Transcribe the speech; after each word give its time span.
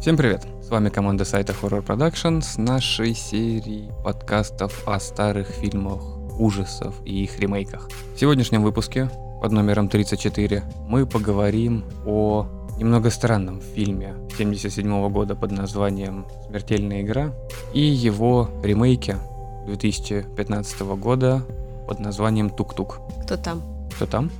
Всем 0.00 0.16
привет! 0.16 0.46
С 0.62 0.70
вами 0.70 0.88
команда 0.88 1.26
сайта 1.26 1.52
Horror 1.52 1.84
Production 1.84 2.40
с 2.40 2.56
нашей 2.56 3.14
серией 3.14 3.90
подкастов 4.02 4.88
о 4.88 4.98
старых 4.98 5.48
фильмах 5.48 6.00
ужасов 6.40 6.94
и 7.04 7.24
их 7.24 7.38
ремейках. 7.38 7.90
В 8.14 8.18
сегодняшнем 8.18 8.62
выпуске 8.62 9.10
под 9.42 9.52
номером 9.52 9.90
34 9.90 10.62
мы 10.88 11.04
поговорим 11.04 11.84
о 12.06 12.46
немного 12.78 13.10
странном 13.10 13.60
фильме 13.60 14.14
77 14.38 15.10
года 15.10 15.36
под 15.36 15.50
названием 15.50 16.24
«Смертельная 16.48 17.02
игра» 17.02 17.34
и 17.74 17.82
его 17.82 18.48
ремейке 18.62 19.18
2015 19.66 20.80
года 20.96 21.42
под 21.86 22.00
названием 22.00 22.48
«Тук-тук». 22.48 23.00
Кто 23.24 23.36
там? 23.36 23.62
Кто 23.94 24.06
там? 24.06 24.30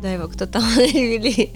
Да 0.00 0.10
его 0.10 0.26
кто 0.26 0.46
там 0.46 0.62
вели. 0.76 1.50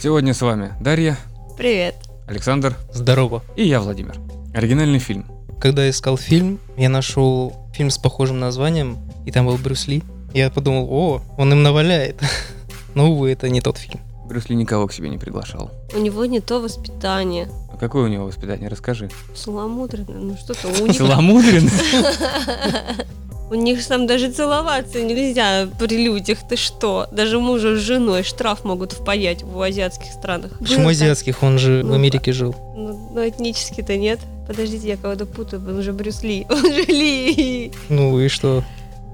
Сегодня 0.00 0.32
с 0.32 0.40
вами 0.40 0.72
Дарья, 0.80 1.18
Привет. 1.58 2.09
Александр 2.30 2.76
Здорово. 2.92 3.42
и 3.56 3.66
я, 3.66 3.80
Владимир. 3.80 4.14
Оригинальный 4.54 5.00
фильм. 5.00 5.26
Когда 5.60 5.82
я 5.84 5.90
искал 5.90 6.16
фильм, 6.16 6.60
я 6.76 6.88
нашел 6.88 7.52
фильм 7.74 7.90
с 7.90 7.98
похожим 7.98 8.38
названием, 8.38 8.98
и 9.26 9.32
там 9.32 9.46
был 9.46 9.56
Брюс 9.58 9.88
Ли. 9.88 10.04
Я 10.32 10.48
подумал, 10.48 10.86
о, 10.90 11.22
он 11.36 11.52
им 11.52 11.64
наваляет. 11.64 12.20
Но, 12.94 13.10
увы, 13.10 13.32
это 13.32 13.48
не 13.48 13.60
тот 13.60 13.78
фильм. 13.78 14.00
Брюс 14.28 14.48
Ли 14.48 14.54
никого 14.54 14.86
к 14.86 14.92
себе 14.92 15.08
не 15.08 15.18
приглашал. 15.18 15.72
У 15.92 15.98
него 15.98 16.24
не 16.24 16.38
то 16.38 16.60
воспитание. 16.60 17.48
А 17.72 17.76
какое 17.76 18.04
у 18.04 18.08
него 18.08 18.26
воспитание? 18.26 18.68
Расскажи. 18.68 19.10
Целомудренное, 19.34 20.20
ну 20.20 20.36
что-то 20.36 20.68
у 20.68 20.86
них... 20.86 20.96
Целомудренный? 20.96 21.70
У 23.50 23.54
них 23.56 23.84
там 23.84 24.06
даже 24.06 24.30
целоваться 24.30 25.02
нельзя 25.02 25.68
при 25.78 25.96
людях. 26.04 26.38
Ты 26.48 26.54
что? 26.56 27.08
Даже 27.10 27.40
мужу 27.40 27.76
с 27.76 27.80
женой 27.80 28.22
штраф 28.22 28.64
могут 28.64 28.92
впаять 28.92 29.42
в 29.42 29.60
азиатских 29.60 30.12
странах. 30.12 30.52
Почему 30.60 30.84
Было 30.84 30.92
так. 30.92 31.02
азиатских? 31.02 31.42
Он 31.42 31.58
же 31.58 31.82
в 31.82 31.86
Ну, 31.86 31.94
Америке 31.94 32.32
жил. 32.32 32.54
Ну, 32.76 33.10
ну, 33.12 33.28
этнически-то 33.28 33.96
нет. 33.96 34.20
Подождите, 34.46 34.86
я 34.88 34.96
кого-то 34.96 35.26
путаю. 35.26 35.62
Он 35.68 35.82
же 35.82 35.92
Брюс 35.92 36.22
Ли. 36.22 36.46
Он 36.48 36.62
же 36.72 36.82
Ли. 36.84 37.72
Ну 37.88 38.20
и 38.20 38.28
что? 38.28 38.62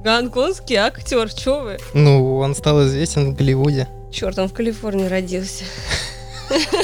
Гонконгский 0.05 0.77
актер. 0.77 1.33
Чё 1.33 1.63
вы? 1.63 1.79
Ну, 1.95 2.37
он 2.37 2.55
стал 2.55 2.85
известен 2.87 3.33
в 3.33 3.37
Голливуде. 3.37 3.89
Черт, 4.13 4.39
он 4.39 4.49
в 4.49 4.53
Калифорнии 4.53 5.07
родился. 5.09 5.65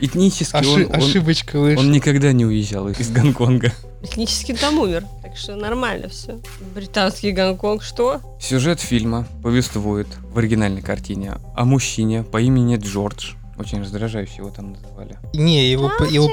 Этнически 0.00 0.56
Оши- 0.56 0.68
он, 0.68 0.82
он- 0.86 0.94
ошибочка 0.96 1.60
вышла. 1.60 1.80
он 1.80 1.92
никогда 1.92 2.32
не 2.32 2.44
уезжал 2.44 2.88
из 2.88 3.10
Гонконга. 3.10 3.72
Этнически 4.02 4.52
там 4.52 4.78
умер. 4.80 5.04
Так 5.22 5.36
что 5.36 5.54
нормально 5.54 6.08
все. 6.08 6.40
Британский 6.74 7.30
Гонконг, 7.30 7.82
что? 7.84 8.20
Сюжет 8.40 8.80
фильма 8.80 9.28
повествует 9.42 10.08
в 10.32 10.38
оригинальной 10.38 10.82
картине 10.82 11.34
о 11.54 11.64
мужчине 11.64 12.24
по 12.24 12.40
имени 12.40 12.76
Джордж. 12.76 13.32
Очень 13.58 13.80
раздражающе 13.80 14.36
его 14.38 14.50
там 14.50 14.72
называли. 14.72 15.18
Не, 15.34 15.70
его, 15.70 15.90
по- 15.96 16.02
его, 16.04 16.28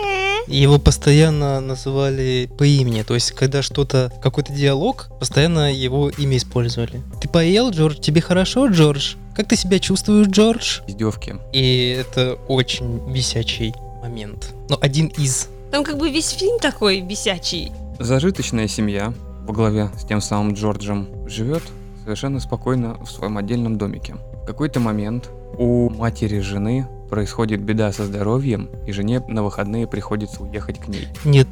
его 0.47 0.80
постоянно 0.80 1.59
называли 1.59 2.50
по 2.58 2.64
имени. 2.64 3.03
То 3.03 3.14
есть, 3.14 3.33
когда 3.33 3.61
что-то, 3.61 4.11
какой-то 4.23 4.52
диалог, 4.52 5.09
постоянно 5.20 5.72
его 5.72 6.09
имя 6.09 6.38
использовали. 6.38 7.03
Ты 7.22 7.27
поел, 7.30 7.70
Джордж? 7.70 8.00
Тебе 8.00 8.22
хорошо, 8.22 8.67
Джордж? 8.67 9.14
Как 9.39 9.47
ты 9.47 9.55
себя 9.55 9.79
чувствуешь, 9.79 10.27
Джордж? 10.27 10.81
Издевки. 10.85 11.37
И 11.53 11.95
это 11.97 12.37
очень 12.49 12.99
бесячий 13.09 13.73
момент. 14.01 14.53
Но 14.67 14.77
один 14.81 15.07
из. 15.17 15.47
Там 15.71 15.85
как 15.85 15.97
бы 15.97 16.09
весь 16.11 16.31
фильм 16.31 16.59
такой 16.59 16.99
бесячий. 16.99 17.71
Зажиточная 17.99 18.67
семья 18.67 19.13
во 19.47 19.53
главе 19.53 19.91
с 19.97 20.03
тем 20.03 20.19
самым 20.19 20.55
Джорджем 20.55 21.07
живет 21.25 21.64
совершенно 22.03 22.41
спокойно 22.41 23.02
в 23.02 23.09
своем 23.09 23.37
отдельном 23.37 23.77
домике. 23.77 24.15
В 24.43 24.45
какой-то 24.45 24.81
момент 24.81 25.30
у 25.58 25.89
матери 25.89 26.41
жены 26.41 26.85
происходит 27.09 27.61
беда 27.61 27.93
со 27.93 28.08
здоровьем, 28.08 28.69
и 28.85 28.91
жене 28.91 29.23
на 29.30 29.41
выходные 29.41 29.87
приходится 29.87 30.43
уехать 30.43 30.80
к 30.80 30.89
ней. 30.89 31.08
Нет, 31.23 31.47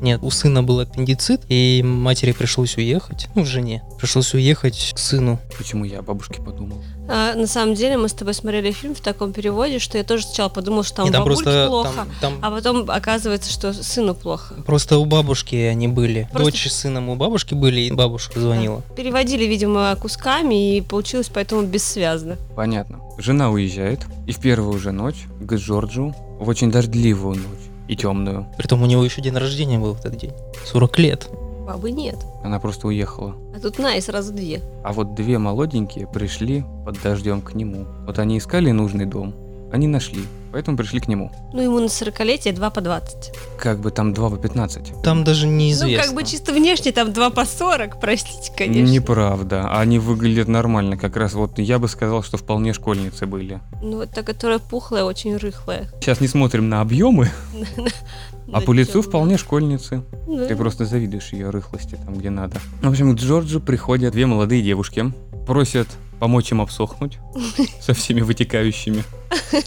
нет, 0.00 0.20
у 0.22 0.30
сына 0.30 0.62
был 0.62 0.80
аппендицит, 0.80 1.42
и 1.48 1.82
матери 1.84 2.32
пришлось 2.32 2.76
уехать. 2.76 3.28
Ну, 3.34 3.44
жене. 3.44 3.82
Пришлось 3.98 4.34
уехать 4.34 4.92
к 4.94 4.98
сыну. 4.98 5.38
Почему 5.56 5.84
я 5.84 6.00
о 6.00 6.02
бабушке 6.02 6.42
подумал? 6.42 6.82
А, 7.08 7.34
на 7.34 7.46
самом 7.46 7.74
деле 7.74 7.96
мы 7.96 8.08
с 8.08 8.12
тобой 8.12 8.34
смотрели 8.34 8.72
фильм 8.72 8.94
в 8.94 9.00
таком 9.00 9.32
переводе, 9.32 9.78
что 9.78 9.96
я 9.96 10.04
тоже 10.04 10.24
сначала 10.24 10.48
подумала, 10.48 10.82
что 10.84 10.96
там, 10.96 11.06
Не, 11.06 11.12
там 11.12 11.22
бабульке 11.22 11.42
просто 11.44 11.66
плохо, 11.68 11.90
там, 11.94 12.08
там 12.20 12.38
а 12.42 12.50
потом 12.50 12.90
оказывается, 12.90 13.50
что 13.50 13.72
сыну 13.72 14.14
плохо. 14.14 14.54
просто 14.66 14.98
у 14.98 15.04
бабушки 15.04 15.54
они 15.56 15.88
были. 15.88 16.28
Просто- 16.32 16.50
Дочь 16.52 16.66
с 16.68 16.74
сыном 16.74 17.08
у 17.08 17.16
бабушки 17.16 17.54
были, 17.54 17.80
и 17.82 17.92
бабушка 17.92 18.40
звонила. 18.40 18.82
Переводили, 18.96 19.44
видимо, 19.44 19.96
кусками, 20.00 20.76
и 20.76 20.80
получилось 20.80 21.30
поэтому 21.32 21.62
бессвязно. 21.62 22.36
Понятно. 22.54 23.00
Жена 23.18 23.50
уезжает, 23.50 24.00
и 24.26 24.32
в 24.32 24.38
первую 24.40 24.78
же 24.78 24.92
ночь 24.92 25.24
к 25.40 25.52
Джорджу 25.54 26.14
в 26.38 26.48
очень 26.48 26.70
дождливую 26.70 27.36
ночь 27.36 27.75
и 27.88 27.96
темную. 27.96 28.46
Притом 28.56 28.82
у 28.82 28.86
него 28.86 29.04
еще 29.04 29.20
день 29.22 29.36
рождения 29.36 29.78
был 29.78 29.94
в 29.94 30.00
этот 30.00 30.16
день. 30.16 30.32
40 30.64 30.98
лет. 30.98 31.28
Бабы 31.66 31.90
нет. 31.90 32.16
Она 32.44 32.60
просто 32.60 32.86
уехала. 32.86 33.34
А 33.54 33.58
тут 33.58 33.78
на, 33.78 33.96
и 33.96 34.00
сразу 34.00 34.32
две. 34.32 34.60
А 34.84 34.92
вот 34.92 35.14
две 35.14 35.38
молоденькие 35.38 36.06
пришли 36.06 36.64
под 36.84 37.02
дождем 37.02 37.42
к 37.42 37.54
нему. 37.54 37.86
Вот 38.06 38.18
они 38.18 38.38
искали 38.38 38.70
нужный 38.70 39.04
дом, 39.04 39.34
они 39.72 39.88
нашли, 39.88 40.22
поэтому 40.56 40.78
пришли 40.78 41.00
к 41.00 41.08
нему. 41.08 41.30
Ну, 41.52 41.60
ему 41.60 41.80
на 41.80 41.84
40-летие 41.84 42.54
2 42.54 42.70
по 42.70 42.80
20. 42.80 43.30
Как 43.58 43.78
бы 43.78 43.90
там 43.90 44.14
два 44.14 44.30
по 44.30 44.38
15. 44.38 45.02
Там 45.02 45.22
даже 45.22 45.46
неизвестно. 45.46 45.98
Ну, 45.98 46.02
как 46.02 46.14
бы 46.14 46.24
чисто 46.24 46.54
внешне 46.54 46.92
там 46.92 47.12
2 47.12 47.28
по 47.28 47.44
40, 47.44 48.00
простите, 48.00 48.50
конечно. 48.56 48.90
Неправда. 48.90 49.78
Они 49.78 49.98
выглядят 49.98 50.48
нормально. 50.48 50.96
Как 50.96 51.14
раз 51.18 51.34
вот 51.34 51.58
я 51.58 51.78
бы 51.78 51.88
сказал, 51.88 52.22
что 52.22 52.38
вполне 52.38 52.72
школьницы 52.72 53.26
были. 53.26 53.60
Ну, 53.82 53.98
вот 53.98 54.12
та, 54.12 54.22
которая 54.22 54.58
пухлая, 54.58 55.04
очень 55.04 55.36
рыхлая. 55.36 55.90
Сейчас 56.00 56.22
не 56.22 56.28
смотрим 56.28 56.70
на 56.70 56.80
объемы, 56.80 57.30
а 58.50 58.62
по 58.62 58.72
лицу 58.72 59.02
вполне 59.02 59.36
школьницы. 59.36 60.04
Ты 60.26 60.56
просто 60.56 60.86
завидуешь 60.86 61.34
ее 61.34 61.50
рыхлости 61.50 61.98
там, 62.02 62.14
где 62.14 62.30
надо. 62.30 62.56
В 62.80 62.88
общем, 62.88 63.14
к 63.14 63.20
Джорджу 63.20 63.60
приходят 63.60 64.14
две 64.14 64.24
молодые 64.24 64.62
девушки, 64.62 65.12
просят 65.46 65.88
помочь 66.18 66.50
им 66.52 66.60
обсохнуть 66.60 67.18
со 67.80 67.92
всеми 67.94 68.20
вытекающими. 68.22 69.02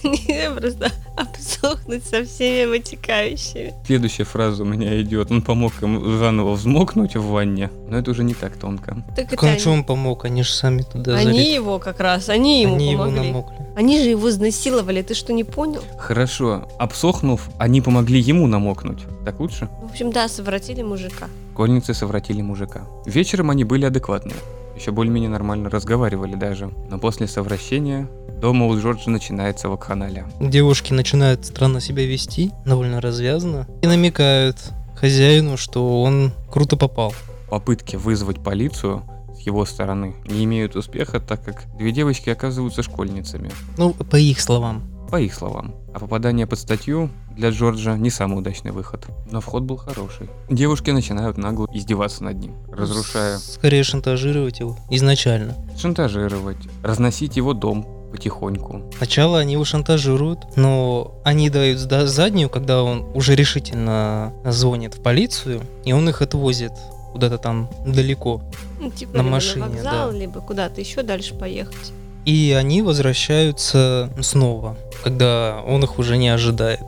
Не, 0.04 0.50
просто 0.52 0.92
обсохнуть 1.18 2.06
со 2.06 2.24
всеми 2.24 2.66
вытекающими. 2.70 3.74
Следующая 3.86 4.24
фраза 4.24 4.64
у 4.64 4.66
меня 4.66 5.02
идет. 5.02 5.32
Он 5.32 5.42
помог 5.42 5.74
им 5.82 6.18
заново 6.18 6.54
взмокнуть 6.54 7.16
в 7.16 7.24
ванне. 7.26 7.70
Но 7.90 7.98
это 7.98 8.12
уже 8.12 8.24
не 8.24 8.34
так 8.34 8.56
тонко. 8.58 9.04
Так 9.16 9.30
Так 9.30 9.34
это 9.34 9.46
он 9.46 9.50
они, 9.52 9.60
что 9.60 9.72
он 9.72 9.84
помог? 9.84 10.26
Они 10.26 10.44
же 10.44 10.52
сами 10.52 10.82
туда 10.82 11.16
они 11.16 11.26
залезли. 11.34 11.54
его 11.54 11.80
как 11.80 12.00
раз, 12.00 12.30
они 12.30 12.62
ему 12.62 12.76
Они 12.76 12.92
его 12.92 13.04
помогли. 13.06 13.28
намокли. 13.28 13.56
Они 13.76 14.00
же 14.02 14.10
его 14.10 14.30
изнасиловали, 14.30 15.02
ты 15.02 15.14
что, 15.14 15.34
не 15.34 15.44
понял? 15.44 15.82
Хорошо. 15.98 16.68
Обсохнув, 16.80 17.50
они 17.58 17.82
помогли 17.82 18.20
ему 18.20 18.48
намокнуть. 18.48 19.00
Так 19.26 19.40
лучше? 19.40 19.70
В 19.84 19.92
общем, 19.92 20.12
да, 20.12 20.28
совратили 20.28 20.82
мужика. 20.82 21.28
Школьницы 21.54 21.94
совратили 21.94 22.42
мужика. 22.42 22.86
Вечером 23.06 23.50
они 23.50 23.66
были 23.66 23.86
адекватные. 23.86 24.38
Еще 24.80 24.92
более-менее 24.92 25.30
нормально 25.30 25.70
разговаривали 25.70 26.36
даже. 26.36 26.72
Но 26.90 27.00
после 27.00 27.28
совращения 27.28 28.10
дома 28.40 28.66
у 28.66 28.80
Джорджа 28.80 29.10
начинается 29.10 29.68
вакханалия. 29.68 30.26
Девушки 30.40 30.94
начинают 30.94 31.46
странно 31.46 31.82
себя 31.82 32.06
вести, 32.06 32.52
довольно 32.66 33.02
развязно, 33.02 33.68
и 33.82 33.88
намекают 33.88 34.56
хозяину, 34.96 35.58
что 35.58 36.02
он 36.02 36.32
круто 36.50 36.78
попал. 36.78 37.14
Попытки 37.50 37.98
вызвать 37.98 38.42
полицию 38.42 39.04
с 39.38 39.42
его 39.42 39.66
стороны 39.66 40.16
не 40.26 40.46
имеют 40.46 40.78
успеха, 40.78 41.20
так 41.20 41.44
как 41.44 41.66
две 41.78 41.92
девочки 41.92 42.30
оказываются 42.30 42.82
школьницами. 42.82 43.52
Ну, 43.78 43.94
по 43.94 44.16
их 44.16 44.40
словам. 44.40 44.84
По 45.10 45.20
их 45.20 45.34
словам. 45.34 45.74
А 45.94 46.00
попадание 46.00 46.46
под 46.46 46.60
статью 46.60 47.10
для 47.36 47.50
Джорджа 47.50 47.98
не 47.98 48.10
самый 48.10 48.38
удачный 48.40 48.72
выход. 48.72 49.08
Но 49.32 49.42
вход 49.42 49.64
был 49.64 49.78
хороший. 49.78 50.30
Девушки 50.50 50.92
начинают 50.92 51.38
нагло 51.38 51.68
издеваться 51.74 52.24
над 52.24 52.38
ним, 52.38 52.56
разрушая, 52.72 53.38
Скорее 53.38 53.84
шантажировать 53.84 54.60
его 54.60 54.78
изначально. 54.90 55.56
шантажировать, 55.78 56.58
разносить 56.84 57.38
его 57.38 57.54
дом 57.54 57.88
потихоньку. 58.12 58.82
Сначала 58.98 59.40
они 59.40 59.54
его 59.54 59.66
шантажируют, 59.66 60.40
но 60.56 61.20
они 61.24 61.50
дают 61.50 61.80
заднюю, 61.80 62.50
когда 62.50 62.84
он 62.84 63.06
уже 63.14 63.36
решительно 63.36 64.34
звонит 64.46 64.96
в 64.96 65.02
полицию, 65.02 65.62
и 65.86 65.94
он 65.94 66.10
их 66.10 66.22
отвозит 66.22 66.72
куда-то 67.12 67.38
там 67.38 67.70
далеко. 67.86 68.42
Ну, 68.80 68.90
типа, 68.92 69.18
На 69.18 69.24
машине, 69.24 69.66
на 69.66 69.72
вокзал, 69.72 70.12
да. 70.12 70.18
либо 70.18 70.42
куда-то 70.42 70.82
еще 70.82 71.04
дальше 71.04 71.34
поехать. 71.36 71.92
И 72.26 72.56
они 72.58 72.82
возвращаются 72.82 74.10
снова, 74.22 74.78
когда 75.04 75.62
он 75.66 75.84
их 75.84 76.00
уже 76.00 76.18
не 76.18 76.30
ожидает. 76.30 76.84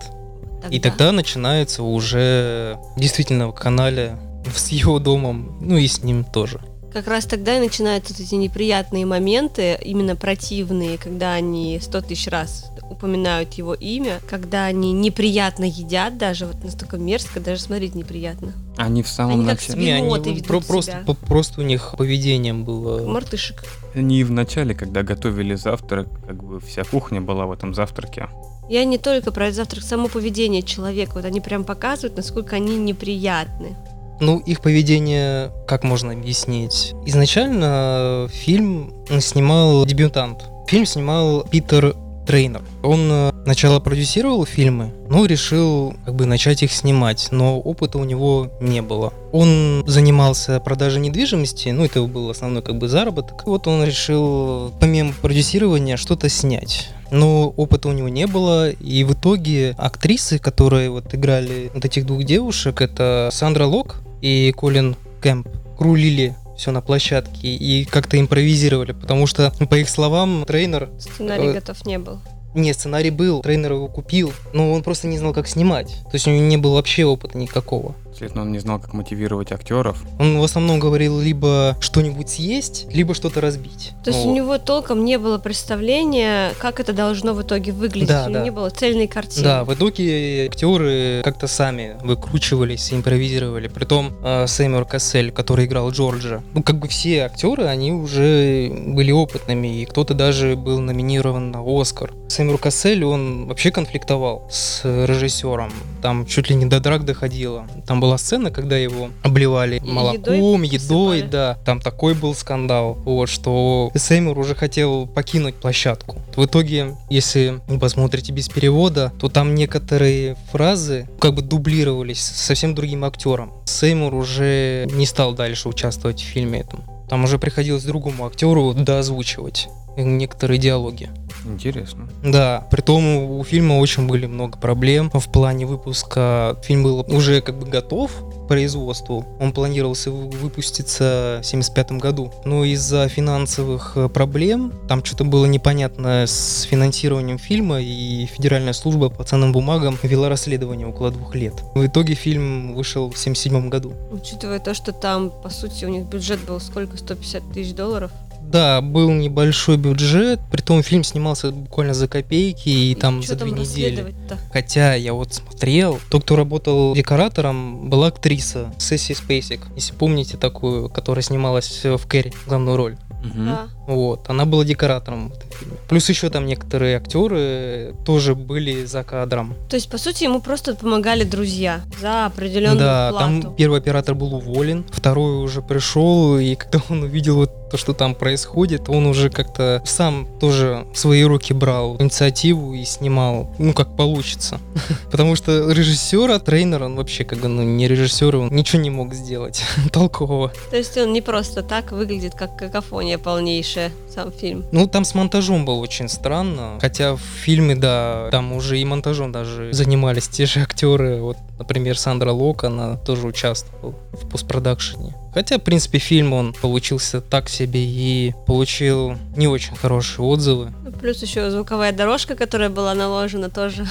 И 0.69 0.80
тогда 0.80 1.12
начинается 1.12 1.83
уже 1.83 2.78
действительно 2.98 3.48
в 3.48 3.54
канале 3.54 4.18
с 4.54 4.69
его 4.69 5.00
домом, 5.00 5.57
ну 5.62 5.78
и 5.78 5.88
с 5.88 6.04
ним 6.04 6.24
тоже. 6.24 6.60
Как 6.93 7.07
раз 7.07 7.25
тогда 7.25 7.57
и 7.57 7.59
начинаются 7.59 8.13
вот 8.13 8.21
эти 8.21 8.35
неприятные 8.35 9.05
моменты, 9.05 9.77
именно 9.81 10.15
противные, 10.15 10.97
когда 10.97 11.33
они 11.33 11.79
сто 11.81 12.01
тысяч 12.01 12.27
раз 12.27 12.71
упоминают 12.89 13.53
его 13.53 13.73
имя, 13.73 14.19
когда 14.29 14.65
они 14.65 14.91
неприятно 14.91 15.63
едят 15.63 16.17
даже, 16.17 16.45
вот 16.45 16.61
настолько 16.63 16.97
мерзко, 16.97 17.39
даже 17.39 17.61
смотреть 17.61 17.95
неприятно. 17.95 18.53
Они 18.75 19.01
в 19.01 19.07
самом 19.07 19.35
Они 19.39 19.45
как 19.45 19.61
начале... 19.61 19.81
Не, 19.81 19.91
они 19.93 20.09
ведут 20.33 20.47
про- 20.47 20.59
себя. 20.59 20.67
просто, 20.67 21.03
по- 21.05 21.13
просто 21.13 21.61
у 21.61 21.63
них 21.63 21.95
поведением 21.97 22.65
было... 22.65 23.07
Мартышек. 23.07 23.63
Они 23.95 24.23
в 24.25 24.31
начале, 24.31 24.75
когда 24.75 25.03
готовили 25.03 25.55
завтрак, 25.55 26.09
как 26.27 26.43
бы 26.43 26.59
вся 26.59 26.83
кухня 26.83 27.21
была 27.21 27.45
в 27.45 27.53
этом 27.53 27.73
завтраке. 27.73 28.27
Я 28.69 28.83
не 28.83 28.97
только 28.97 29.31
про 29.31 29.51
завтрак, 29.51 29.83
само 29.83 30.07
поведение 30.07 30.61
человека. 30.61 31.11
Вот 31.15 31.25
они 31.25 31.41
прям 31.41 31.63
показывают, 31.63 32.17
насколько 32.17 32.55
они 32.55 32.77
неприятны. 32.77 33.75
Ну, 34.21 34.38
их 34.38 34.62
поведение, 34.62 35.51
как 35.65 35.83
можно 35.83 36.13
объяснить? 36.13 36.94
Изначально 37.07 38.29
фильм 38.31 38.94
снимал 39.19 39.83
дебютант. 39.88 40.44
Фильм 40.68 40.85
снимал 40.85 41.44
Питер 41.50 41.95
Трейнер. 42.27 42.62
Он 42.83 43.09
э, 43.12 43.31
сначала 43.45 43.79
продюсировал 43.79 44.45
фильмы, 44.45 44.94
но 45.09 45.25
решил 45.25 45.95
как 46.06 46.13
бы 46.13 46.27
начать 46.27 46.62
их 46.62 46.71
снимать, 46.71 47.29
но 47.31 47.59
опыта 47.59 47.97
у 47.97 48.03
него 48.03 48.51
не 48.62 48.83
было. 48.83 49.12
Он 49.31 49.83
занимался 49.88 50.59
продажей 50.59 51.01
недвижимости, 51.01 51.69
ну 51.69 51.83
это 51.83 52.03
был 52.03 52.29
основной 52.29 52.62
как 52.62 52.77
бы 52.77 52.88
заработок. 52.88 53.47
Вот 53.47 53.67
он 53.67 53.83
решил 53.83 54.71
помимо 54.79 55.13
продюсирования 55.19 55.97
что-то 55.97 56.29
снять. 56.29 56.91
Но 57.09 57.50
опыта 57.57 57.89
у 57.89 57.91
него 57.91 58.07
не 58.07 58.27
было, 58.27 58.69
и 58.69 59.03
в 59.03 59.13
итоге 59.13 59.74
актрисы, 59.79 60.38
которые 60.38 60.91
вот 60.91 61.13
играли 61.15 61.71
вот 61.74 61.83
этих 61.83 62.06
двух 62.06 62.24
девушек, 62.24 62.81
это 62.81 63.29
Сандра 63.33 63.65
Лок 63.65 63.97
и 64.21 64.53
Колин 64.56 64.95
Кэмп, 65.21 65.47
рулили 65.79 66.35
все 66.57 66.71
на 66.71 66.81
площадке 66.81 67.47
и 67.47 67.85
как-то 67.85 68.19
импровизировали, 68.19 68.91
потому 68.91 69.25
что, 69.27 69.51
по 69.69 69.75
их 69.75 69.89
словам, 69.89 70.45
тренер 70.45 70.89
Сценарий 71.00 71.47
Э, 71.47 71.53
готов 71.53 71.85
не 71.85 71.97
был. 71.97 72.19
не, 72.53 72.73
сценарий 72.73 73.09
был, 73.09 73.41
тренер 73.41 73.73
его 73.73 73.88
купил, 73.88 74.31
но 74.53 74.71
он 74.71 74.83
просто 74.83 75.07
не 75.07 75.18
знал, 75.18 75.33
как 75.33 75.47
снимать. 75.47 75.88
То 76.03 76.12
есть 76.13 76.27
у 76.27 76.31
него 76.31 76.45
не 76.45 76.57
было 76.57 76.75
вообще 76.75 77.06
опыта 77.06 77.38
никакого. 77.38 77.95
Следовательно, 78.21 78.44
он 78.44 78.51
не 78.51 78.59
знал, 78.59 78.79
как 78.79 78.94
мотивировать 78.94 79.51
актеров. 79.51 79.97
Он 80.19 80.38
в 80.38 80.44
основном 80.44 80.77
говорил 80.77 81.19
либо 81.19 81.75
что-нибудь 81.79 82.29
съесть, 82.29 82.85
либо 82.94 83.15
что-то 83.15 83.41
разбить. 83.41 83.94
То 84.03 84.12
есть 84.12 84.23
Ну, 84.23 84.31
у 84.31 84.35
него 84.35 84.59
толком 84.59 85.03
не 85.03 85.18
было 85.18 85.39
представления, 85.39 86.53
как 86.59 86.79
это 86.79 86.94
должно 86.94 87.33
в 87.33 87.41
итоге 87.41 87.71
выглядеть. 87.71 88.09
Да, 88.09 88.25
у 88.25 88.29
него 88.29 88.38
да. 88.38 88.44
не 88.44 88.51
было 88.51 88.69
цельной 88.69 89.07
картины. 89.07 89.44
Да, 89.44 89.63
в 89.63 89.73
итоге 89.73 90.45
актеры 90.45 91.21
как-то 91.23 91.47
сами 91.47 91.97
выкручивались, 92.03 92.94
импровизировали. 92.94 93.69
Притом 93.69 94.13
э, 94.24 94.45
Сэмюэл 94.45 94.85
Кассель, 94.85 95.31
который 95.31 95.65
играл 95.65 95.89
Джорджа, 95.89 96.44
ну 96.53 96.62
как 96.62 96.77
бы 96.77 96.88
все 96.88 97.21
актеры, 97.21 97.65
они 97.65 97.91
уже 97.91 98.71
были 98.85 99.12
опытными, 99.12 99.81
и 99.81 99.85
кто-то 99.85 100.13
даже 100.13 100.56
был 100.56 100.79
номинирован 100.79 101.50
на 101.50 101.63
Оскар. 101.65 102.13
Сэмюэл 102.27 102.59
Кассель, 102.59 103.03
он 103.03 103.47
вообще 103.47 103.71
конфликтовал 103.71 104.47
с 104.51 104.81
режиссером. 104.83 105.71
Там 106.03 106.27
чуть 106.27 106.50
ли 106.51 106.56
не 106.56 106.67
до 106.67 106.79
драк 106.79 107.03
доходило. 107.03 107.65
Там 107.88 108.00
была 108.00 108.11
сцена, 108.18 108.52
когда 108.52 108.78
его 108.78 109.10
обливали 109.24 109.78
И 109.78 109.81
молоком, 109.81 110.62
едой 110.63 111.12
едой, 111.18 111.22
да. 111.22 111.58
Там 111.66 111.81
такой 111.81 112.13
был 112.13 112.34
скандал, 112.36 112.98
вот, 113.06 113.30
что 113.30 113.92
Сэмюэл 113.96 114.38
уже 114.38 114.56
хотел 114.56 115.08
покинуть 115.08 115.56
площадку. 115.56 116.18
В 116.36 116.46
итоге, 116.46 116.96
если 117.10 117.60
вы 117.68 117.80
посмотрите 117.80 118.31
без 118.31 118.50
перевода, 118.50 119.12
то 119.19 119.30
там 119.30 119.56
некоторые 119.56 120.36
фразы 120.52 121.08
как 121.19 121.34
бы 121.34 121.42
дублировались 121.42 122.22
совсем 122.22 122.75
другим 122.75 123.04
актером. 123.06 123.54
Сеймур 123.66 124.13
уже 124.16 124.88
не 124.92 125.06
стал 125.06 125.34
дальше 125.34 125.69
участвовать 125.69 126.22
в 126.22 126.25
фильме 126.25 126.62
этом. 126.62 126.84
Там 127.10 127.25
уже 127.25 127.38
приходилось 127.40 127.84
другому 127.84 128.25
актеру 128.25 128.74
доозвучивать 128.74 129.68
некоторые 129.97 130.57
диалоги. 130.57 131.09
Интересно. 131.45 132.07
Да, 132.23 132.67
при 132.69 132.81
том 132.81 133.05
у 133.39 133.43
фильма 133.43 133.73
очень 133.73 134.07
были 134.07 134.25
много 134.27 134.57
проблем 134.57 135.09
в 135.13 135.31
плане 135.31 135.65
выпуска. 135.65 136.57
Фильм 136.63 136.83
был 136.83 136.99
уже 137.09 137.41
как 137.41 137.57
бы 137.57 137.65
готов 137.65 138.11
к 138.11 138.47
производству. 138.47 139.25
Он 139.39 139.51
планировался 139.53 140.11
вы- 140.11 140.29
выпуститься 140.29 141.39
в 141.41 141.45
75 141.45 141.93
году. 141.93 142.31
Но 142.45 142.63
из-за 142.65 143.07
финансовых 143.07 143.93
э, 143.95 144.09
проблем, 144.09 144.73
там 144.88 145.03
что-то 145.03 145.23
было 145.23 145.45
непонятно 145.45 146.25
с 146.27 146.63
финансированием 146.63 147.38
фильма, 147.39 147.81
и 147.81 148.25
Федеральная 148.27 148.73
служба 148.73 149.09
по 149.09 149.23
ценным 149.23 149.51
бумагам 149.51 149.97
вела 150.03 150.29
расследование 150.29 150.88
около 150.88 151.11
двух 151.11 151.33
лет. 151.35 151.53
В 151.73 151.85
итоге 151.85 152.13
фильм 152.13 152.75
вышел 152.75 153.09
в 153.09 153.17
77 153.17 153.69
году. 153.69 153.93
Учитывая 154.11 154.59
то, 154.59 154.73
что 154.73 154.91
там, 154.91 155.31
по 155.31 155.49
сути, 155.49 155.85
у 155.85 155.89
них 155.89 156.05
бюджет 156.05 156.39
был 156.45 156.59
сколько? 156.59 156.97
150 156.97 157.51
тысяч 157.53 157.73
долларов. 157.73 158.11
Да, 158.51 158.81
был 158.81 159.12
небольшой 159.12 159.77
бюджет, 159.77 160.39
притом 160.51 160.83
фильм 160.83 161.03
снимался 161.03 161.51
буквально 161.51 161.94
за 161.94 162.07
копейки 162.07 162.69
и, 162.69 162.95
там 162.95 163.21
что 163.21 163.33
за 163.33 163.45
две 163.45 163.51
там 163.51 163.59
недели. 163.59 164.15
Хотя 164.51 164.94
я 164.95 165.13
вот 165.13 165.33
смотрел, 165.33 166.00
тот, 166.09 166.24
кто 166.24 166.36
работал 166.36 166.94
декоратором, 166.94 167.89
была 167.89 168.07
актриса 168.07 168.74
Сесси 168.77 169.13
Спейсик. 169.13 169.62
Если 169.75 169.94
помните 169.94 170.38
такую, 170.38 170.89
которая 170.89 171.24
снималась 171.24 171.86
в 171.86 172.06
Кэрри, 172.07 172.33
главную 172.45 172.75
роль. 172.77 172.98
Мгм. 173.24 173.45
Да. 173.45 173.68
Вот, 173.95 174.29
она 174.29 174.45
была 174.45 174.63
декоратором 174.63 175.29
в 175.29 175.33
этом 175.33 175.49
фильме. 175.51 175.77
Плюс 175.89 176.09
еще 176.09 176.29
там 176.29 176.45
некоторые 176.45 176.97
актеры 176.97 177.93
тоже 178.05 178.35
были 178.35 178.85
за 178.85 179.03
кадром. 179.03 179.55
То 179.69 179.75
есть, 179.75 179.89
по 179.89 179.97
сути, 179.97 180.23
ему 180.23 180.41
просто 180.41 180.75
помогали 180.75 181.23
друзья 181.23 181.81
за 181.99 182.25
определенную 182.25 182.79
да, 182.79 183.09
плату. 183.11 183.41
там 183.41 183.55
первый 183.55 183.79
оператор 183.79 184.15
был 184.15 184.33
уволен, 184.35 184.85
второй 184.91 185.43
уже 185.43 185.61
пришел, 185.61 186.38
и 186.38 186.55
когда 186.61 186.81
он 186.89 187.03
увидел 187.03 187.35
вот 187.35 187.51
то, 187.71 187.77
что 187.77 187.93
там 187.93 188.15
происходит, 188.15 188.89
он 188.89 189.05
уже 189.05 189.29
как-то 189.29 189.81
сам 189.85 190.27
тоже 190.39 190.85
в 190.93 190.97
свои 190.97 191.23
руки 191.23 191.53
брал 191.53 191.95
инициативу 191.99 192.73
и 192.73 192.83
снимал, 192.83 193.55
ну, 193.59 193.73
как 193.73 193.95
получится. 193.95 194.59
Потому 195.11 195.38
что 195.38 195.71
режиссера, 195.71 196.39
тренер, 196.39 196.83
он 196.83 196.97
вообще 196.97 197.23
как 197.23 197.39
бы, 197.39 197.47
ну, 197.47 197.63
не 197.63 197.88
режиссер, 197.88 198.35
он 198.35 198.49
ничего 198.49 198.81
не 198.81 198.89
мог 198.89 199.13
сделать 199.13 199.63
толкового. 199.91 200.51
То 200.69 200.75
есть 200.75 200.97
он 200.97 201.13
не 201.13 201.21
просто 201.21 201.63
так 201.63 201.91
выглядит, 201.93 202.33
как 202.35 202.57
какофония 202.57 203.17
полнейшая, 203.17 203.81
сам 204.13 204.31
фильм. 204.31 204.66
Ну, 204.72 204.88
там 204.88 205.06
с 205.06 205.16
монтажом 205.16 205.66
было 205.66 205.75
очень 205.75 206.10
странно. 206.10 206.78
Хотя 206.80 207.16
в 207.16 207.22
фильме, 207.22 207.75
да, 207.75 208.30
там 208.31 208.54
уже 208.54 208.80
и 208.80 208.86
монтажом 208.86 209.31
даже 209.31 209.74
занимались 209.74 210.28
те 210.28 210.45
же 210.45 210.62
актеры. 210.62 211.22
Вот, 211.22 211.38
например, 211.57 211.98
Сандра 211.98 212.31
Лок, 212.31 212.63
она 212.63 212.98
тоже 212.98 213.28
участвовала 213.28 213.95
в 214.12 214.28
постпродакшене. 214.30 215.16
Хотя, 215.33 215.57
в 215.57 215.62
принципе, 215.62 215.98
фильм 215.98 216.33
он 216.33 216.54
получился 216.54 217.22
так 217.22 217.50
себе 217.50 217.83
и 217.83 218.33
получил 218.45 219.16
не 219.36 219.48
очень 219.48 219.75
хорошие 219.75 220.25
отзывы. 220.25 220.74
Ну, 220.84 220.92
Плюс 220.92 221.22
еще 221.22 221.50
звуковая 221.50 221.94
дорожка, 221.94 222.36
которая 222.36 222.69
была 222.69 222.94
наложена, 222.94 223.50
тоже 223.50 223.88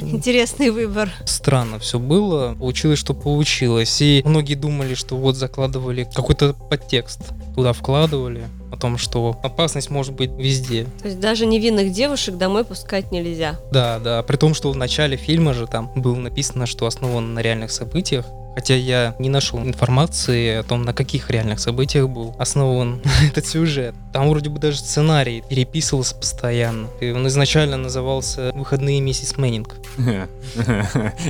интересный 0.00 0.70
выбор. 0.70 1.10
Странно 1.24 1.78
все 1.78 1.98
было. 1.98 2.54
Получилось, 2.54 2.98
что 2.98 3.14
получилось. 3.14 4.00
И 4.00 4.22
многие 4.24 4.54
думали, 4.54 4.94
что 4.94 5.16
вот 5.16 5.36
закладывали 5.36 6.08
какой-то 6.14 6.54
подтекст. 6.54 7.20
Туда 7.54 7.72
вкладывали 7.72 8.44
о 8.70 8.76
том, 8.76 8.98
что 8.98 9.38
опасность 9.42 9.90
может 9.90 10.14
быть 10.14 10.30
везде. 10.32 10.84
То 11.02 11.08
есть 11.08 11.20
даже 11.20 11.46
невинных 11.46 11.92
девушек 11.92 12.36
домой 12.36 12.64
пускать 12.64 13.10
нельзя. 13.12 13.58
Да, 13.72 13.98
да. 13.98 14.22
При 14.22 14.36
том, 14.36 14.54
что 14.54 14.70
в 14.70 14.76
начале 14.76 15.16
фильма 15.16 15.54
же 15.54 15.66
там 15.66 15.90
было 15.94 16.16
написано, 16.16 16.66
что 16.66 16.86
основан 16.86 17.34
на 17.34 17.40
реальных 17.40 17.70
событиях. 17.70 18.26
Хотя 18.58 18.74
я 18.74 19.14
не 19.20 19.28
нашел 19.28 19.60
информации 19.60 20.56
о 20.56 20.64
том, 20.64 20.82
на 20.82 20.92
каких 20.92 21.30
реальных 21.30 21.60
событиях 21.60 22.08
был 22.08 22.34
основан 22.40 23.00
этот 23.30 23.46
сюжет. 23.46 23.94
Там 24.12 24.28
вроде 24.28 24.50
бы 24.50 24.58
даже 24.58 24.78
сценарий 24.78 25.44
переписывался 25.48 26.16
постоянно. 26.16 26.88
И 27.00 27.12
он 27.12 27.24
изначально 27.28 27.76
назывался 27.76 28.50
«Выходные 28.56 29.00
миссис 29.00 29.36
Мэннинг». 29.36 29.76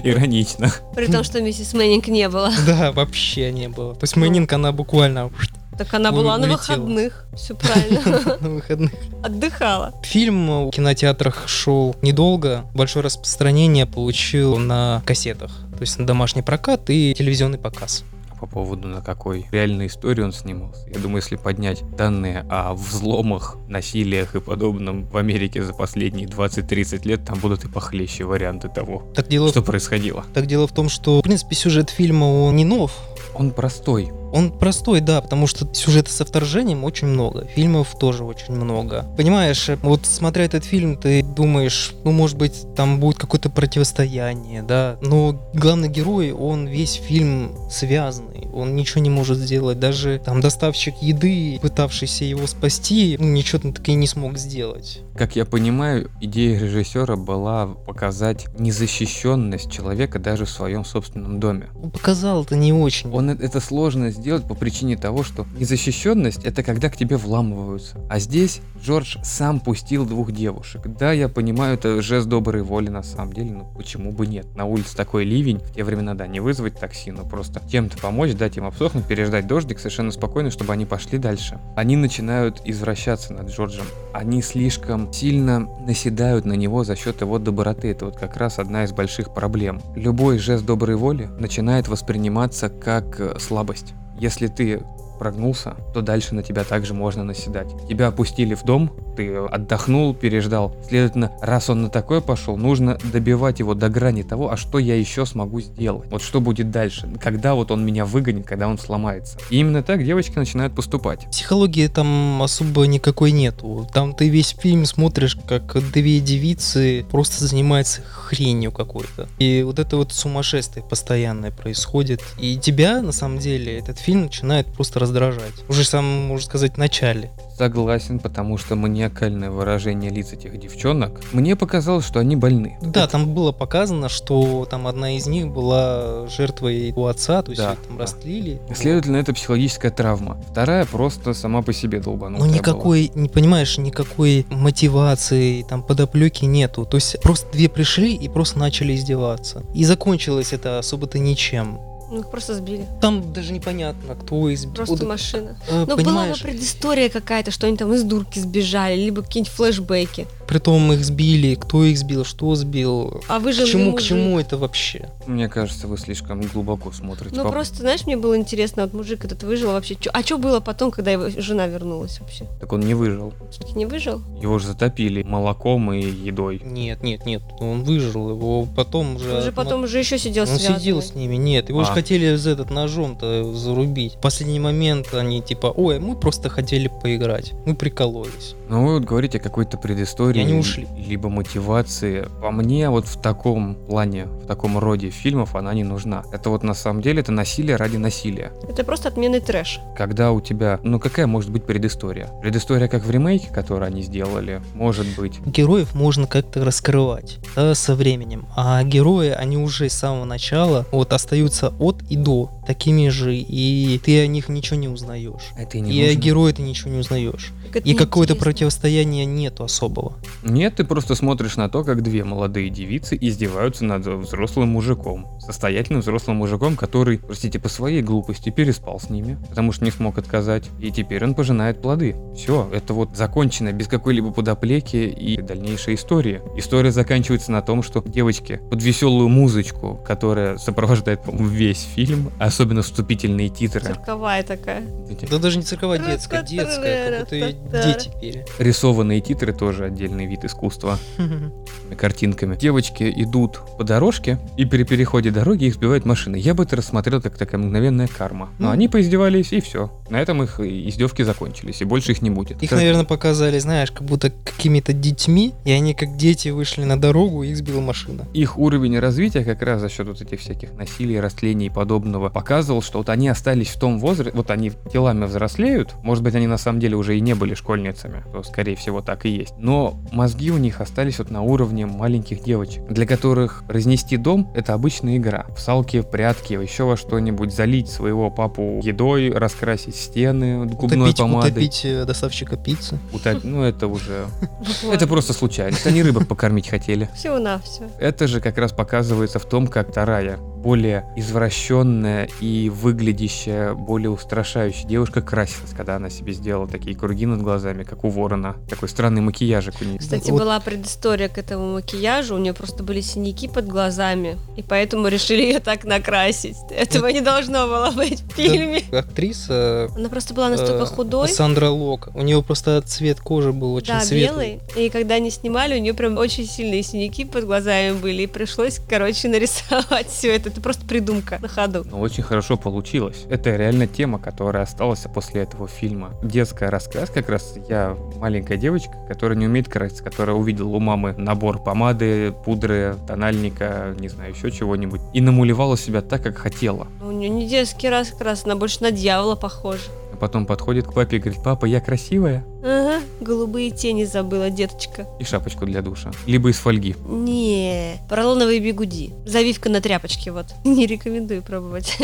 Иронично. 0.04 0.72
При 0.94 1.06
том, 1.06 1.22
что 1.22 1.42
миссис 1.42 1.74
Мэннинг 1.74 2.08
не 2.08 2.30
было. 2.30 2.50
Да, 2.66 2.92
вообще 2.92 3.52
не 3.52 3.68
было. 3.68 3.94
То 3.94 4.04
есть 4.04 4.16
Мэннинг, 4.16 4.50
она 4.54 4.72
буквально 4.72 5.30
Так 5.78 5.94
она 5.94 6.10
была 6.12 6.36
на 6.38 6.44
улетела. 6.48 6.76
выходных. 6.76 7.24
Все 7.34 7.54
правильно. 7.54 8.36
на 8.40 8.50
выходных. 8.50 8.92
Отдыхала. 9.22 9.94
Фильм 10.02 10.66
в 10.66 10.70
кинотеатрах 10.70 11.48
шел 11.48 11.94
недолго. 12.02 12.64
Большое 12.74 13.04
распространение 13.04 13.86
получил 13.86 14.56
на 14.58 15.02
кассетах. 15.06 15.52
То 15.72 15.80
есть 15.82 15.98
на 15.98 16.06
домашний 16.06 16.42
прокат 16.42 16.90
и 16.90 17.14
телевизионный 17.16 17.58
показ. 17.58 18.04
По 18.40 18.46
поводу 18.46 18.86
на 18.86 19.00
какой 19.00 19.46
реальной 19.50 19.88
истории 19.88 20.22
он 20.22 20.32
снимался. 20.32 20.88
Я 20.88 21.00
думаю, 21.00 21.16
если 21.22 21.34
поднять 21.34 21.82
данные 21.96 22.46
о 22.48 22.72
взломах, 22.74 23.56
насилиях 23.68 24.36
и 24.36 24.40
подобном 24.40 25.08
в 25.08 25.16
Америке 25.16 25.64
за 25.64 25.72
последние 25.74 26.28
20-30 26.28 27.06
лет, 27.06 27.24
там 27.24 27.38
будут 27.40 27.64
и 27.64 27.68
похлеще 27.68 28.22
варианты 28.24 28.68
того, 28.68 29.02
Так 29.14 29.26
дело, 29.26 29.48
что 29.48 29.60
происходило. 29.62 30.24
так 30.34 30.46
дело 30.46 30.68
в 30.68 30.72
том, 30.72 30.88
что, 30.88 31.18
в 31.18 31.22
принципе, 31.22 31.56
сюжет 31.56 31.90
фильма 31.90 32.24
он 32.26 32.54
не 32.54 32.64
нов. 32.64 32.92
Он 33.38 33.52
простой. 33.52 34.10
Он 34.32 34.50
простой, 34.50 35.00
да, 35.00 35.20
потому 35.20 35.46
что 35.46 35.66
сюжета 35.72 36.12
со 36.12 36.24
вторжением 36.24 36.84
очень 36.84 37.06
много, 37.06 37.46
фильмов 37.46 37.96
тоже 37.98 38.24
очень 38.24 38.54
много. 38.54 39.06
Понимаешь, 39.16 39.70
вот 39.82 40.04
смотря 40.04 40.44
этот 40.44 40.64
фильм, 40.64 40.96
ты 40.96 41.22
думаешь, 41.22 41.94
ну, 42.04 42.10
может 42.10 42.36
быть, 42.36 42.66
там 42.74 43.00
будет 43.00 43.16
какое-то 43.16 43.48
противостояние, 43.48 44.62
да, 44.62 44.98
но 45.00 45.40
главный 45.54 45.88
герой, 45.88 46.32
он 46.32 46.66
весь 46.66 46.94
фильм 46.94 47.52
связанный, 47.70 48.48
он 48.52 48.76
ничего 48.76 49.00
не 49.00 49.10
может 49.10 49.38
сделать, 49.38 49.78
даже 49.78 50.20
там 50.22 50.40
доставщик 50.40 50.96
еды, 51.00 51.58
пытавшийся 51.62 52.24
его 52.24 52.46
спасти, 52.46 53.16
ну, 53.18 53.28
ничего 53.28 53.72
таки 53.72 53.94
не 53.94 54.06
смог 54.06 54.36
сделать. 54.36 55.00
Как 55.18 55.34
я 55.34 55.44
понимаю, 55.44 56.12
идея 56.20 56.60
режиссера 56.60 57.16
была 57.16 57.66
показать 57.66 58.46
незащищенность 58.56 59.68
человека 59.68 60.20
даже 60.20 60.44
в 60.44 60.48
своем 60.48 60.84
собственном 60.84 61.40
доме. 61.40 61.70
Он 61.82 61.90
показал 61.90 62.44
это 62.44 62.54
не 62.54 62.72
очень. 62.72 63.10
Он 63.10 63.30
это 63.30 63.58
сложно 63.58 64.12
сделать 64.12 64.46
по 64.46 64.54
причине 64.54 64.96
того, 64.96 65.24
что 65.24 65.44
незащищенность 65.58 66.44
это 66.44 66.62
когда 66.62 66.88
к 66.88 66.96
тебе 66.96 67.16
вламываются. 67.16 67.98
А 68.08 68.20
здесь 68.20 68.60
Джордж 68.80 69.16
сам 69.24 69.58
пустил 69.58 70.06
двух 70.06 70.30
девушек. 70.30 70.82
Да, 70.86 71.10
я 71.10 71.28
понимаю, 71.28 71.74
это 71.74 72.00
жест 72.00 72.28
доброй 72.28 72.62
воли 72.62 72.88
на 72.88 73.02
самом 73.02 73.32
деле, 73.32 73.50
но 73.50 73.64
почему 73.76 74.12
бы 74.12 74.24
нет? 74.24 74.46
На 74.54 74.66
улице 74.66 74.96
такой 74.96 75.24
ливень, 75.24 75.58
в 75.58 75.74
те 75.74 75.82
времена, 75.82 76.14
да, 76.14 76.28
не 76.28 76.38
вызвать 76.38 76.78
такси, 76.78 77.10
но 77.10 77.24
просто 77.24 77.60
чем-то 77.68 77.98
помочь, 77.98 78.34
дать 78.34 78.56
им 78.56 78.66
обсохнуть, 78.66 79.06
переждать 79.06 79.48
дождик 79.48 79.80
совершенно 79.80 80.12
спокойно, 80.12 80.52
чтобы 80.52 80.72
они 80.72 80.86
пошли 80.86 81.18
дальше. 81.18 81.58
Они 81.74 81.96
начинают 81.96 82.62
извращаться 82.64 83.32
над 83.32 83.50
Джорджем. 83.50 83.86
Они 84.12 84.42
слишком 84.42 85.07
сильно 85.12 85.60
наседают 85.86 86.44
на 86.44 86.54
него 86.54 86.84
за 86.84 86.96
счет 86.96 87.20
его 87.20 87.38
доброты. 87.38 87.90
Это 87.90 88.06
вот 88.06 88.16
как 88.16 88.36
раз 88.36 88.58
одна 88.58 88.84
из 88.84 88.92
больших 88.92 89.34
проблем. 89.34 89.80
Любой 89.94 90.38
жест 90.38 90.64
доброй 90.64 90.96
воли 90.96 91.28
начинает 91.38 91.88
восприниматься 91.88 92.68
как 92.68 93.20
э, 93.20 93.38
слабость. 93.38 93.94
Если 94.18 94.48
ты 94.48 94.82
прогнулся, 95.18 95.76
то 95.92 96.00
дальше 96.00 96.34
на 96.34 96.42
тебя 96.42 96.64
также 96.64 96.94
можно 96.94 97.24
наседать. 97.24 97.68
Тебя 97.88 98.08
опустили 98.08 98.54
в 98.54 98.64
дом, 98.64 98.92
ты 99.16 99.34
отдохнул, 99.34 100.14
переждал. 100.14 100.76
Следовательно, 100.88 101.32
раз 101.40 101.68
он 101.68 101.82
на 101.82 101.90
такое 101.90 102.20
пошел, 102.20 102.56
нужно 102.56 102.98
добивать 103.12 103.58
его 103.58 103.74
до 103.74 103.88
грани 103.88 104.22
того, 104.22 104.50
а 104.50 104.56
что 104.56 104.78
я 104.78 104.94
еще 104.96 105.26
смогу 105.26 105.60
сделать. 105.60 106.08
Вот 106.10 106.22
что 106.22 106.40
будет 106.40 106.70
дальше, 106.70 107.08
когда 107.20 107.54
вот 107.54 107.70
он 107.70 107.84
меня 107.84 108.04
выгонит, 108.04 108.46
когда 108.46 108.68
он 108.68 108.78
сломается. 108.78 109.38
И 109.50 109.58
именно 109.58 109.82
так 109.82 110.04
девочки 110.04 110.38
начинают 110.38 110.74
поступать. 110.74 111.28
Психологии 111.30 111.86
там 111.88 112.42
особо 112.42 112.86
никакой 112.86 113.32
нету. 113.32 113.88
Там 113.92 114.14
ты 114.14 114.28
весь 114.28 114.50
фильм 114.50 114.84
смотришь, 114.84 115.36
как 115.48 115.76
две 115.92 116.20
девицы 116.20 117.04
просто 117.10 117.44
занимаются 117.44 118.02
хренью 118.02 118.70
какой-то. 118.70 119.28
И 119.38 119.62
вот 119.64 119.78
это 119.78 119.96
вот 119.96 120.12
сумасшествие 120.12 120.84
постоянное 120.84 121.50
происходит. 121.50 122.22
И 122.38 122.56
тебя, 122.56 123.02
на 123.02 123.12
самом 123.12 123.38
деле, 123.38 123.78
этот 123.78 123.98
фильм 123.98 124.22
начинает 124.22 124.66
просто 124.66 125.00
раздражать. 125.08 125.54
Уже 125.68 125.84
сам, 125.84 126.04
можно 126.04 126.46
сказать, 126.46 126.74
в 126.74 126.76
начале. 126.76 127.30
Согласен, 127.56 128.20
потому 128.20 128.56
что 128.56 128.76
маниакальное 128.76 129.50
выражение 129.50 130.10
лиц 130.10 130.32
этих 130.32 130.58
девчонок, 130.60 131.20
мне 131.32 131.56
показалось, 131.56 132.06
что 132.06 132.20
они 132.20 132.36
больны. 132.36 132.78
Да, 132.80 133.04
Это... 133.04 133.12
там 133.12 133.34
было 133.34 133.50
показано, 133.50 134.08
что 134.08 134.64
там 134.70 134.86
одна 134.86 135.16
из 135.16 135.26
них 135.26 135.48
была 135.48 136.28
жертвой 136.28 136.92
у 136.94 137.06
отца, 137.06 137.42
то 137.42 137.50
есть 137.50 137.60
да, 137.60 137.74
там 137.88 137.96
да. 137.96 138.02
растлили. 138.04 138.60
Следовательно, 138.72 139.16
это 139.16 139.34
психологическая 139.34 139.90
травма. 139.90 140.40
Вторая 140.52 140.84
просто 140.84 141.34
сама 141.34 141.62
по 141.62 141.72
себе 141.72 142.00
долбанутая 142.00 142.46
Ну 142.46 142.54
никакой, 142.54 143.10
была. 143.12 143.22
не 143.22 143.28
понимаешь, 143.28 143.76
никакой 143.78 144.46
мотивации, 144.50 145.62
там 145.62 145.82
подоплеки 145.82 146.44
нету. 146.44 146.84
То 146.84 146.96
есть 146.96 147.20
просто 147.22 147.50
две 147.50 147.68
пришли 147.68 148.14
и 148.14 148.28
просто 148.28 148.58
начали 148.58 148.94
издеваться. 148.94 149.64
И 149.74 149.84
закончилось 149.84 150.52
это 150.52 150.78
особо-то 150.78 151.18
ничем. 151.18 151.80
Ну, 152.10 152.20
их 152.20 152.30
просто 152.30 152.54
сбили. 152.54 152.86
Там 153.00 153.32
даже 153.32 153.52
непонятно, 153.52 154.14
кто 154.14 154.52
избил. 154.52 154.74
Просто 154.74 155.04
машина. 155.04 155.58
Э, 155.68 155.84
Но 155.86 155.96
была 155.96 156.26
бы 156.26 156.34
предыстория 156.40 157.08
какая-то, 157.10 157.50
что 157.50 157.66
они 157.66 157.76
там 157.76 157.92
из 157.92 158.02
дурки 158.02 158.38
сбежали, 158.38 158.96
либо 158.96 159.22
какие-нибудь 159.22 159.52
флешбеки. 159.52 160.26
Притом 160.48 160.90
их 160.94 161.04
сбили, 161.04 161.54
кто 161.56 161.84
их 161.84 161.98
сбил, 161.98 162.24
что 162.24 162.54
сбил. 162.54 163.22
А 163.28 163.38
вы 163.38 163.52
же 163.52 163.66
к 163.66 163.68
чему, 163.68 163.92
к 163.92 164.00
чему 164.00 164.40
это 164.40 164.56
вообще? 164.56 165.10
Мне 165.26 165.46
кажется, 165.48 165.86
вы 165.86 165.98
слишком 165.98 166.40
глубоко 166.40 166.90
смотрите. 166.90 167.36
Ну, 167.36 167.46
просто, 167.50 167.76
знаешь, 167.76 168.06
мне 168.06 168.16
было 168.16 168.34
интересно, 168.34 168.84
вот 168.84 168.94
мужик 168.94 169.26
этот 169.26 169.42
выжил 169.42 169.72
вообще. 169.72 169.94
Чё, 169.94 170.10
а 170.14 170.22
что 170.22 170.38
было 170.38 170.60
потом, 170.60 170.90
когда 170.90 171.10
его 171.10 171.28
жена 171.28 171.66
вернулась 171.66 172.18
вообще? 172.20 172.46
Так 172.60 172.72
он 172.72 172.80
не 172.80 172.94
выжил. 172.94 173.34
Все-таки 173.50 173.74
не 173.74 173.84
выжил? 173.84 174.22
Его 174.40 174.58
же 174.58 174.68
затопили 174.68 175.22
молоком 175.22 175.92
и 175.92 176.00
едой. 176.00 176.62
Нет, 176.64 177.02
нет, 177.02 177.26
нет, 177.26 177.42
он 177.60 177.84
выжил, 177.84 178.30
его 178.30 178.64
потом 178.64 179.16
уже... 179.16 179.36
Он 179.36 179.42
же 179.42 179.52
потом 179.52 179.84
уже 179.84 179.98
еще 179.98 180.18
сидел 180.18 180.44
Он 180.44 180.48
связанный. 180.48 180.78
сидел 180.78 181.02
с 181.02 181.14
ними, 181.14 181.36
нет, 181.36 181.68
его 181.68 181.80
а. 181.80 181.84
же 181.84 181.92
хотели 181.92 182.36
за 182.36 182.50
этот 182.50 182.70
ножом-то 182.70 183.52
зарубить. 183.52 184.14
В 184.14 184.20
последний 184.20 184.60
момент 184.60 185.12
они 185.12 185.42
типа, 185.42 185.66
ой, 185.66 185.98
мы 185.98 186.16
просто 186.16 186.48
хотели 186.48 186.90
поиграть, 187.02 187.52
мы 187.66 187.74
прикололись. 187.74 188.54
Ну 188.70 188.86
вы 188.86 188.94
вот 188.94 189.04
говорите 189.04 189.36
о 189.36 189.40
какой-то 189.42 189.76
предыстории. 189.76 190.37
И 190.38 190.42
они 190.42 190.54
ушли. 190.54 190.86
Либо 190.96 191.28
мотивации. 191.28 192.28
По 192.40 192.50
мне 192.50 192.90
вот 192.90 193.06
в 193.06 193.20
таком 193.20 193.74
плане, 193.74 194.26
в 194.26 194.46
таком 194.46 194.78
роде 194.78 195.10
фильмов 195.10 195.54
она 195.54 195.74
не 195.74 195.84
нужна. 195.84 196.24
Это 196.32 196.50
вот 196.50 196.62
на 196.62 196.74
самом 196.74 197.02
деле 197.02 197.20
это 197.20 197.32
насилие 197.32 197.76
ради 197.76 197.96
насилия. 197.96 198.52
Это 198.68 198.84
просто 198.84 199.08
отменный 199.08 199.40
трэш. 199.40 199.80
Когда 199.96 200.32
у 200.32 200.40
тебя, 200.40 200.80
ну 200.82 201.00
какая 201.00 201.26
может 201.26 201.50
быть 201.50 201.64
предыстория? 201.64 202.30
Предыстория 202.42 202.88
как 202.88 203.04
в 203.04 203.10
ремейке, 203.10 203.48
который 203.48 203.88
они 203.88 204.02
сделали, 204.02 204.62
может 204.74 205.06
быть. 205.16 205.40
Героев 205.46 205.94
можно 205.94 206.26
как-то 206.26 206.64
раскрывать 206.64 207.38
да, 207.56 207.74
со 207.74 207.94
временем. 207.94 208.46
А 208.56 208.82
герои, 208.82 209.30
они 209.30 209.56
уже 209.56 209.88
с 209.88 209.94
самого 209.94 210.24
начала 210.24 210.86
вот 210.90 211.12
остаются 211.12 211.72
от 211.78 212.02
и 212.08 212.16
до 212.16 212.50
такими 212.68 213.08
же, 213.08 213.34
и 213.34 213.98
ты 214.04 214.20
о 214.20 214.26
них 214.26 214.50
ничего 214.50 214.78
не 214.78 214.88
узнаешь. 214.88 215.52
Это 215.56 215.78
и 215.78 215.80
не 215.80 215.90
и 215.90 216.00
нужно. 216.00 216.12
о 216.12 216.14
герое 216.22 216.52
ты 216.52 216.60
ничего 216.60 216.90
не 216.90 216.98
узнаешь. 216.98 217.52
и 217.82 217.94
какое-то 217.94 218.34
противостояния 218.34 219.24
нету 219.24 219.64
особого. 219.64 220.18
Нет, 220.42 220.76
ты 220.76 220.84
просто 220.84 221.14
смотришь 221.14 221.56
на 221.56 221.70
то, 221.70 221.82
как 221.82 222.02
две 222.02 222.24
молодые 222.24 222.68
девицы 222.68 223.16
издеваются 223.18 223.86
над 223.86 224.06
взрослым 224.06 224.68
мужиком. 224.68 225.26
Состоятельным 225.40 226.02
взрослым 226.02 226.36
мужиком, 226.36 226.76
который, 226.76 227.18
простите, 227.18 227.58
по 227.58 227.70
своей 227.70 228.02
глупости 228.02 228.50
переспал 228.50 229.00
с 229.00 229.08
ними, 229.08 229.38
потому 229.48 229.72
что 229.72 229.86
не 229.86 229.90
смог 229.90 230.18
отказать. 230.18 230.68
И 230.78 230.90
теперь 230.90 231.24
он 231.24 231.34
пожинает 231.34 231.80
плоды. 231.80 232.16
Все, 232.36 232.68
это 232.70 232.92
вот 232.92 233.16
закончено 233.16 233.72
без 233.72 233.88
какой-либо 233.88 234.30
подоплеки 234.30 235.06
и 235.08 235.40
дальнейшей 235.40 235.94
истории. 235.94 236.42
История 236.54 236.92
заканчивается 236.92 237.50
на 237.50 237.62
том, 237.62 237.82
что 237.82 238.02
девочки 238.06 238.60
под 238.70 238.82
веселую 238.82 239.30
музычку, 239.30 239.98
которая 240.06 240.58
сопровождает, 240.58 241.22
по-моему, 241.22 241.48
весь 241.48 241.88
фильм, 241.94 242.30
особенно 242.58 242.82
вступительные 242.82 243.50
титры. 243.50 243.82
Цирковая 243.82 244.42
такая. 244.42 244.82
Да 245.30 245.38
даже 245.38 245.58
не 245.58 245.62
цирковая, 245.62 246.00
детская, 246.00 246.42
детская, 246.42 247.24
как 247.24 247.28
будто 247.30 247.84
дети 247.84 248.10
пели. 248.20 248.44
Рисованные 248.58 249.20
титры 249.20 249.52
тоже 249.52 249.84
отдельный 249.84 250.26
вид 250.26 250.44
искусства. 250.44 250.98
Картинками. 251.96 252.56
Девочки 252.56 253.12
идут 253.16 253.60
по 253.78 253.84
дорожке, 253.84 254.40
и 254.56 254.64
при 254.64 254.82
переходе 254.82 255.30
дороги 255.30 255.66
их 255.66 255.74
сбивает 255.74 256.04
машины. 256.04 256.34
Я 256.34 256.54
бы 256.54 256.64
это 256.64 256.74
рассмотрел 256.74 257.22
как 257.22 257.38
такая 257.38 257.60
мгновенная 257.60 258.08
карма. 258.08 258.48
Но 258.58 258.66
ну. 258.66 258.72
они 258.72 258.88
поиздевались, 258.88 259.52
и 259.52 259.60
все. 259.60 259.92
На 260.10 260.20
этом 260.20 260.42
их 260.42 260.58
издевки 260.58 261.22
закончились, 261.22 261.80
и 261.80 261.84
больше 261.84 262.12
их 262.12 262.22
не 262.22 262.30
будет. 262.30 262.60
Их, 262.60 262.72
наверное, 262.72 263.04
показали, 263.04 263.60
знаешь, 263.60 263.92
как 263.92 264.02
будто 264.02 264.30
какими-то 264.30 264.92
детьми, 264.92 265.54
и 265.64 265.70
они 265.70 265.94
как 265.94 266.16
дети 266.16 266.48
вышли 266.48 266.82
на 266.82 267.00
дорогу, 267.00 267.44
и 267.44 267.50
их 267.50 267.56
сбила 267.56 267.80
машина. 267.80 268.26
Их 268.34 268.58
уровень 268.58 268.98
развития 268.98 269.44
как 269.44 269.62
раз 269.62 269.80
за 269.80 269.88
счет 269.88 270.08
вот 270.08 270.20
этих 270.20 270.40
всяких 270.40 270.72
насилий, 270.72 271.20
растлений 271.20 271.66
и 271.66 271.70
подобного 271.70 272.28
показывал, 272.48 272.80
что 272.80 272.96
вот 272.98 273.10
они 273.10 273.28
остались 273.28 273.68
в 273.68 273.78
том 273.78 273.98
возрасте, 273.98 274.34
вот 274.34 274.50
они 274.50 274.72
телами 274.90 275.26
взрослеют, 275.26 275.94
может 276.02 276.24
быть, 276.24 276.34
они 276.34 276.46
на 276.46 276.56
самом 276.56 276.80
деле 276.80 276.96
уже 276.96 277.18
и 277.18 277.20
не 277.20 277.34
были 277.34 277.52
школьницами, 277.52 278.24
то, 278.32 278.42
скорее 278.42 278.74
всего, 278.74 279.02
так 279.02 279.26
и 279.26 279.28
есть. 279.28 279.52
Но 279.58 280.00
мозги 280.12 280.50
у 280.50 280.56
них 280.56 280.80
остались 280.80 281.18
вот 281.18 281.30
на 281.30 281.42
уровне 281.42 281.84
маленьких 281.84 282.42
девочек, 282.42 282.86
для 282.88 283.06
которых 283.06 283.64
разнести 283.68 284.16
дом— 284.16 284.50
это 284.54 284.72
обычная 284.72 285.18
игра. 285.18 285.44
В 285.54 285.60
салки, 285.60 286.00
в 286.00 286.08
прятки, 286.08 286.54
еще 286.54 286.84
во 286.84 286.96
что-нибудь 286.96 287.52
залить 287.52 287.90
своего 287.90 288.30
папу 288.30 288.80
едой, 288.82 289.30
раскрасить 289.30 289.96
стены 289.96 290.64
губной 290.64 291.10
утопить, 291.10 291.18
помадой. 291.18 291.50
Утопить 291.50 291.84
э, 291.84 292.06
доставщика 292.06 292.56
пиццы. 292.56 292.98
Утопить, 293.12 293.44
ну 293.44 293.62
это 293.62 293.88
уже... 293.88 294.24
Это 294.90 295.06
просто 295.06 295.34
случайно. 295.34 295.76
Они 295.84 296.02
рыбок 296.02 296.26
покормить 296.26 296.68
хотели. 296.68 297.10
Всего 297.14 297.38
на 297.38 297.58
все. 297.58 297.90
Это 298.00 298.26
же 298.26 298.40
как 298.40 298.56
раз 298.56 298.72
показывается 298.72 299.38
в 299.38 299.44
том, 299.44 299.66
как 299.66 299.90
вторая 299.90 300.38
более 300.58 301.06
извращенная 301.16 302.28
и 302.40 302.70
выглядящая, 302.70 303.74
более 303.74 304.10
устрашающая 304.10 304.86
девушка 304.86 305.22
красилась, 305.22 305.70
когда 305.76 305.96
она 305.96 306.10
себе 306.10 306.32
сделала 306.32 306.68
такие 306.68 306.96
круги 306.96 307.26
над 307.26 307.42
глазами, 307.42 307.84
как 307.84 308.04
у 308.04 308.08
ворона. 308.08 308.56
Такой 308.68 308.88
странный 308.88 309.22
макияжик 309.22 309.74
у 309.80 309.84
нее. 309.84 309.98
Кстати, 309.98 310.30
вот. 310.30 310.40
была 310.40 310.60
предыстория 310.60 311.28
к 311.28 311.38
этому 311.38 311.74
макияжу. 311.74 312.34
У 312.34 312.38
нее 312.38 312.52
просто 312.52 312.82
были 312.82 313.00
синяки 313.00 313.48
под 313.48 313.66
глазами, 313.66 314.36
и 314.56 314.62
поэтому 314.62 315.08
решили 315.08 315.42
ее 315.42 315.60
так 315.60 315.84
накрасить. 315.84 316.56
Этого 316.70 317.06
не 317.08 317.20
должно 317.20 317.66
было 317.66 317.90
быть 317.90 318.22
в 318.22 318.32
фильме. 318.32 318.82
актриса... 318.92 319.88
Она 319.96 320.08
просто 320.08 320.34
была 320.34 320.48
настолько 320.48 320.82
э, 320.82 320.86
худой. 320.86 321.28
Сандра 321.28 321.70
Лок. 321.70 322.08
У 322.14 322.22
нее 322.22 322.42
просто 322.42 322.82
цвет 322.82 323.20
кожи 323.20 323.52
был 323.52 323.74
очень 323.74 323.94
да, 323.94 324.00
светлый. 324.00 324.60
белый. 324.74 324.86
И 324.86 324.90
когда 324.90 325.14
они 325.14 325.30
снимали, 325.30 325.78
у 325.78 325.80
нее 325.80 325.94
прям 325.94 326.18
очень 326.18 326.46
сильные 326.46 326.82
синяки 326.82 327.24
под 327.24 327.44
глазами 327.44 327.92
были, 327.92 328.22
и 328.22 328.26
пришлось, 328.26 328.80
короче, 328.88 329.28
нарисовать 329.28 330.08
все 330.08 330.34
это 330.34 330.48
это 330.48 330.60
просто 330.60 330.84
придумка 330.86 331.38
на 331.40 331.48
ходу. 331.48 331.84
Ну, 331.88 332.00
очень 332.00 332.22
хорошо 332.28 332.56
получилось. 332.56 333.24
Это 333.30 333.56
реально 333.56 333.86
тема, 333.86 334.18
которая 334.18 334.62
осталась 334.62 335.00
после 335.12 335.42
этого 335.42 335.66
фильма. 335.66 336.10
Детская 336.22 336.70
рассказ 336.70 337.10
как 337.10 337.28
раз. 337.28 337.54
Я 337.68 337.96
маленькая 338.16 338.58
девочка, 338.58 338.92
которая 339.08 339.38
не 339.38 339.46
умеет 339.46 339.68
краситься, 339.68 340.04
которая 340.04 340.36
увидела 340.36 340.68
у 340.68 340.78
мамы 340.78 341.14
набор 341.16 341.58
помады, 341.62 342.32
пудры, 342.44 342.96
тональника, 343.06 343.94
не 343.98 344.08
знаю, 344.08 344.34
еще 344.34 344.50
чего-нибудь. 344.50 345.00
И 345.12 345.20
намулевала 345.20 345.76
себя 345.76 346.02
так, 346.02 346.22
как 346.22 346.36
хотела. 346.36 346.86
У 347.00 347.10
нее 347.10 347.30
не 347.30 347.48
детский 347.48 347.88
раскрас, 347.88 348.44
она 348.44 348.56
больше 348.56 348.82
на 348.82 348.90
дьявола 348.90 349.34
похожа. 349.34 349.82
Потом 350.20 350.46
подходит 350.46 350.86
к 350.86 350.92
папе 350.92 351.16
и 351.16 351.20
говорит, 351.20 351.42
папа, 351.42 351.64
я 351.66 351.80
красивая? 351.80 352.44
Ага, 352.62 353.00
голубые 353.20 353.70
тени 353.70 354.04
забыла, 354.04 354.50
деточка. 354.50 355.06
И 355.20 355.24
шапочку 355.24 355.64
для 355.64 355.80
душа. 355.82 356.10
Либо 356.26 356.50
из 356.50 356.56
фольги. 356.56 356.96
Не, 357.06 358.00
поролоновые 358.08 358.60
бигуди. 358.60 359.12
Завивка 359.24 359.68
на 359.68 359.80
тряпочке, 359.80 360.32
вот. 360.32 360.46
Не 360.64 360.86
рекомендую 360.86 361.42
пробовать. 361.42 361.96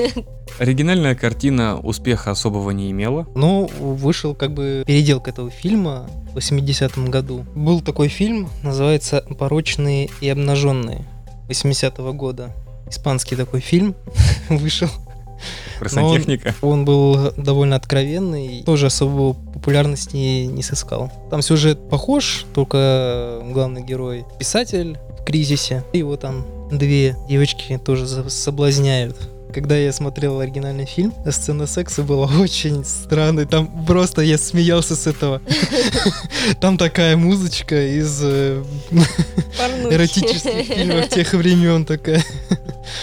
Оригинальная 0.59 1.15
картина 1.15 1.79
успеха 1.81 2.31
особого 2.31 2.71
не 2.71 2.91
имела. 2.91 3.27
Но 3.35 3.67
вышел 3.67 4.35
как 4.35 4.53
бы 4.55 4.85
переделка 4.87 5.31
этого 5.31 5.51
фильма 5.51 6.07
в 6.33 6.39
80-м 6.39 7.11
году. 7.11 7.45
Был 7.55 7.81
такой 7.81 8.09
фильм, 8.09 8.49
называется 8.63 9.25
«Порочные 9.39 10.09
и 10.21 10.29
обнаженные» 10.29 11.05
80-го 11.49 12.13
года. 12.13 12.53
Испанский 12.89 13.35
такой 13.37 13.61
фильм 13.61 13.95
вышел. 14.49 14.89
Про 15.79 15.89
Но 15.95 16.07
он- 16.07 16.13
сантехника. 16.15 16.55
Он 16.63 16.85
был 16.85 17.33
довольно 17.37 17.77
откровенный, 17.77 18.63
тоже 18.65 18.87
особо 18.87 19.35
популярности 19.35 20.17
не 20.47 20.63
сыскал. 20.63 21.11
Там 21.31 21.43
сюжет 21.43 21.89
похож, 21.89 22.47
только 22.55 23.41
главный 23.53 23.83
герой 23.83 24.25
писатель 24.39 24.99
в 25.21 25.25
кризисе. 25.25 25.85
Его 25.93 26.17
там 26.17 26.45
две 26.71 27.17
девочки 27.29 27.81
тоже 27.85 28.07
соблазняют. 28.31 29.17
Когда 29.55 29.77
я 29.77 29.93
смотрел 29.93 30.41
оригинальный 30.41 30.85
фильм, 30.85 31.15
сцена 31.31 31.69
секса 31.69 32.03
была 32.03 32.27
очень 32.41 32.85
странной. 32.85 33.47
Там 33.47 33.69
просто 33.87 34.23
я 34.23 34.37
смеялся 34.37 34.97
с 34.97 35.07
этого. 35.07 35.41
Там 36.61 36.77
такая 36.77 37.17
музычка 37.17 37.97
из 37.97 38.19
э, 38.21 38.65
эротических 39.91 40.67
фильмов 40.67 41.09
тех 41.09 41.33
времен 41.35 41.85
такая. 41.85 42.25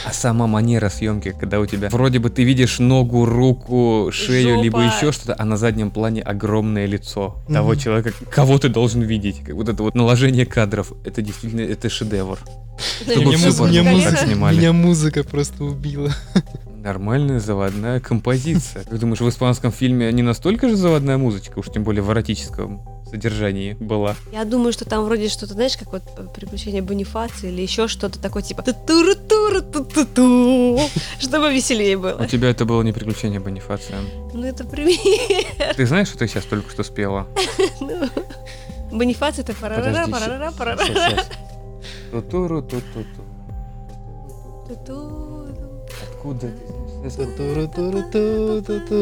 А 0.06 0.12
сама 0.12 0.46
манера 0.46 0.90
съемки, 0.90 1.34
когда 1.40 1.60
у 1.62 1.66
тебя 1.66 1.88
вроде 1.90 2.20
бы 2.20 2.30
ты 2.30 2.44
видишь 2.44 2.80
ногу, 2.80 3.26
руку, 3.26 4.10
шею, 4.12 4.56
Жопа. 4.56 4.64
либо 4.64 4.82
еще 4.82 5.14
что-то, 5.14 5.36
а 5.38 5.46
на 5.46 5.56
заднем 5.56 5.90
плане 5.90 6.22
огромное 6.22 6.86
лицо 6.86 7.38
того 7.48 7.72
Мгм. 7.72 7.80
человека, 7.80 8.12
кого 8.30 8.60
ты 8.60 8.68
должен 8.68 9.02
видеть. 9.02 9.40
Как 9.40 9.56
вот 9.56 9.70
это 9.70 9.82
вот 9.84 9.96
наложение 9.96 10.46
кадров, 10.46 10.92
это 11.06 11.22
действительно 11.22 11.62
это 11.62 11.90
шедевр. 11.90 12.40
Меня 13.08 14.74
музыка- 14.74 15.24
просто 15.24 15.64
убила. 15.64 16.12
Нормальная 16.84 17.40
заводная 17.40 18.00
композиция. 18.00 18.84
Ты 18.84 18.98
думаешь, 18.98 19.20
в 19.22 19.30
испанском 19.30 19.72
фильме 19.72 20.12
не 20.12 20.24
настолько 20.24 20.68
же 20.68 20.76
заводная 20.76 21.18
музычка, 21.18 21.60
уж 21.60 21.68
тем 21.68 21.84
более 21.84 22.02
в 22.02 22.12
эротическом 22.12 22.82
содержании 23.08 23.74
была? 23.80 24.16
Я 24.32 24.46
думаю, 24.46 24.72
что 24.74 24.86
там 24.86 25.04
вроде 25.04 25.28
что-то, 25.30 25.54
знаешь, 25.54 25.78
как 25.78 25.92
вот 25.92 26.02
э, 26.18 26.26
приключения 26.34 26.82
Бонифации 26.82 27.52
или 27.52 27.62
еще 27.62 27.88
что-то 27.88 28.20
такое, 28.20 28.42
типа 28.42 28.64
ту 28.64 28.74
туру 28.74 29.14
ту 29.62 29.84
ту 29.84 30.06
ту 30.06 30.80
чтобы 31.20 31.54
веселее 31.54 31.98
У 31.98 32.02
было. 32.02 32.26
тебя 32.28 32.50
это 32.50 32.66
было 32.66 32.82
не 32.82 32.94
приключение 32.94 33.40
Бонифация. 33.40 33.98
Ну 34.34 34.44
это 34.44 34.64
пример. 34.64 35.76
Ты 35.76 35.86
знаешь, 35.86 36.08
что 36.08 36.18
ты 36.18 36.28
сейчас 36.28 36.46
только 36.46 36.72
что 36.72 36.84
спела? 36.84 37.28
Ну, 37.80 38.98
Бонифация 38.98 39.44
это 39.44 39.54
парарара, 39.54 40.06
парарара, 40.08 40.52
парарара. 40.52 41.24
Тутуру, 42.12 42.62
ту-ту-ту. 42.62 43.22
Ту-ту. 44.68 45.48
Откуда 46.10 46.40
ты 46.42 46.52
знаешь? 47.10 47.14
Ту-туру-туру-ту-ту-ту. 47.14 48.96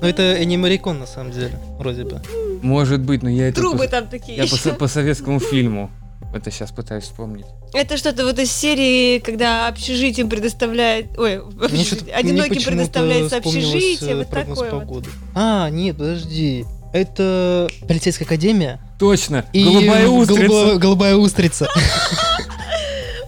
Ну, 0.00 0.06
это 0.06 0.22
Энни 0.22 0.56
Марикон, 0.58 0.98
на 0.98 1.06
самом 1.06 1.32
деле, 1.32 1.58
вроде 1.78 2.04
бы. 2.04 2.20
Может 2.62 3.00
быть, 3.00 3.22
но 3.22 3.30
я 3.30 3.48
это 3.48 3.60
Трубы 3.62 3.84
по, 3.84 3.88
там 3.88 4.08
такие. 4.08 4.36
я 4.36 4.44
по, 4.46 4.56
по 4.74 4.86
советскому 4.86 5.40
фильму. 5.40 5.90
Это 6.34 6.50
сейчас 6.50 6.72
пытаюсь 6.72 7.04
вспомнить. 7.04 7.46
Это 7.72 7.96
что-то 7.96 8.24
вот 8.24 8.38
из 8.38 8.52
серии, 8.52 9.18
когда 9.20 9.68
общежитием 9.68 10.28
предоставляет... 10.28 11.18
Ой, 11.18 11.40
Мне 11.42 11.84
одиноким 12.12 12.62
предоставляется 12.62 13.36
общежитие, 13.38 14.16
вот 14.16 14.30
такое 14.30 14.84
вот. 14.84 15.04
А, 15.34 15.70
нет, 15.70 15.96
подожди. 15.96 16.66
Это 16.94 17.68
полицейская 17.88 18.24
академия 18.24 18.78
Точно! 19.00 19.44
и 19.52 19.64
голубая 19.64 20.06
устрица! 20.06 20.46
голубая- 20.46 20.78
голубая 20.78 21.16
устрица. 21.16 21.68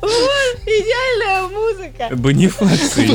Вот, 0.00 0.61
идеальная 0.64 1.49
музыка. 1.49 2.14
Бонифаций. 2.14 3.08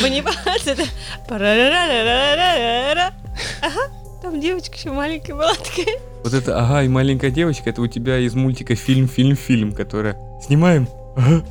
Бонифация, 0.00 0.74
это... 0.74 0.84
парарарарарарара. 1.28 3.14
Ага, 3.60 3.90
там 4.22 4.40
девочка 4.40 4.76
еще 4.76 4.92
маленькая 4.92 5.34
была 5.34 5.54
такая. 5.54 5.98
Вот 6.22 6.32
это, 6.32 6.56
ага, 6.60 6.84
и 6.84 6.88
маленькая 6.88 7.32
девочка, 7.32 7.70
это 7.70 7.82
у 7.82 7.88
тебя 7.88 8.18
из 8.20 8.34
мультика 8.34 8.76
фильм, 8.76 9.08
фильм, 9.08 9.34
фильм, 9.36 9.72
которая... 9.72 10.16
Снимаем? 10.46 10.86
Ага. 11.16 11.44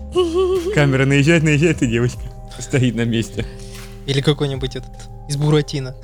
Камера 0.73 1.05
наезжает, 1.05 1.43
наезжает, 1.43 1.81
и 1.81 1.87
девочка 1.87 2.21
стоит 2.57 2.95
на 2.95 3.03
месте. 3.03 3.45
Или 4.05 4.21
какой-нибудь 4.21 4.77
этот 4.77 4.93
из 5.27 5.37
Буратино. 5.37 5.95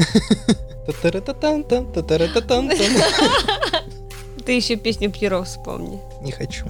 Ты 4.46 4.54
еще 4.54 4.76
песню 4.76 5.12
Пьеро 5.12 5.44
вспомни. 5.44 6.00
Не 6.22 6.32
хочу. 6.32 6.66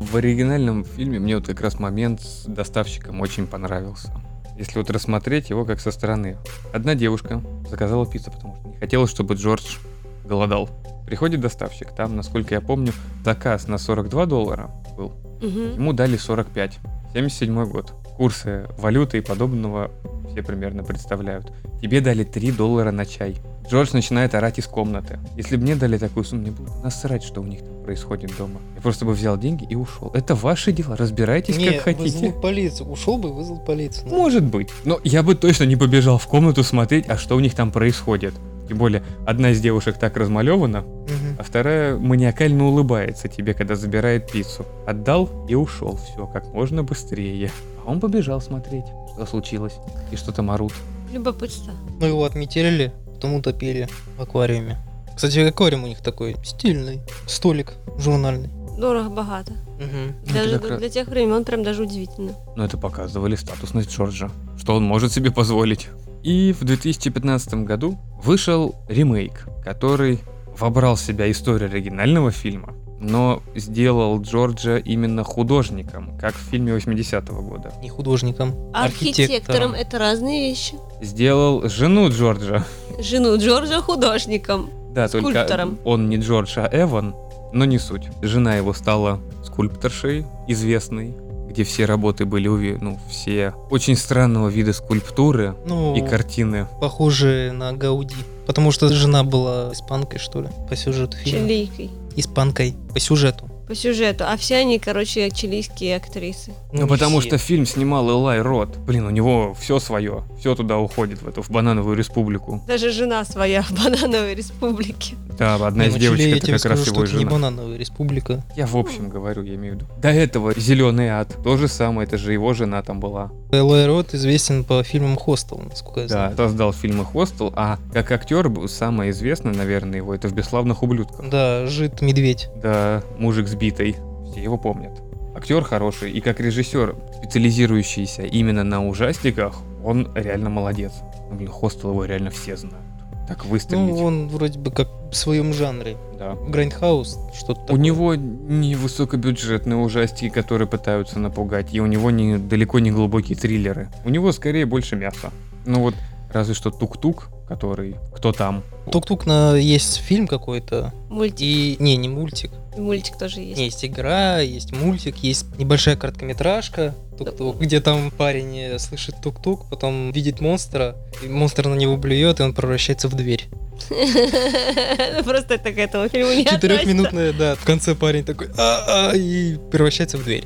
В 0.00 0.16
оригинальном 0.16 0.84
фильме 0.84 1.18
мне 1.18 1.36
вот 1.36 1.46
как 1.46 1.60
раз 1.60 1.78
момент 1.78 2.20
с 2.20 2.44
доставщиком 2.44 3.20
очень 3.20 3.46
понравился. 3.46 4.12
Если 4.58 4.78
вот 4.78 4.90
рассмотреть 4.90 5.50
его 5.50 5.64
как 5.64 5.80
со 5.80 5.90
стороны. 5.90 6.36
Одна 6.72 6.94
девушка 6.94 7.42
заказала 7.68 8.06
пиццу, 8.06 8.30
потому 8.30 8.56
что 8.56 8.68
не 8.68 8.76
хотела, 8.76 9.06
чтобы 9.06 9.34
Джордж 9.34 9.78
голодал. 10.24 10.68
Приходит 11.06 11.40
доставщик, 11.40 11.94
там, 11.94 12.16
насколько 12.16 12.54
я 12.54 12.60
помню, 12.60 12.92
заказ 13.24 13.68
на 13.68 13.78
42 13.78 14.26
доллара 14.26 14.70
был. 14.96 15.12
Мгм. 15.40 15.74
Ему 15.74 15.92
дали 15.92 16.16
45. 16.16 16.78
77 17.12 17.64
год. 17.66 17.92
Курсы 18.16 18.66
валюты 18.78 19.18
и 19.18 19.20
подобного 19.20 19.90
все 20.34 20.42
примерно 20.42 20.82
представляют. 20.82 21.52
Тебе 21.80 22.00
дали 22.00 22.24
3 22.24 22.50
доллара 22.52 22.90
на 22.90 23.06
чай. 23.06 23.36
Джордж 23.70 23.90
начинает 23.94 24.34
орать 24.34 24.58
из 24.58 24.66
комнаты. 24.66 25.18
Если 25.36 25.56
бы 25.56 25.62
мне 25.62 25.74
дали 25.76 25.96
такую 25.96 26.24
сумму, 26.24 26.42
мне 26.42 26.50
было 26.50 26.66
бы 26.66 26.82
насрать, 26.82 27.22
что 27.22 27.40
у 27.40 27.44
них 27.44 27.60
там 27.60 27.82
происходит 27.84 28.36
дома. 28.36 28.60
Я 28.74 28.82
просто 28.82 29.04
бы 29.06 29.12
взял 29.12 29.38
деньги 29.38 29.64
и 29.68 29.74
ушел. 29.74 30.10
Это 30.12 30.34
ваши 30.34 30.72
дела, 30.72 30.96
разбирайтесь 30.96 31.56
Не, 31.56 31.70
как 31.72 31.80
хотите. 31.82 32.02
вызвал 32.26 32.40
полицию. 32.42 32.90
Ушел 32.90 33.16
бы, 33.16 33.32
вызвал 33.32 33.60
полицию. 33.60 34.08
Может 34.10 34.44
быть. 34.44 34.68
Но 34.84 35.00
я 35.04 35.22
бы 35.22 35.34
точно 35.34 35.64
не 35.64 35.76
побежал 35.76 36.18
в 36.18 36.26
комнату 36.26 36.62
смотреть, 36.62 37.08
а 37.08 37.16
что 37.16 37.36
у 37.36 37.40
них 37.40 37.54
там 37.54 37.70
происходит. 37.70 38.34
Тем 38.68 38.78
более, 38.78 39.02
одна 39.26 39.50
из 39.50 39.60
девушек 39.60 39.98
так 39.98 40.16
размалевана, 40.16 40.80
Мгм. 40.82 41.36
а 41.38 41.42
вторая 41.42 41.96
маниакально 41.96 42.66
улыбается 42.66 43.28
тебе, 43.28 43.52
когда 43.54 43.76
забирает 43.76 44.30
пиццу. 44.30 44.64
Отдал 44.86 45.46
и 45.48 45.54
ушел. 45.54 45.98
Все, 45.98 46.26
как 46.26 46.46
можно 46.52 46.82
быстрее. 46.82 47.50
А 47.86 47.90
он 47.90 48.00
побежал 48.00 48.40
смотреть, 48.40 48.86
что 49.14 49.26
случилось. 49.26 49.74
И 50.10 50.16
что 50.16 50.32
там 50.32 50.50
орут. 50.50 50.72
Любопытство. 51.12 51.72
Ну 52.00 52.06
его 52.06 52.24
отметили, 52.24 52.92
потом 53.14 53.34
утопили 53.34 53.88
в 54.18 54.22
аквариуме. 54.22 54.78
Кстати, 55.14 55.38
аквариум 55.40 55.84
у 55.84 55.86
них 55.86 56.00
такой 56.00 56.36
стильный. 56.44 57.00
Столик 57.26 57.74
журнальный. 57.98 58.50
Дорого-богато. 58.78 59.52
Мгм. 59.78 60.16
Ну, 60.26 60.34
Даже 60.34 60.58
раз- 60.58 60.78
для 60.80 60.88
тех 60.88 61.06
времен 61.08 61.44
прям 61.44 61.62
даже 61.62 61.84
удивительно. 61.84 62.32
Но 62.56 62.64
это 62.64 62.76
показывали 62.76 63.36
статусность 63.36 63.90
Джорджа. 63.90 64.30
Что 64.58 64.74
он 64.74 64.84
может 64.84 65.12
себе 65.12 65.30
позволить. 65.30 65.88
И 66.24 66.52
в 66.58 66.64
2015 66.64 67.64
году 67.64 67.98
вышел 68.24 68.74
ремейк, 68.88 69.46
который 69.64 70.18
вобрал 70.58 70.96
в 70.96 71.00
себя 71.00 71.30
историю 71.30 71.68
оригинального 71.70 72.30
фильма, 72.32 72.74
но 73.00 73.42
сделал 73.54 74.20
Джорджа 74.20 74.76
именно 74.78 75.24
художником, 75.24 76.16
как 76.18 76.34
в 76.34 76.50
фильме 76.50 76.72
80-го 76.76 77.42
года. 77.42 77.72
Не 77.82 77.88
художником, 77.90 78.54
Архитектором 78.72 79.72
это 79.74 79.98
разные 79.98 80.48
вещи. 80.48 80.74
Сделал 81.02 81.68
жену 81.68 82.08
Джорджа. 82.10 82.64
Жену 83.00 83.36
Джорджа 83.38 83.80
художником. 83.80 84.70
Да, 84.92 85.08
только 85.08 85.30
Скульптором. 85.30 85.78
он 85.84 86.08
не 86.08 86.16
Джордж, 86.18 86.52
а 86.56 86.68
Эван, 86.72 87.14
но 87.52 87.64
не 87.64 87.78
суть. 87.78 88.08
Жена 88.22 88.54
его 88.54 88.72
стала 88.72 89.18
скульпторшей 89.44 90.24
известной, 90.46 91.14
где 91.48 91.64
все 91.64 91.84
работы 91.84 92.24
были, 92.24 92.78
ну, 92.80 92.98
все 93.10 93.54
очень 93.70 93.96
странного 93.96 94.48
вида 94.48 94.72
скульптуры 94.72 95.54
Ну, 95.66 95.94
и 95.96 96.00
картины. 96.00 96.66
похожие 96.80 97.52
на 97.52 97.72
Гауди. 97.72 98.16
Потому 98.46 98.70
что 98.72 98.88
жена 98.88 99.24
была 99.24 99.70
испанкой, 99.72 100.18
что 100.18 100.42
ли, 100.42 100.48
по 100.68 100.76
сюжету 100.76 101.16
фильма. 101.16 101.48
Чилийкой. 101.48 101.90
Испанкой, 102.16 102.74
по 102.92 103.00
сюжету. 103.00 103.50
По 103.66 103.74
сюжету. 103.74 104.24
А 104.26 104.36
все 104.36 104.56
они, 104.56 104.78
короче, 104.78 105.30
чилийские 105.30 105.96
актрисы. 105.96 106.52
Ну, 106.72 106.82
не 106.82 106.86
потому 106.86 107.20
все. 107.20 107.28
что 107.28 107.38
фильм 107.38 107.64
снимал 107.64 108.10
Элай 108.10 108.42
Рот. 108.42 108.76
Блин, 108.76 109.06
у 109.06 109.10
него 109.10 109.54
все 109.58 109.78
свое. 109.78 110.24
Все 110.38 110.54
туда 110.54 110.78
уходит, 110.78 111.22
в 111.22 111.28
эту, 111.28 111.42
в 111.42 111.50
банановую 111.50 111.96
республику. 111.96 112.62
Даже 112.66 112.90
жена 112.90 113.24
своя 113.24 113.62
в 113.62 113.72
банановой 113.72 114.34
республике. 114.34 115.16
Да, 115.38 115.54
одна 115.54 115.86
из 115.86 115.94
ну, 115.94 115.98
девочек 115.98 116.36
это 116.36 116.52
как 116.52 116.64
раз 116.66 116.86
его 116.86 117.04
это 117.04 117.12
не 117.14 117.20
жена. 117.20 117.30
банановая 117.30 117.78
республика. 117.78 118.44
Я 118.54 118.66
в 118.66 118.76
общем 118.76 119.08
говорю, 119.08 119.42
я 119.42 119.54
имею 119.54 119.74
в 119.74 119.76
виду. 119.78 119.86
До 119.98 120.10
этого 120.10 120.52
Зеленый 120.54 121.08
ад. 121.08 121.34
То 121.42 121.56
же 121.56 121.66
самое, 121.66 122.06
это 122.06 122.18
же 122.18 122.32
его 122.34 122.52
жена 122.52 122.82
там 122.82 123.00
была. 123.00 123.32
Элой 123.58 123.86
Рот 123.86 124.14
известен 124.14 124.64
по 124.64 124.82
фильмам 124.82 125.16
«Хостел», 125.16 125.60
насколько 125.68 126.00
я 126.00 126.06
Да, 126.06 126.14
знаю. 126.14 126.36
создал 126.36 126.72
фильмы 126.72 127.04
«Хостел», 127.04 127.52
а 127.56 127.78
как 127.92 128.10
актер 128.12 128.50
самое 128.68 129.10
известное, 129.10 129.54
наверное, 129.54 129.96
его, 129.98 130.14
это 130.14 130.28
в 130.28 130.34
«Бесславных 130.34 130.82
ублюдках». 130.82 131.28
Да, 131.30 131.66
жит 131.66 132.00
медведь. 132.02 132.48
Да, 132.62 133.02
мужик 133.18 133.48
сбитый, 133.48 133.96
все 134.30 134.42
его 134.42 134.56
помнят. 134.58 134.92
Актер 135.36 135.62
хороший, 135.64 136.12
и 136.12 136.20
как 136.20 136.38
режиссер, 136.40 136.96
специализирующийся 137.18 138.22
именно 138.22 138.62
на 138.64 138.86
ужастиках, 138.86 139.56
он 139.84 140.08
реально 140.14 140.48
молодец. 140.50 140.92
Ну, 141.30 141.36
блин, 141.36 141.50
«Хостел» 141.50 141.90
его 141.90 142.04
реально 142.04 142.30
все 142.30 142.56
знают. 142.56 142.84
Так 143.26 143.46
выстрелить. 143.46 143.88
Ну, 143.88 144.04
он 144.04 144.28
вроде 144.28 144.58
бы 144.58 144.70
как 144.70 144.88
в 145.10 145.14
своем 145.16 145.52
жанре. 145.54 145.96
Да. 146.18 146.34
Грайндхаус, 146.34 147.18
что-то 147.34 147.60
У 147.60 147.64
такое. 147.66 147.80
него 147.80 148.14
не 148.14 148.74
высокобюджетные 148.74 149.76
ужастики, 149.76 150.28
которые 150.28 150.68
пытаются 150.68 151.18
напугать, 151.18 151.72
и 151.72 151.80
у 151.80 151.86
него 151.86 152.10
не, 152.10 152.38
далеко 152.38 152.78
не 152.80 152.90
глубокие 152.90 153.36
триллеры. 153.36 153.88
У 154.04 154.10
него 154.10 154.32
скорее 154.32 154.66
больше 154.66 154.96
мяса. 154.96 155.30
Ну 155.64 155.80
вот, 155.80 155.94
разве 156.32 156.54
что 156.54 156.70
Тук-Тук, 156.70 157.28
который 157.54 157.96
«Кто 158.14 158.32
там?». 158.32 158.62
Тук-тук 158.90 159.26
на 159.26 159.54
есть 159.56 159.96
фильм 159.96 160.26
какой-то. 160.26 160.92
Мультик. 161.08 161.36
И. 161.40 161.76
Не, 161.78 161.96
не 161.96 162.08
мультик. 162.08 162.50
Мультик 162.76 163.16
тоже 163.16 163.40
есть. 163.40 163.60
Есть 163.60 163.84
игра, 163.84 164.40
есть 164.40 164.72
мультик, 164.72 165.16
есть 165.18 165.46
небольшая 165.58 165.96
короткометражка. 165.96 166.94
Тук-тук, 167.16 167.60
где 167.60 167.80
там 167.80 168.10
парень 168.10 168.58
э, 168.58 168.78
слышит 168.80 169.14
тук-тук, 169.22 169.70
потом 169.70 170.10
видит 170.10 170.40
монстра, 170.40 170.96
и 171.22 171.28
монстр 171.28 171.68
на 171.68 171.74
него 171.74 171.96
блюет, 171.96 172.40
и 172.40 172.42
он 172.42 172.52
превращается 172.52 173.06
в 173.08 173.14
дверь. 173.14 173.48
Просто 175.24 175.54
это 175.54 175.72
к 175.72 175.78
этому 175.78 176.08
фильму 176.08 176.32
не. 176.32 176.44
Четырехминутная, 176.44 177.32
да. 177.32 177.54
В 177.54 177.64
конце 177.64 177.94
парень 177.94 178.24
такой 178.24 178.48
«А-а», 178.58 179.12
и 179.14 179.56
превращается 179.70 180.18
в 180.18 180.24
дверь. 180.24 180.44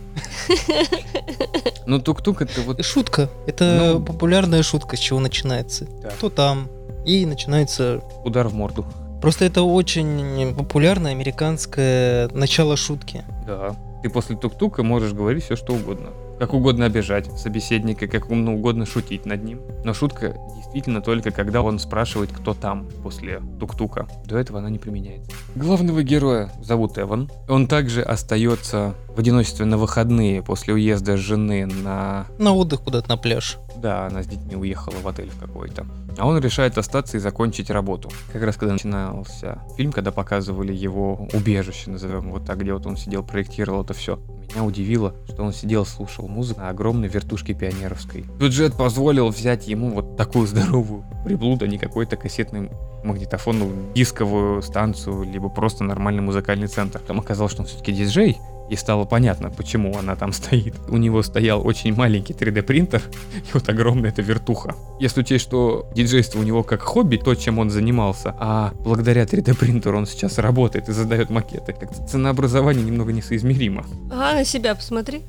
Ну, 1.86 2.00
Тук-Тук 2.00 2.42
это 2.42 2.60
вот... 2.62 2.84
Шутка. 2.84 3.30
Это 3.46 3.94
Ну. 3.94 4.00
популярная 4.04 4.62
шутка, 4.62 4.96
с 4.96 5.00
чего 5.00 5.20
начинается. 5.20 5.86
Да. 6.02 6.10
Кто 6.10 6.28
там? 6.28 6.68
И 7.08 7.24
начинается... 7.24 8.02
Удар 8.22 8.48
в 8.48 8.54
морду. 8.54 8.84
Просто 9.22 9.46
это 9.46 9.62
очень 9.62 10.54
популярное 10.54 11.12
американское 11.12 12.28
начало 12.34 12.76
шутки. 12.76 13.24
Да. 13.46 13.74
Ты 14.02 14.10
после 14.10 14.36
тук-тука 14.36 14.82
можешь 14.82 15.14
говорить 15.14 15.42
все, 15.42 15.56
что 15.56 15.72
угодно. 15.72 16.10
Как 16.38 16.54
угодно 16.54 16.86
обижать 16.86 17.26
собеседника, 17.38 18.06
как 18.06 18.30
умно 18.30 18.54
угодно 18.54 18.86
шутить 18.86 19.26
над 19.26 19.42
ним. 19.42 19.60
Но 19.84 19.92
шутка 19.92 20.36
действительно 20.54 21.00
только 21.00 21.30
когда 21.30 21.62
он 21.62 21.78
спрашивает, 21.78 22.30
кто 22.30 22.54
там 22.54 22.88
после 23.02 23.40
тук-тука. 23.58 24.06
До 24.24 24.38
этого 24.38 24.60
она 24.60 24.70
не 24.70 24.78
применяется. 24.78 25.30
Главного 25.54 26.02
героя 26.02 26.50
зовут 26.62 26.98
Эван. 26.98 27.30
Он 27.48 27.66
также 27.66 28.02
остается 28.02 28.94
в 29.08 29.18
одиночестве 29.18 29.64
на 29.66 29.78
выходные 29.78 30.42
после 30.42 30.74
уезда 30.74 31.16
жены 31.16 31.66
на... 31.66 32.26
На 32.38 32.54
отдых 32.54 32.82
куда-то 32.82 33.08
на 33.08 33.16
пляж. 33.16 33.58
Да, 33.76 34.06
она 34.06 34.22
с 34.22 34.26
детьми 34.26 34.54
уехала 34.54 34.94
в 35.02 35.08
отель 35.08 35.30
какой-то. 35.40 35.86
А 36.18 36.26
он 36.26 36.38
решает 36.38 36.78
остаться 36.78 37.16
и 37.16 37.20
закончить 37.20 37.70
работу. 37.70 38.10
Как 38.32 38.42
раз 38.42 38.56
когда 38.56 38.74
начинался 38.74 39.60
фильм, 39.76 39.92
когда 39.92 40.12
показывали 40.12 40.72
его 40.72 41.28
убежище, 41.32 41.90
назовем 41.90 42.30
вот 42.30 42.44
так, 42.44 42.58
где 42.58 42.72
вот 42.72 42.86
он 42.86 42.96
сидел, 42.96 43.22
проектировал 43.22 43.82
это 43.82 43.94
все. 43.94 44.18
Меня 44.50 44.64
удивило, 44.64 45.14
что 45.28 45.42
он 45.42 45.52
сидел, 45.52 45.84
слушал 45.84 46.26
музыку 46.26 46.60
на 46.60 46.70
огромной 46.70 47.08
вертушке 47.08 47.52
пионеровской. 47.52 48.24
Бюджет 48.38 48.74
позволил 48.74 49.28
взять 49.28 49.68
ему 49.68 49.90
вот 49.90 50.16
такую 50.16 50.46
здоровую 50.46 51.04
приблуду, 51.24 51.66
а 51.66 51.68
не 51.68 51.78
какой-то 51.78 52.16
кассетный 52.16 52.70
магнитофон, 53.04 53.92
дисковую 53.94 54.62
станцию, 54.62 55.24
либо 55.24 55.48
просто 55.48 55.84
нормальный 55.84 56.22
музыкальный 56.22 56.66
центр. 56.66 57.00
Там 57.00 57.20
оказалось, 57.20 57.52
что 57.52 57.62
он 57.62 57.68
все-таки 57.68 57.92
диджей, 57.92 58.38
и 58.70 58.76
стало 58.76 59.04
понятно, 59.04 59.50
почему 59.50 59.96
она 59.96 60.16
там 60.16 60.32
стоит. 60.38 60.74
У 60.88 60.96
него 60.96 61.22
стоял 61.22 61.66
очень 61.66 61.94
маленький 61.94 62.32
3D 62.32 62.62
принтер 62.62 63.02
и 63.34 63.50
вот 63.52 63.68
огромная 63.68 64.10
эта 64.10 64.22
вертуха. 64.22 64.74
Если 65.00 65.20
учесть, 65.20 65.44
что 65.44 65.90
диджейство 65.94 66.38
у 66.38 66.42
него 66.42 66.62
как 66.62 66.82
хобби, 66.82 67.16
то, 67.16 67.34
чем 67.34 67.58
он 67.58 67.70
занимался, 67.70 68.34
а 68.38 68.72
благодаря 68.80 69.24
3D 69.24 69.56
принтеру 69.56 69.98
он 69.98 70.06
сейчас 70.06 70.38
работает 70.38 70.88
и 70.88 70.92
задает 70.92 71.30
макеты, 71.30 71.72
как-то 71.72 72.06
ценообразование 72.06 72.84
немного 72.84 73.12
несоизмеримо. 73.12 73.84
А, 74.10 74.34
на 74.34 74.44
себя 74.44 74.74
посмотри. 74.74 75.22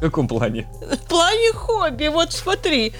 каком 0.00 0.28
плане? 0.28 0.66
В 0.80 1.08
плане 1.08 1.52
хобби, 1.52 2.08
вот 2.08 2.32
смотри. 2.32 2.92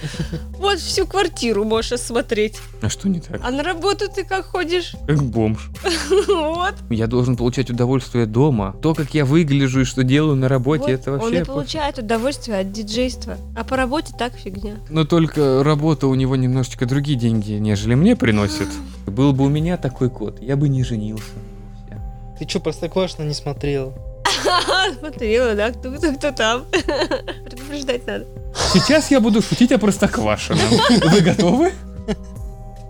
Вот 0.59 0.79
всю 0.79 1.07
квартиру 1.07 1.65
можешь 1.65 1.93
осмотреть. 1.93 2.59
А 2.83 2.91
что 2.91 3.09
не 3.09 3.21
так? 3.21 3.41
А 3.43 3.51
на 3.51 3.63
работу 3.63 4.05
ты 4.15 4.25
как 4.25 4.45
ходишь? 4.45 4.95
Как 5.07 5.23
бомж. 5.23 5.71
Вот. 6.29 6.75
Я 6.91 7.07
должен 7.07 7.37
получать 7.37 7.71
удовольствие 7.71 8.27
дома. 8.27 8.75
То, 8.83 8.95
как 8.95 9.13
я 9.15 9.25
выгляжу 9.25 9.83
и 9.83 9.85
что 9.85 10.05
делаю 10.05 10.37
на 10.37 10.49
работе, 10.49 10.85
Вот. 10.85 10.91
это 10.91 11.13
Он 11.13 11.19
вообще... 11.19 11.35
и 11.35 11.39
пофиг. 11.41 11.53
получает 11.53 11.99
удовольствие 11.99 12.59
от 12.59 12.73
диджейства. 12.73 13.37
А 13.55 13.63
по 13.65 13.77
работе 13.77 14.15
так 14.19 14.35
фигня. 14.35 14.77
Но 14.89 15.05
только 15.05 15.63
работа 15.63 16.07
у 16.07 16.15
него 16.15 16.35
немножечко 16.37 16.87
другие 16.87 17.19
деньги, 17.19 17.53
нежели 17.53 17.95
мне 17.95 18.17
приносит. 18.17 18.69
Был 19.07 19.33
бы 19.33 19.45
у 19.45 19.49
меня 19.49 19.77
такой 19.77 20.09
кот, 20.09 20.41
я 20.41 20.57
бы 20.57 20.69
не 20.69 20.83
женился. 20.85 21.25
Ты 22.39 22.49
что, 22.49 22.59
Простоквашино 22.61 23.27
не 23.27 23.35
смотрел? 23.35 23.93
Смотрела, 24.99 25.55
да, 25.55 25.73
кто, 25.73 25.93
кто, 25.93 26.15
кто 26.15 26.33
там. 26.33 26.65
Предупреждать 27.45 28.07
надо. 28.07 28.25
Сейчас 28.73 29.11
я 29.11 29.21
буду 29.21 29.43
шутить 29.43 29.73
о 29.73 29.79
Простоквашино. 29.79 30.59
Вы 31.11 31.21
готовы? 31.21 31.73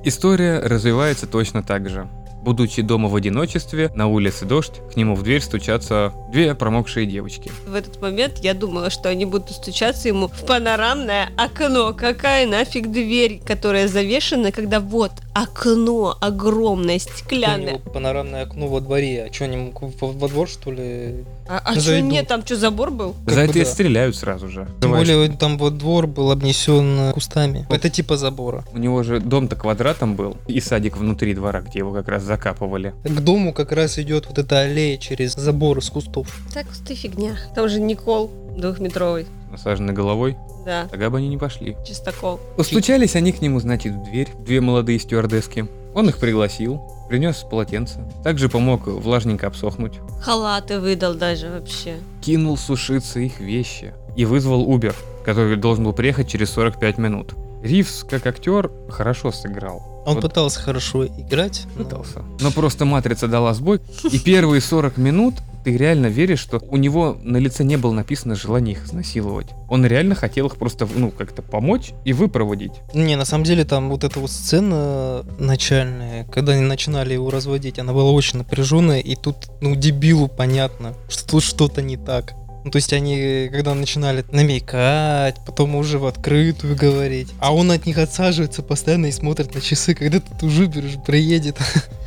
История 0.04 0.60
развивается 0.60 1.26
точно 1.26 1.62
так 1.64 1.88
же. 1.90 2.08
Будучи 2.42 2.82
дома 2.82 3.08
в 3.08 3.14
одиночестве, 3.16 3.90
на 3.94 4.06
улице 4.06 4.46
дождь, 4.46 4.80
к 4.92 4.96
нему 4.96 5.14
в 5.14 5.22
дверь 5.22 5.42
стучатся 5.42 6.12
две 6.32 6.54
промокшие 6.54 7.06
девочки. 7.06 7.50
В 7.66 7.74
этот 7.74 8.00
момент 8.00 8.38
я 8.38 8.54
думала, 8.54 8.88
что 8.90 9.08
они 9.10 9.26
будут 9.26 9.50
стучаться 9.50 10.08
ему 10.08 10.28
в 10.28 10.46
панорамное 10.46 11.30
окно. 11.36 11.92
Какая 11.92 12.46
нафиг 12.46 12.90
дверь, 12.90 13.40
которая 13.44 13.88
завешена, 13.88 14.52
когда 14.52 14.80
вот 14.80 15.12
окно 15.34 16.16
огромное, 16.20 16.96
У 16.96 16.98
стеклянное. 16.98 17.72
него 17.74 17.78
панорамное 17.78 18.44
окно 18.44 18.68
во 18.68 18.80
дворе. 18.80 19.28
А 19.30 19.32
что, 19.32 19.44
они 19.44 19.72
во 20.00 20.28
двор, 20.28 20.48
что 20.48 20.70
ли? 20.72 21.24
А, 21.50 21.60
а 21.64 21.80
что 21.80 22.00
нет, 22.00 22.28
там 22.28 22.44
что, 22.46 22.54
забор 22.54 22.92
был? 22.92 23.16
Как 23.26 23.34
За 23.34 23.40
это 23.40 23.58
и 23.58 23.64
да. 23.64 23.68
стреляют 23.70 24.14
сразу 24.14 24.48
же. 24.48 24.68
Тем 24.80 24.90
Бывает, 24.92 25.08
более 25.08 25.36
там 25.36 25.58
вот 25.58 25.78
двор 25.78 26.06
был 26.06 26.30
обнесен 26.30 27.12
кустами. 27.12 27.66
Это 27.68 27.90
типа 27.90 28.16
забора. 28.16 28.64
У 28.72 28.78
него 28.78 29.02
же 29.02 29.18
дом-то 29.18 29.56
квадратом 29.56 30.14
был, 30.14 30.36
и 30.46 30.60
садик 30.60 30.96
внутри 30.96 31.34
двора, 31.34 31.60
где 31.60 31.80
его 31.80 31.92
как 31.92 32.06
раз 32.06 32.22
закапывали. 32.22 32.94
К 33.02 33.20
дому 33.20 33.52
как 33.52 33.72
раз 33.72 33.98
идет 33.98 34.26
вот 34.28 34.38
эта 34.38 34.60
аллея 34.60 34.96
через 34.96 35.34
забор 35.34 35.78
из 35.78 35.90
кустов. 35.90 36.28
Так, 36.54 36.66
ты 36.86 36.94
фигня. 36.94 37.36
Там 37.54 37.68
же 37.68 37.80
Никол 37.80 38.30
двухметровый. 38.56 39.26
Насаженной 39.50 39.92
головой, 39.92 40.36
Да, 40.64 40.86
тогда 40.88 41.10
бы 41.10 41.18
они 41.18 41.28
не 41.28 41.36
пошли. 41.36 41.76
чистокол. 41.84 42.38
Постучались 42.56 43.16
они 43.16 43.32
к 43.32 43.40
нему, 43.40 43.58
значит, 43.58 43.92
в 43.92 44.04
дверь, 44.04 44.28
две 44.46 44.60
молодые 44.60 45.00
стюардесски. 45.00 45.66
Он 45.94 46.08
их 46.08 46.18
пригласил, 46.18 46.80
принес 47.10 47.44
полотенце, 47.50 47.98
также 48.22 48.48
помог 48.48 48.86
влажненько 48.86 49.48
обсохнуть, 49.48 49.98
Халаты 50.22 50.78
выдал 50.78 51.14
даже 51.14 51.50
вообще. 51.50 51.96
кинул 52.22 52.56
сушиться 52.56 53.18
их 53.20 53.40
вещи 53.40 53.92
и 54.16 54.24
вызвал 54.24 54.64
Uber, 54.70 54.94
который 55.24 55.56
должен 55.56 55.84
был 55.84 55.92
приехать 55.92 56.28
через 56.28 56.50
45 56.50 56.98
минут. 56.98 57.34
Ривз, 57.62 58.04
как 58.08 58.26
актер, 58.26 58.70
хорошо 58.88 59.32
сыграл. 59.32 60.02
Он 60.06 60.14
Вот 60.14 60.22
пытался 60.22 60.60
хорошо 60.60 61.04
играть. 61.06 61.66
но- 61.76 61.84
пытался. 61.84 62.22
Но 62.40 62.50
просто 62.52 62.84
матрица 62.84 63.26
дала 63.28 63.52
сбой, 63.54 63.80
и 64.10 64.18
первые 64.18 64.60
40 64.62 64.96
минут 64.96 65.34
ты 65.64 65.76
реально 65.76 66.06
веришь, 66.06 66.40
что 66.40 66.60
у 66.68 66.76
него 66.76 67.16
на 67.22 67.36
лице 67.36 67.64
не 67.64 67.76
было 67.76 67.92
написано 67.92 68.34
желание 68.34 68.74
их 68.74 68.86
изнасиловать. 68.86 69.48
Он 69.68 69.84
реально 69.86 70.14
хотел 70.14 70.46
их 70.46 70.56
просто, 70.56 70.88
ну, 70.94 71.10
как-то 71.10 71.42
помочь 71.42 71.92
и 72.04 72.12
выпроводить. 72.12 72.72
Не, 72.94 73.16
на 73.16 73.24
самом 73.24 73.44
деле 73.44 73.64
там 73.64 73.90
вот 73.90 74.04
эта 74.04 74.20
вот 74.20 74.30
сцена 74.30 75.24
начальная, 75.38 76.24
когда 76.24 76.52
они 76.52 76.62
начинали 76.62 77.14
его 77.14 77.30
разводить, 77.30 77.78
она 77.78 77.92
была 77.92 78.10
очень 78.10 78.38
напряженная, 78.38 79.00
и 79.00 79.14
тут, 79.16 79.36
ну, 79.60 79.74
дебилу 79.76 80.28
понятно, 80.28 80.94
что 81.08 81.26
тут 81.26 81.42
что-то 81.42 81.82
не 81.82 81.96
так. 81.96 82.34
Ну, 82.62 82.70
то 82.70 82.76
есть 82.76 82.92
они, 82.92 83.48
когда 83.50 83.74
начинали 83.74 84.22
намекать, 84.32 85.36
потом 85.46 85.76
уже 85.76 85.98
в 85.98 86.04
открытую 86.04 86.76
говорить, 86.76 87.28
а 87.38 87.54
он 87.54 87.70
от 87.70 87.86
них 87.86 87.96
отсаживается 87.96 88.62
постоянно 88.62 89.06
и 89.06 89.12
смотрит 89.12 89.54
на 89.54 89.62
часы, 89.62 89.94
когда 89.94 90.20
тут 90.20 90.42
уже 90.42 90.68
приедет. 91.06 91.56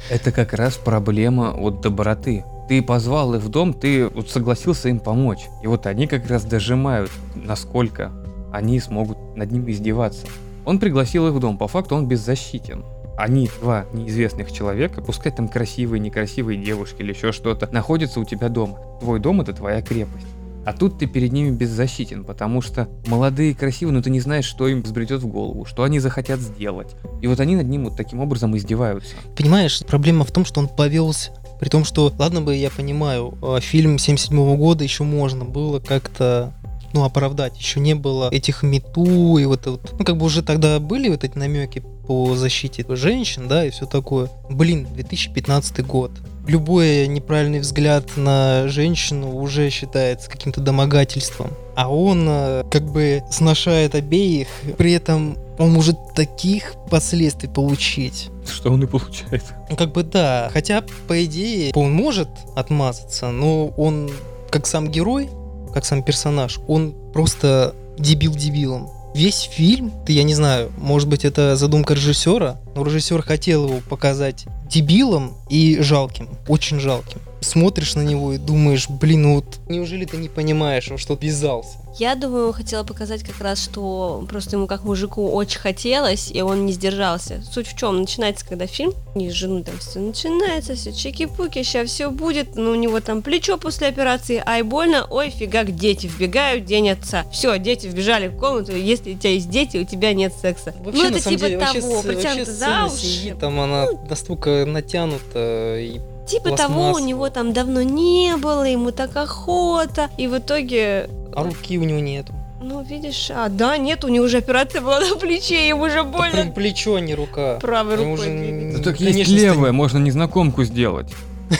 Это 0.10 0.32
как 0.32 0.54
раз 0.54 0.76
проблема 0.76 1.54
вот 1.54 1.82
доброты. 1.82 2.44
Ты 2.74 2.82
позвал 2.82 3.36
их 3.36 3.44
в 3.44 3.50
дом, 3.50 3.72
ты 3.72 4.08
вот 4.08 4.32
согласился 4.32 4.90
им 4.90 5.00
помочь. 5.00 5.42
И 5.62 5.68
вот 5.68 5.86
они 5.86 6.08
как 6.08 6.28
раз 6.28 6.44
дожимают, 6.44 7.12
насколько 7.36 8.12
они 8.52 8.80
смогут 8.80 9.20
над 9.36 9.52
ним 9.52 9.70
издеваться. 9.70 10.26
Он 10.66 10.80
пригласил 10.80 11.28
их 11.28 11.36
в 11.36 11.40
дом, 11.40 11.60
по 11.60 11.68
факту 11.68 11.96
он 11.96 12.08
беззащитен. 12.08 12.84
Они, 13.16 13.48
два 13.62 13.86
неизвестных 13.94 14.52
человека, 14.52 15.04
пускай 15.04 15.32
там 15.32 15.50
красивые, 15.50 16.00
некрасивые 16.00 16.58
девушки 16.58 17.04
или 17.04 17.14
еще 17.14 17.32
что-то, 17.32 17.70
находятся 17.72 18.20
у 18.20 18.26
тебя 18.26 18.50
дома. 18.50 18.80
Твой 19.00 19.20
дом 19.20 19.42
это 19.42 19.54
твоя 19.54 19.84
крепость. 19.84 20.26
А 20.66 20.74
тут 20.74 20.98
ты 20.98 21.06
перед 21.06 21.32
ними 21.32 21.52
беззащитен, 21.52 22.24
потому 22.24 22.62
что 22.62 22.88
молодые 23.06 23.52
и 23.52 23.54
красивые, 23.54 23.94
но 23.94 24.02
ты 24.02 24.10
не 24.10 24.20
знаешь, 24.20 24.46
что 24.46 24.68
им 24.68 24.82
взбредет 24.82 25.22
в 25.22 25.28
голову, 25.28 25.66
что 25.66 25.84
они 25.84 26.00
захотят 26.00 26.40
сделать. 26.40 26.96
И 27.22 27.28
вот 27.28 27.40
они 27.40 27.56
над 27.56 27.68
ним 27.68 27.84
вот 27.84 27.98
таким 27.98 28.20
образом 28.20 28.58
издеваются. 28.58 29.16
Понимаешь, 29.38 29.84
проблема 29.86 30.26
в 30.26 30.32
том, 30.32 30.44
что 30.44 30.60
он 30.60 30.68
повелся. 30.68 31.34
При 31.60 31.70
том, 31.70 31.86
что, 31.86 32.12
ладно 32.18 32.42
бы 32.42 32.56
я 32.56 32.70
понимаю, 32.70 33.38
э, 33.42 33.60
фильм 33.62 33.98
77 33.98 34.58
года 34.58 34.84
еще 34.84 35.04
можно 35.04 35.46
было 35.46 35.80
как-то 35.80 36.54
ну, 36.94 37.04
оправдать. 37.04 37.58
Еще 37.58 37.80
не 37.80 37.96
было 37.96 38.30
этих 38.30 38.63
мету 38.63 39.38
и 39.38 39.46
вот, 39.46 39.66
вот 39.66 39.96
ну, 39.98 40.06
как 40.06 40.18
бы 40.18 40.26
уже 40.26 40.44
тогда 40.44 40.80
были 40.80 41.10
вот 41.10 41.24
эти 41.24 41.38
намеки 41.38 41.84
по 42.08 42.36
защите 42.36 42.86
женщин, 42.96 43.48
да, 43.48 43.66
и 43.66 43.70
все 43.70 43.86
такое. 43.86 44.30
Блин, 44.50 44.88
2015 44.94 45.86
год. 45.86 46.12
Любой 46.46 47.08
неправильный 47.08 47.60
взгляд 47.60 48.18
на 48.18 48.68
женщину 48.68 49.38
уже 49.38 49.70
считается 49.70 50.30
каким-то 50.30 50.60
домогательством. 50.60 51.52
А 51.76 51.92
он 51.92 52.26
э, 52.28 52.63
как 52.70 52.84
бы 52.84 53.24
сношает 53.32 53.96
обеих, 53.96 54.48
при 54.78 54.92
этом 54.92 55.38
он 55.58 55.72
может 55.72 55.98
таких 56.13 56.74
последствий 56.92 57.48
получить. 57.48 58.30
Что 58.48 58.72
он 58.72 58.84
и 58.84 58.88
получает. 58.88 59.44
Как 59.78 59.92
бы 59.92 60.04
да, 60.04 60.50
хотя 60.54 60.84
по 61.08 61.24
идее 61.26 61.72
он 61.76 61.92
может 61.92 62.30
отмазаться, 62.56 63.32
но 63.32 63.68
он 63.70 64.10
как 64.50 64.66
сам 64.68 64.90
герой, 64.90 65.30
как 65.74 65.86
сам 65.86 66.04
персонаж, 66.04 66.60
он 66.68 66.96
просто 67.14 67.76
дебил 67.98 68.34
дебилом. 68.34 68.90
Весь 69.16 69.42
фильм, 69.42 69.92
ты, 70.06 70.14
я 70.14 70.24
не 70.24 70.34
знаю, 70.34 70.72
может 70.78 71.08
быть 71.08 71.24
это 71.24 71.56
задумка 71.56 71.94
режиссера, 71.94 72.60
но 72.76 72.84
режиссер 72.84 73.22
хотел 73.22 73.68
его 73.68 73.80
показать 73.88 74.46
дебилом 74.68 75.36
и 75.50 75.80
жалким, 75.82 76.30
очень 76.48 76.80
жалким. 76.80 77.20
Смотришь 77.44 77.96
на 77.96 78.02
него 78.02 78.34
и 78.34 78.38
думаешь, 78.38 78.90
блин, 78.90 79.24
ну 79.24 79.36
вот 79.36 79.60
неужели 79.68 80.06
ты 80.06 80.18
не 80.18 80.30
понимаешь, 80.30 80.90
во 80.90 80.98
что 80.98 81.18
ввязался? 81.20 81.78
Я 82.00 82.16
думаю, 82.16 82.52
хотела 82.54 82.84
показать 82.84 83.22
как 83.24 83.40
раз, 83.40 83.62
что 83.62 84.26
просто 84.28 84.56
ему 84.56 84.66
как 84.66 84.84
мужику 84.84 85.30
очень 85.30 85.60
хотелось, 85.60 86.32
и 86.32 86.42
он 86.42 86.66
не 86.66 86.72
сдержался. 86.72 87.44
Суть 87.44 87.68
в 87.68 87.78
чем? 87.78 88.02
Начинается, 88.02 88.48
когда 88.48 88.66
фильм, 88.66 88.94
не 89.14 89.30
с 89.30 89.34
женой 89.34 89.64
там 89.64 89.78
все 89.78 90.00
начинается, 90.00 90.74
все 90.74 90.92
чеки-пуки, 90.92 91.62
сейчас 91.62 91.90
все 91.90 92.10
будет, 92.10 92.56
но 92.56 92.72
у 92.72 92.76
него 92.76 93.00
там 93.00 93.22
плечо 93.22 93.58
после 93.58 93.88
операции, 93.88 94.42
ай 94.44 94.64
больно, 94.64 95.06
ой, 95.10 95.30
фигак, 95.30 95.76
дети 95.76 96.08
вбегают, 96.08 96.66
день 96.66 96.90
отца. 96.90 97.26
Все, 97.32 97.60
дети 97.60 97.86
вбежали 97.86 98.28
в 98.28 98.38
комнату, 98.38 98.76
если 98.76 99.14
у 99.14 99.18
тебя 99.18 99.32
есть 99.32 99.50
дети, 99.50 99.78
у 99.78 99.86
тебя 99.86 100.14
нет 100.14 100.34
секса. 100.42 100.74
ну, 100.84 101.06
это 101.06 101.20
типа 101.20 101.50
того, 101.50 102.02
притянуто 102.02 102.52
за 102.52 102.86
уши. 102.88 102.96
сидит, 102.96 103.40
там 103.40 103.60
она 103.60 103.86
настолько 104.10 104.66
натянута 104.66 105.78
и 105.80 106.00
Типа 106.28 106.56
того, 106.56 106.94
у 106.94 107.00
него 107.00 107.30
там 107.30 107.54
давно 107.54 107.82
не 107.82 108.36
было, 108.38 108.64
ему 108.64 108.92
так 108.92 109.16
охота, 109.16 110.10
и 110.18 110.28
в 110.28 110.38
итоге 110.38 111.10
а 111.36 111.44
руки 111.44 111.78
у 111.78 111.84
него 111.84 112.00
нету. 112.00 112.34
Ну, 112.62 112.82
видишь, 112.82 113.30
а, 113.30 113.50
да, 113.50 113.76
нет, 113.78 114.06
у 114.06 114.08
него 114.08 114.24
уже 114.26 114.38
операция 114.38 114.80
была 114.80 115.02
на 115.02 115.16
плече, 115.18 115.68
ему 115.68 115.84
уже 115.84 115.96
Да 115.96 116.04
больно. 116.04 116.32
прям 116.32 116.54
плечо, 116.54 116.96
а 116.96 117.02
не 117.02 117.14
рука. 117.14 117.60
Правой 117.60 117.96
Ему 118.00 118.16
рукой 118.16 118.28
уже. 118.30 118.78
Ну 118.78 118.84
так 118.84 119.02
есть 119.02 119.12
конечно, 119.12 119.34
левая, 119.34 119.72
можно 119.74 119.98
незнакомку 119.98 120.64
сделать. 120.64 121.12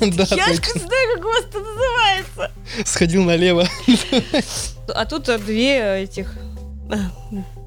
Да, 0.00 0.26
Я 0.30 0.46
знаю, 0.46 0.58
как 1.14 1.24
у 1.24 1.28
вас 1.28 1.44
это 1.48 1.58
называется. 1.60 2.50
Сходил 2.84 3.22
налево. 3.24 3.66
А 4.92 5.04
тут 5.06 5.28
а, 5.28 5.38
две 5.38 6.02
этих... 6.02 6.34
а, 6.90 6.96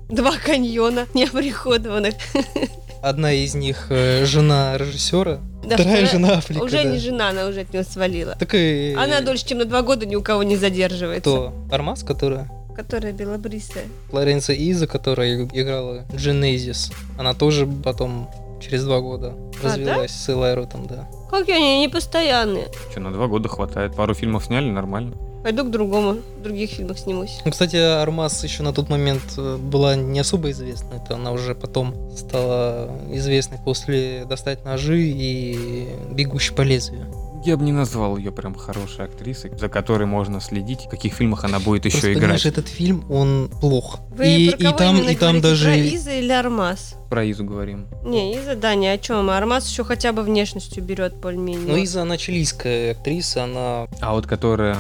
Два 0.10 0.34
каньона 0.34 1.08
неоприходованных. 1.14 2.16
Одна 3.04 3.34
из 3.34 3.54
них 3.54 3.88
э, 3.90 4.24
жена 4.24 4.78
режиссера, 4.78 5.42
Да, 5.66 5.76
вторая 5.76 6.06
жена 6.06 6.36
Африка. 6.38 6.64
Уже 6.64 6.84
да. 6.84 6.84
не 6.86 7.00
жена, 7.00 7.30
она 7.30 7.48
уже 7.48 7.60
от 7.62 7.74
него 7.74 7.84
свалила. 7.84 8.36
Так 8.40 8.56
и... 8.56 8.96
Она 8.98 9.20
дольше, 9.20 9.46
чем 9.46 9.58
на 9.58 9.66
два 9.66 9.82
года 9.82 10.06
ни 10.06 10.16
у 10.16 10.22
кого 10.22 10.44
не 10.44 10.56
задерживается. 10.56 11.20
Кто? 11.20 11.54
Армаз, 11.70 12.04
которая? 12.04 12.50
Которая 12.74 13.12
белобрисая. 13.12 13.84
Флоренция 14.10 14.56
Иза, 14.56 14.88
которая 14.88 15.44
играла 15.44 16.06
Genesis. 16.14 16.94
Она 17.20 17.34
тоже 17.34 17.68
потом 17.68 18.30
через 18.62 18.86
два 18.86 19.02
года 19.02 19.34
А, 19.62 19.66
развелась 19.66 20.12
с 20.12 20.30
Элайротом, 20.30 20.88
да. 20.88 21.06
Как 21.30 21.50
они 21.50 21.82
не 21.82 21.90
постоянные? 21.90 22.68
Что, 22.90 23.02
на 23.02 23.12
два 23.12 23.28
года 23.28 23.50
хватает. 23.50 23.96
Пару 23.98 24.14
фильмов 24.14 24.46
сняли, 24.46 24.70
нормально. 24.70 25.18
Пойду 25.44 25.66
к 25.66 25.72
другому, 25.72 26.20
в 26.40 26.42
других 26.42 26.72
фильмах 26.72 26.98
снимусь. 26.98 27.42
Ну, 27.44 27.52
кстати, 27.52 27.76
Армаз 27.76 28.44
еще 28.44 28.64
на 28.64 28.72
тот 28.74 28.90
момент 28.90 29.22
э, 29.38 29.58
была 29.58 29.96
не 29.96 30.20
особо 30.20 30.52
известна. 30.52 30.94
Это 31.04 31.16
она 31.16 31.34
уже 31.34 31.54
потом 31.54 31.94
стала 32.16 32.90
известной 33.12 33.58
после 33.58 34.24
«Достать 34.26 34.64
ножи» 34.64 35.02
и 35.02 35.90
«Бегущий 36.12 36.54
по 36.54 36.62
лезвию». 36.62 37.08
Я 37.46 37.58
бы 37.58 37.66
не 37.66 37.74
назвал 37.74 38.16
ее 38.16 38.32
прям 38.32 38.56
хорошей 38.56 39.04
актрисой, 39.04 39.52
за 39.60 39.68
которой 39.68 40.06
можно 40.06 40.40
следить, 40.40 40.86
в 40.86 40.90
каких 40.90 41.14
фильмах 41.14 41.44
она 41.44 41.60
будет 41.60 41.84
еще 41.84 41.96
Просто, 41.96 42.14
играть. 42.14 42.22
понимаешь, 42.22 42.46
этот 42.46 42.70
фильм, 42.70 43.04
он 43.12 43.52
плох. 43.60 44.00
Вы 44.12 44.28
и, 44.30 44.50
про 44.52 44.58
кого 44.58 44.70
и 44.70 44.78
там, 44.78 45.10
и 45.10 45.16
там 45.16 45.42
даже... 45.42 45.66
Про 45.66 45.76
Иза 45.76 46.12
или 46.12 46.32
Армаз? 46.32 46.96
Про 47.10 47.30
Изу 47.30 47.44
говорим. 47.44 47.88
Не, 48.06 48.34
Иза, 48.38 48.56
да, 48.56 48.76
ни 48.76 48.86
о 48.86 48.98
чем. 48.98 49.30
А 49.30 49.38
Армаз 49.38 49.70
еще 49.70 49.84
хотя 49.84 50.14
бы 50.14 50.22
внешностью 50.22 50.82
берет 50.82 51.16
более-менее. 51.18 51.68
Ну, 51.68 51.84
Иза, 51.84 52.04
она 52.04 52.16
чилийская 52.16 52.94
актриса, 52.94 53.44
она 53.44 53.88
А 54.00 54.14
вот 54.14 54.26
которая 54.26 54.78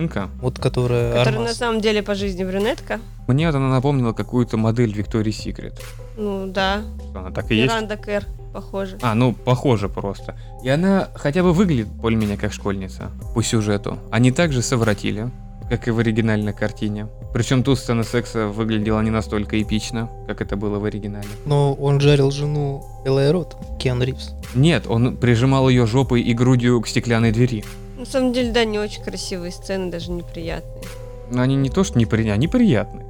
Инка, 0.00 0.28
вот 0.40 0.58
которая 0.58 1.10
Которая 1.12 1.32
на 1.34 1.40
Армаз. 1.44 1.56
самом 1.56 1.80
деле 1.80 2.02
по 2.02 2.14
жизни 2.14 2.42
брюнетка. 2.44 3.00
мне 3.26 3.46
вот 3.46 3.54
она 3.54 3.68
напомнила 3.68 4.12
какую-то 4.12 4.56
модель 4.56 4.92
Виктории 4.92 5.30
Секрет. 5.30 5.80
Ну 6.16 6.46
да, 6.46 6.82
Что 7.10 7.20
она 7.20 7.30
так 7.30 7.50
и 7.50 7.54
есть? 7.56 7.72
Миранда 7.72 7.96
Кэр, 7.96 8.24
похоже. 8.52 8.98
А, 9.02 9.14
ну, 9.14 9.32
похоже 9.32 9.88
просто. 9.88 10.36
И 10.64 10.68
она 10.68 11.08
хотя 11.14 11.42
бы 11.42 11.52
выглядит 11.52 11.88
более-менее 11.88 12.36
как 12.36 12.52
школьница 12.52 13.10
по 13.34 13.42
сюжету. 13.42 13.98
Они 14.10 14.32
также 14.32 14.62
совратили, 14.62 15.30
как 15.68 15.86
и 15.86 15.90
в 15.90 15.98
оригинальной 15.98 16.52
картине. 16.52 17.06
Причем 17.32 17.62
тут 17.62 17.78
сцена 17.78 18.02
секса 18.02 18.48
выглядела 18.48 19.00
не 19.02 19.10
настолько 19.10 19.60
эпично, 19.62 20.10
как 20.26 20.40
это 20.40 20.56
было 20.56 20.78
в 20.78 20.84
оригинале. 20.84 21.28
Но 21.46 21.74
он 21.74 22.00
жарил 22.00 22.30
жену 22.32 22.84
Элайрот, 23.04 23.56
Киану 23.78 24.04
Ривз. 24.04 24.32
Нет, 24.54 24.86
он 24.88 25.16
прижимал 25.16 25.68
ее 25.68 25.86
жопой 25.86 26.22
и 26.22 26.34
грудью 26.34 26.80
к 26.80 26.88
стеклянной 26.88 27.30
двери. 27.30 27.64
На 28.00 28.06
самом 28.06 28.32
деле, 28.32 28.50
да, 28.50 28.64
не 28.64 28.78
очень 28.78 29.02
красивые 29.02 29.52
сцены, 29.52 29.90
даже 29.90 30.10
неприятные. 30.10 30.82
Но 31.30 31.42
они 31.42 31.54
не 31.54 31.68
то, 31.68 31.84
что 31.84 31.98
неприятные, 31.98 32.32
они 32.32 32.48
приятные. 32.48 33.06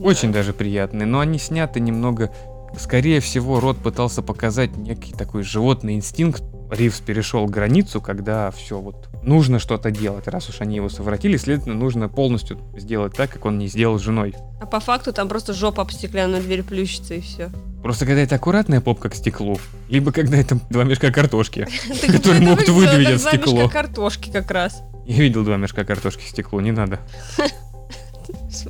Очень 0.00 0.32
даже 0.32 0.54
приятные, 0.54 1.06
но 1.06 1.20
они 1.20 1.38
сняты 1.38 1.80
немного... 1.80 2.32
Скорее 2.78 3.20
всего, 3.20 3.60
Рот 3.60 3.76
пытался 3.76 4.22
показать 4.22 4.74
некий 4.74 5.12
такой 5.12 5.42
животный 5.42 5.96
инстинкт. 5.96 6.42
Ривз 6.72 7.00
перешел 7.00 7.46
границу, 7.46 8.00
когда 8.00 8.50
все 8.50 8.78
вот 8.78 9.08
нужно 9.22 9.58
что-то 9.58 9.90
делать. 9.90 10.26
Раз 10.26 10.48
уж 10.48 10.60
они 10.60 10.76
его 10.76 10.88
совратили, 10.88 11.36
следовательно, 11.36 11.74
нужно 11.76 12.08
полностью 12.08 12.58
сделать 12.76 13.14
так, 13.14 13.30
как 13.30 13.44
он 13.44 13.58
не 13.58 13.68
сделал 13.68 13.98
с 13.98 14.02
женой. 14.02 14.34
А 14.60 14.66
по 14.66 14.80
факту 14.80 15.12
там 15.12 15.28
просто 15.28 15.52
жопа 15.52 15.82
об 15.82 15.90
стеклянную 15.90 16.42
дверь 16.42 16.62
плющится 16.62 17.14
и 17.14 17.20
все. 17.20 17.50
Просто 17.82 18.06
когда 18.06 18.22
это 18.22 18.36
аккуратная 18.36 18.80
попка 18.80 19.10
к 19.10 19.14
стеклу, 19.14 19.58
либо 19.88 20.12
когда 20.12 20.38
это 20.38 20.58
два 20.70 20.84
мешка 20.84 21.10
картошки. 21.10 21.66
Которые 22.06 22.40
могут 22.40 22.68
выдавить 22.68 23.08
от 23.08 23.20
стекло. 23.20 23.68
картошки 23.68 24.30
как 24.30 24.50
раз. 24.50 24.82
Я 25.04 25.16
видел 25.16 25.44
два 25.44 25.56
мешка 25.56 25.84
картошки 25.84 26.22
к 26.22 26.28
стеклу, 26.28 26.60
не 26.60 26.72
надо. 26.72 27.00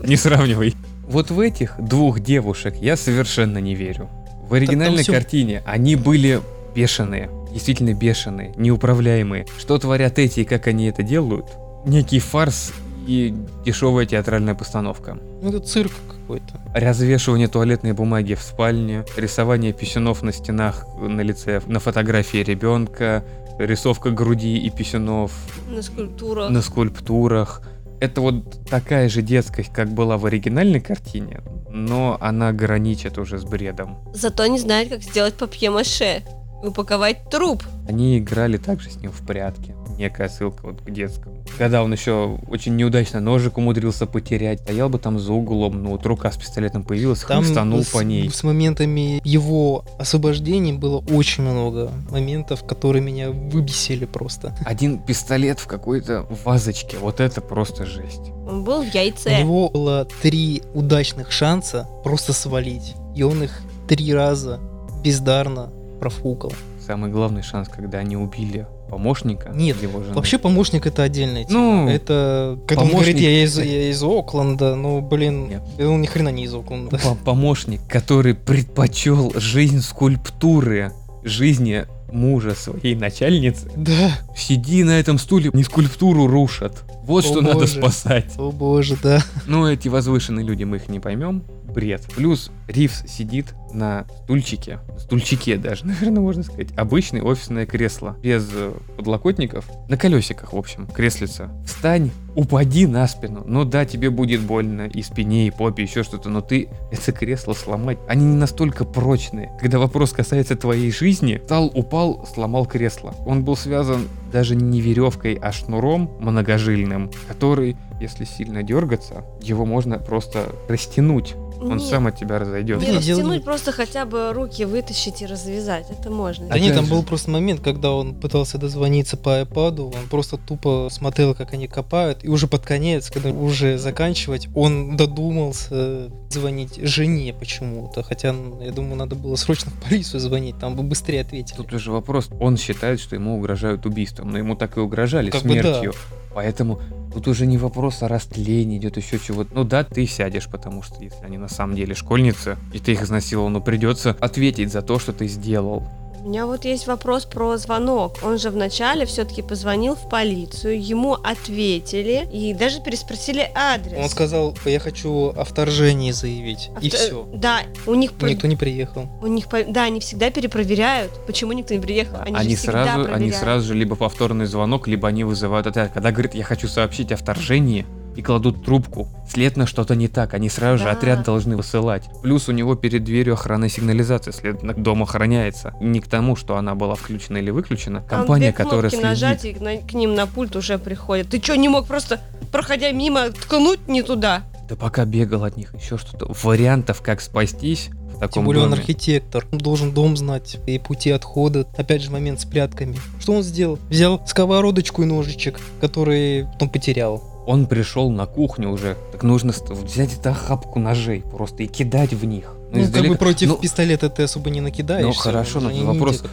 Не 0.03 0.17
сравнивай. 0.17 0.75
Вот 1.07 1.31
в 1.31 1.39
этих 1.39 1.75
двух 1.79 2.21
девушек 2.21 2.75
я 2.81 2.97
совершенно 2.97 3.59
не 3.59 3.75
верю. 3.75 4.09
В 4.49 4.55
оригинальной 4.55 5.05
картине 5.05 5.63
они 5.67 5.95
были 5.95 6.41
бешеные, 6.75 7.31
действительно 7.53 7.95
бешеные, 7.95 8.53
неуправляемые. 8.57 9.47
Что 9.59 9.79
творят 9.79 10.19
эти 10.19 10.41
и 10.41 10.45
как 10.45 10.67
они 10.67 10.87
это 10.87 11.03
делают? 11.03 11.47
Некий 11.85 12.19
фарс 12.21 12.73
и 13.07 13.35
дешевая 13.65 14.07
театральная 14.07 14.55
постановка. 14.55 15.19
Ну, 15.43 15.49
это 15.49 15.61
цирк 15.61 15.93
какой-то. 16.09 16.61
Развешивание 16.75 17.49
туалетной 17.49 17.93
бумаги 17.93 18.35
в 18.35 18.43
спальне, 18.43 19.05
рисование 19.17 19.73
писюнов 19.73 20.23
на 20.23 20.33
стенах 20.33 20.87
на 21.01 21.21
лице, 21.21 21.61
на 21.67 21.81
фотографии 21.81 22.39
ребенка, 22.39 23.25
рисовка 23.59 24.11
груди 24.11 24.57
и 24.59 24.71
писюнов 24.71 25.33
На 25.69 25.83
скульптурах. 25.83 26.51
на 26.51 26.63
скульптурах. 26.63 27.63
Это 28.01 28.21
вот 28.21 28.67
такая 28.69 29.09
же 29.09 29.23
детскость, 29.23 29.73
как 29.73 29.89
была 29.93 30.17
в 30.19 30.27
оригинальной 30.27 30.81
картине, 30.81 31.41
но 31.71 32.19
она 32.21 32.53
граничит 32.53 33.17
уже 33.19 33.39
с 33.39 33.45
бредом. 33.45 33.99
Зато 34.13 34.47
не 34.47 34.59
знает, 34.59 34.89
как 34.89 35.03
сделать 35.03 35.35
папье-маше. 35.35 36.23
Упаковать 36.63 37.29
труп. 37.31 37.65
Они 37.89 38.19
играли 38.19 38.57
также 38.57 38.91
с 38.91 38.97
ним 38.97 39.11
в 39.11 39.27
прятки. 39.27 39.75
Некая 39.99 40.29
ссылка 40.29 40.61
вот 40.67 40.81
к 40.81 40.91
детскому. 40.91 41.45
Когда 41.59 41.83
он 41.83 41.93
еще 41.93 42.39
очень 42.49 42.77
неудачно 42.77 43.21
ножик 43.21 43.59
умудрился 43.59 44.07
потерять, 44.07 44.61
стоял 44.61 44.89
бы 44.89 44.99
там 44.99 45.19
за 45.19 45.33
углом, 45.33 45.83
ну 45.83 45.91
вот 45.91 46.07
рука 46.07 46.31
с 46.33 46.37
пистолетом 46.37 46.83
появилась, 46.83 47.21
Там 47.21 47.43
хлестанул 47.45 47.83
с, 47.83 47.89
по 47.89 48.01
ней. 48.01 48.31
с 48.31 48.43
моментами 48.43 49.21
его 49.25 49.85
освобождения 49.99 50.73
было 50.73 50.99
очень 51.11 51.43
много 51.43 51.91
моментов, 52.11 52.65
которые 52.65 53.03
меня 53.03 53.31
выбесили 53.31 54.07
просто. 54.07 54.57
Один 54.65 54.99
пистолет 54.99 55.59
в 55.61 55.67
какой-то 55.67 56.27
вазочке, 56.45 56.97
вот 56.99 57.21
это 57.21 57.41
просто 57.41 57.85
жесть. 57.85 58.31
Он 58.49 58.65
был 58.65 58.83
в 58.83 58.87
У 58.89 58.91
яйце. 58.97 59.41
него 59.41 59.69
было 59.69 60.07
три 60.23 60.63
удачных 60.75 61.33
шанса 61.33 61.87
просто 62.03 62.33
свалить. 62.33 62.95
И 63.15 63.23
он 63.23 63.43
их 63.43 63.61
три 63.89 64.15
раза 64.15 64.59
бездарно 65.05 65.71
профукал. 66.03 66.53
Самый 66.85 67.13
главный 67.13 67.43
шанс, 67.43 67.69
когда 67.69 67.99
они 67.99 68.17
убили 68.17 68.67
помощника 68.91 69.51
Нет, 69.55 69.81
его 69.81 70.03
жены. 70.03 70.15
Вообще 70.15 70.37
помощник 70.37 70.85
это 70.85 71.05
отдельная 71.05 71.45
тема. 71.45 71.61
Ну, 71.61 71.89
это 71.89 72.59
когда 72.67 72.83
он 72.83 72.89
помощник- 72.91 73.13
говорит, 73.15 73.19
я 73.21 73.45
из, 73.45 73.57
я 73.77 73.91
из 73.91 74.03
Окленда, 74.03 74.75
ну 74.75 75.01
блин, 75.01 75.49
Нет. 75.49 75.63
он 75.79 76.01
ни 76.03 76.07
хрена 76.07 76.31
не 76.31 76.43
из 76.45 76.55
Окленда. 76.55 76.99
По- 76.99 77.15
помощник, 77.15 77.81
который 77.89 78.35
предпочел 78.35 79.33
жизнь 79.37 79.81
скульптуры 79.81 80.93
жизни 81.23 81.87
мужа 82.11 82.57
своей 82.57 82.97
начальницы. 82.97 83.71
Да. 83.77 84.11
Сиди 84.37 84.83
на 84.83 84.99
этом 84.99 85.19
стуле, 85.19 85.51
не 85.55 85.63
скульптуру 85.63 86.27
рушат. 86.27 86.83
Вот 87.05 87.25
О, 87.25 87.29
что 87.29 87.41
надо 87.43 87.61
боже. 87.61 87.79
спасать. 87.79 88.33
О 88.37 88.51
боже, 88.51 88.97
да. 89.01 89.21
Ну, 89.47 89.69
эти 89.69 89.87
возвышенные 89.87 90.45
люди, 90.45 90.65
мы 90.65 90.77
их 90.79 90.89
не 90.89 90.99
поймем. 90.99 91.45
Бред. 91.65 92.03
Плюс 92.15 92.51
Ривз 92.73 93.05
сидит 93.07 93.55
на 93.73 94.07
стульчике, 94.25 94.81
стульчике 94.99 95.57
даже, 95.57 95.87
наверное, 95.87 96.21
можно 96.21 96.43
сказать, 96.43 96.69
обычное 96.77 97.23
офисное 97.23 97.67
кресло, 97.67 98.17
без 98.23 98.49
э, 98.53 98.73
подлокотников, 98.97 99.67
на 99.89 99.97
колесиках, 99.97 100.53
в 100.53 100.57
общем, 100.57 100.87
креслица. 100.87 101.51
Встань, 101.67 102.11
упади 102.35 102.87
на 102.87 103.07
спину. 103.07 103.43
Ну 103.47 103.65
да, 103.65 103.85
тебе 103.85 104.11
будет 104.11 104.41
больно 104.43 104.87
и 104.87 105.03
спине, 105.03 105.47
и 105.47 105.51
попе, 105.51 105.83
еще 105.83 106.03
что-то, 106.03 106.29
но 106.29 106.41
ты 106.41 106.69
это 106.93 107.13
кресло 107.13 107.53
сломать, 107.53 107.99
они 108.09 108.27
не 108.27 108.37
настолько 108.37 108.85
прочные. 108.85 109.53
Когда 109.61 109.79
вопрос 109.79 110.13
касается 110.13 110.57
твоей 110.57 110.91
жизни, 110.91 111.41
встал, 111.43 111.71
упал, 111.75 112.27
сломал 112.33 112.67
кресло. 112.67 113.15
Он 113.27 113.45
был 113.45 113.57
связан 113.57 114.09
даже 114.33 114.57
не 114.57 114.81
веревкой, 114.81 115.35
а 115.35 115.53
шнуром 115.53 116.11
многожильным, 116.21 117.11
который, 117.29 117.77
если 118.01 118.25
сильно 118.25 118.63
дергаться, 118.63 119.25
его 119.43 119.67
можно 119.67 119.99
просто 119.99 120.51
растянуть. 120.69 121.35
Он 121.63 121.77
Нет, 121.79 121.89
сам 121.89 122.07
от 122.07 122.19
тебя 122.19 122.39
разойдется. 122.39 122.87
Не 122.87 122.97
Не, 122.97 123.03
дело 123.03 123.19
растянуть, 123.21 123.41
не- 123.41 123.45
просто 123.45 123.73
хотя 123.73 124.05
бы 124.05 124.33
руки 124.33 124.65
вытащить 124.65 125.23
и 125.23 125.27
развязать. 125.27 125.87
Это 125.91 126.11
можно. 126.11 126.49
Да 126.49 126.59
нет, 126.59 126.75
там 126.75 126.87
был 126.87 127.03
просто 127.03 127.31
момент, 127.31 127.61
когда 127.61 127.93
он 127.93 128.15
пытался 128.15 128.59
дозвониться 128.59 129.17
по 129.17 129.41
iPad, 129.41 129.81
он 129.81 130.09
просто 130.11 130.37
тупо 130.37 130.89
смотрел, 130.91 131.35
как 131.35 131.53
они 131.53 131.69
копают, 131.69 132.25
и 132.25 132.29
уже 132.29 132.47
под 132.47 132.63
конец, 132.65 133.11
когда 133.11 133.31
уже 133.31 133.79
заканчивать, 133.79 134.49
он 134.55 134.97
додумался 134.97 136.11
звонить 136.31 136.77
жене 136.83 137.33
почему-то, 137.33 138.03
хотя, 138.03 138.35
я 138.61 138.73
думаю, 138.73 138.97
надо 138.97 139.17
было 139.17 139.37
срочно 139.37 139.71
в 139.71 139.83
полицию 139.89 140.21
звонить, 140.21 140.59
там 140.59 140.77
бы 140.77 140.83
быстрее 140.83 141.21
ответили. 141.21 141.57
Тут 141.57 141.73
уже 141.73 141.91
вопрос, 141.91 142.29
он 142.41 142.57
считает, 142.57 143.01
что 143.01 143.15
ему 143.17 143.37
угрожают 143.37 143.87
убийством, 143.87 144.31
но 144.31 144.39
ему 144.39 144.57
так 144.57 144.77
и 144.77 144.81
угрожали 144.81 145.31
Как 145.31 145.43
бы 145.43 145.55
да. 145.55 145.63
смертью. 145.63 145.93
Поэтому 146.35 146.81
тут 147.13 147.29
уже 147.29 147.45
не 147.47 147.59
вопрос 147.59 148.03
о 148.03 148.09
растлении, 148.09 148.79
идет 148.79 148.97
еще 148.97 149.19
чего-то. 149.19 149.51
Ну 149.55 149.65
да, 149.65 149.85
ты 149.85 150.07
сядешь, 150.07 150.49
потому 150.49 150.83
что 150.83 151.03
если 151.03 151.23
они 151.25 151.37
на 151.37 151.49
самом 151.53 151.77
деле 151.77 151.95
школьницы, 151.95 152.57
и 152.73 152.79
ты 152.79 152.93
их 152.93 153.03
изнасиловал, 153.03 153.49
ну 153.51 153.61
придется 153.61 154.17
ответить 154.21 154.73
за 154.73 154.83
то, 154.83 154.99
что 154.99 155.13
ты 155.13 155.27
сделал. 155.29 155.85
У 156.25 156.29
меня 156.29 156.47
вот 156.47 156.65
есть 156.65 156.87
вопрос 156.87 157.25
про 157.25 157.57
звонок. 157.57 158.19
Он 158.23 158.39
же 158.39 158.51
вначале 158.51 159.07
все-таки 159.07 159.43
позвонил 159.43 159.97
в 159.97 160.09
полицию, 160.09 160.81
ему 160.81 161.15
ответили 161.15 162.29
и 162.33 162.55
даже 162.55 162.81
переспросили 162.81 163.51
адрес. 163.57 163.99
Он 163.99 164.09
сказал, 164.09 164.57
я 164.65 164.79
хочу 164.79 165.31
о 165.31 165.43
вторжении 165.45 166.13
заявить, 166.13 166.71
и 166.81 166.87
Авто- 166.87 166.97
все. 166.97 167.29
Да, 167.35 167.63
у 167.89 167.95
них, 167.95 168.13
Никто 168.23 168.47
не 168.47 168.55
приехал. 168.55 169.09
у 169.21 169.27
них, 169.27 169.47
да, 169.69 169.83
они 169.83 169.99
всегда 169.99 170.31
перепроверяют. 170.31 171.11
Почему 171.27 171.53
никто 171.55 171.75
не 171.75 171.81
приехал? 171.81 172.19
Они, 172.21 172.37
Они, 172.37 172.55
сразу, 172.57 173.01
они 173.01 173.05
проверяют. 173.09 173.37
сразу 173.37 173.67
же 173.67 173.75
либо 173.75 173.97
повторный 173.97 174.47
звонок, 174.47 174.87
либо 174.87 175.09
они 175.09 175.25
вызывают 175.25 175.67
отряд. 175.67 175.91
Когда 175.93 176.13
говорит, 176.13 176.35
я 176.35 176.45
хочу 176.45 176.69
сообщить 176.69 177.11
о 177.11 177.17
вторжении, 177.17 177.85
и 178.17 178.23
кладут 178.23 178.65
трубку. 178.65 179.09
След 179.29 179.57
на 179.57 179.67
что-то 179.67 179.95
не 179.95 180.09
так, 180.09 180.35
они 180.35 180.49
сразу 180.49 180.79
же 180.79 180.85
Да. 180.85 180.91
отряд 180.93 181.25
должны 181.25 181.57
высылать. 181.57 182.05
Плюс 182.23 182.49
у 182.49 182.53
него 182.53 182.75
перед 182.75 183.05
дверью 183.05 183.35
охранная 183.35 183.69
сигнализация, 183.69 184.33
следовательно, 184.33 184.75
дом 184.75 185.03
охраняется. 185.03 185.75
Не 185.81 186.01
к 186.01 186.07
тому, 186.09 186.37
что 186.37 186.57
она 186.57 186.75
была 186.75 186.95
включена 186.95 187.39
или 187.39 187.51
выключена. 187.51 188.03
Компания, 188.03 188.53
которая 188.53 188.91
следит. 188.91 189.05
нажать, 189.07 189.45
и 189.45 189.55
на- 189.55 189.79
к 189.79 189.95
ним 189.95 190.15
на 190.15 190.27
пульт 190.27 190.57
уже 190.57 190.79
приходят. 190.79 191.29
Ты 191.29 191.41
что, 191.43 191.57
не 191.57 191.69
мог 191.69 191.87
просто, 191.87 192.21
проходя 192.51 192.91
мимо, 192.93 193.31
ткнуть 193.31 193.89
не 193.89 194.03
туда? 194.03 194.43
Да 194.69 194.77
пока 194.77 195.05
бегал 195.05 195.45
от 195.45 195.57
них, 195.57 195.75
еще 195.75 195.99
что-то. 195.99 196.33
Вариантов, 196.43 197.03
как 197.03 197.21
спастись 197.21 197.91
в 198.15 198.19
таком 198.19 198.43
Тем 198.43 198.45
более 198.45 198.63
он 198.65 198.71
доме. 198.71 198.81
архитектор, 198.81 199.45
он 199.53 199.59
должен 199.59 199.93
дом 199.93 200.17
знать 200.17 200.59
и 200.67 200.79
пути 200.79 201.11
отхода. 201.11 201.67
Опять 201.77 202.03
же 202.03 202.11
момент 202.11 202.41
с 202.41 202.45
прятками. 202.45 202.97
Что 203.21 203.33
он 203.35 203.43
сделал? 203.43 203.79
Взял 203.91 204.23
сковородочку 204.27 205.03
и 205.03 205.05
ножичек, 205.07 205.59
который 205.81 206.47
потом 206.53 206.69
потерял. 206.71 207.23
Он 207.47 207.67
пришел 207.67 208.11
на 208.11 208.27
кухню 208.27 208.71
уже. 208.71 208.97
Так 209.11 209.23
нужно 209.23 209.53
взять 209.71 210.19
эту 210.19 210.31
охапку 210.31 210.79
ножей 210.79 211.23
просто 211.23 211.65
и 211.65 211.67
кидать 211.67 212.13
в 212.13 212.25
них. 212.25 212.55
Ну, 212.71 212.81
как 212.81 212.83
издалека- 212.83 213.09
бы 213.09 213.15
против 213.17 213.49
ну, 213.49 213.57
пистолета 213.57 214.09
ты 214.09 214.23
особо 214.23 214.51
не 214.51 214.61
накидаешься. 214.61 215.09
Ну, 215.09 215.15
хорошо, 215.15 215.61
но 215.61 215.71
вопрос-. 215.85 216.25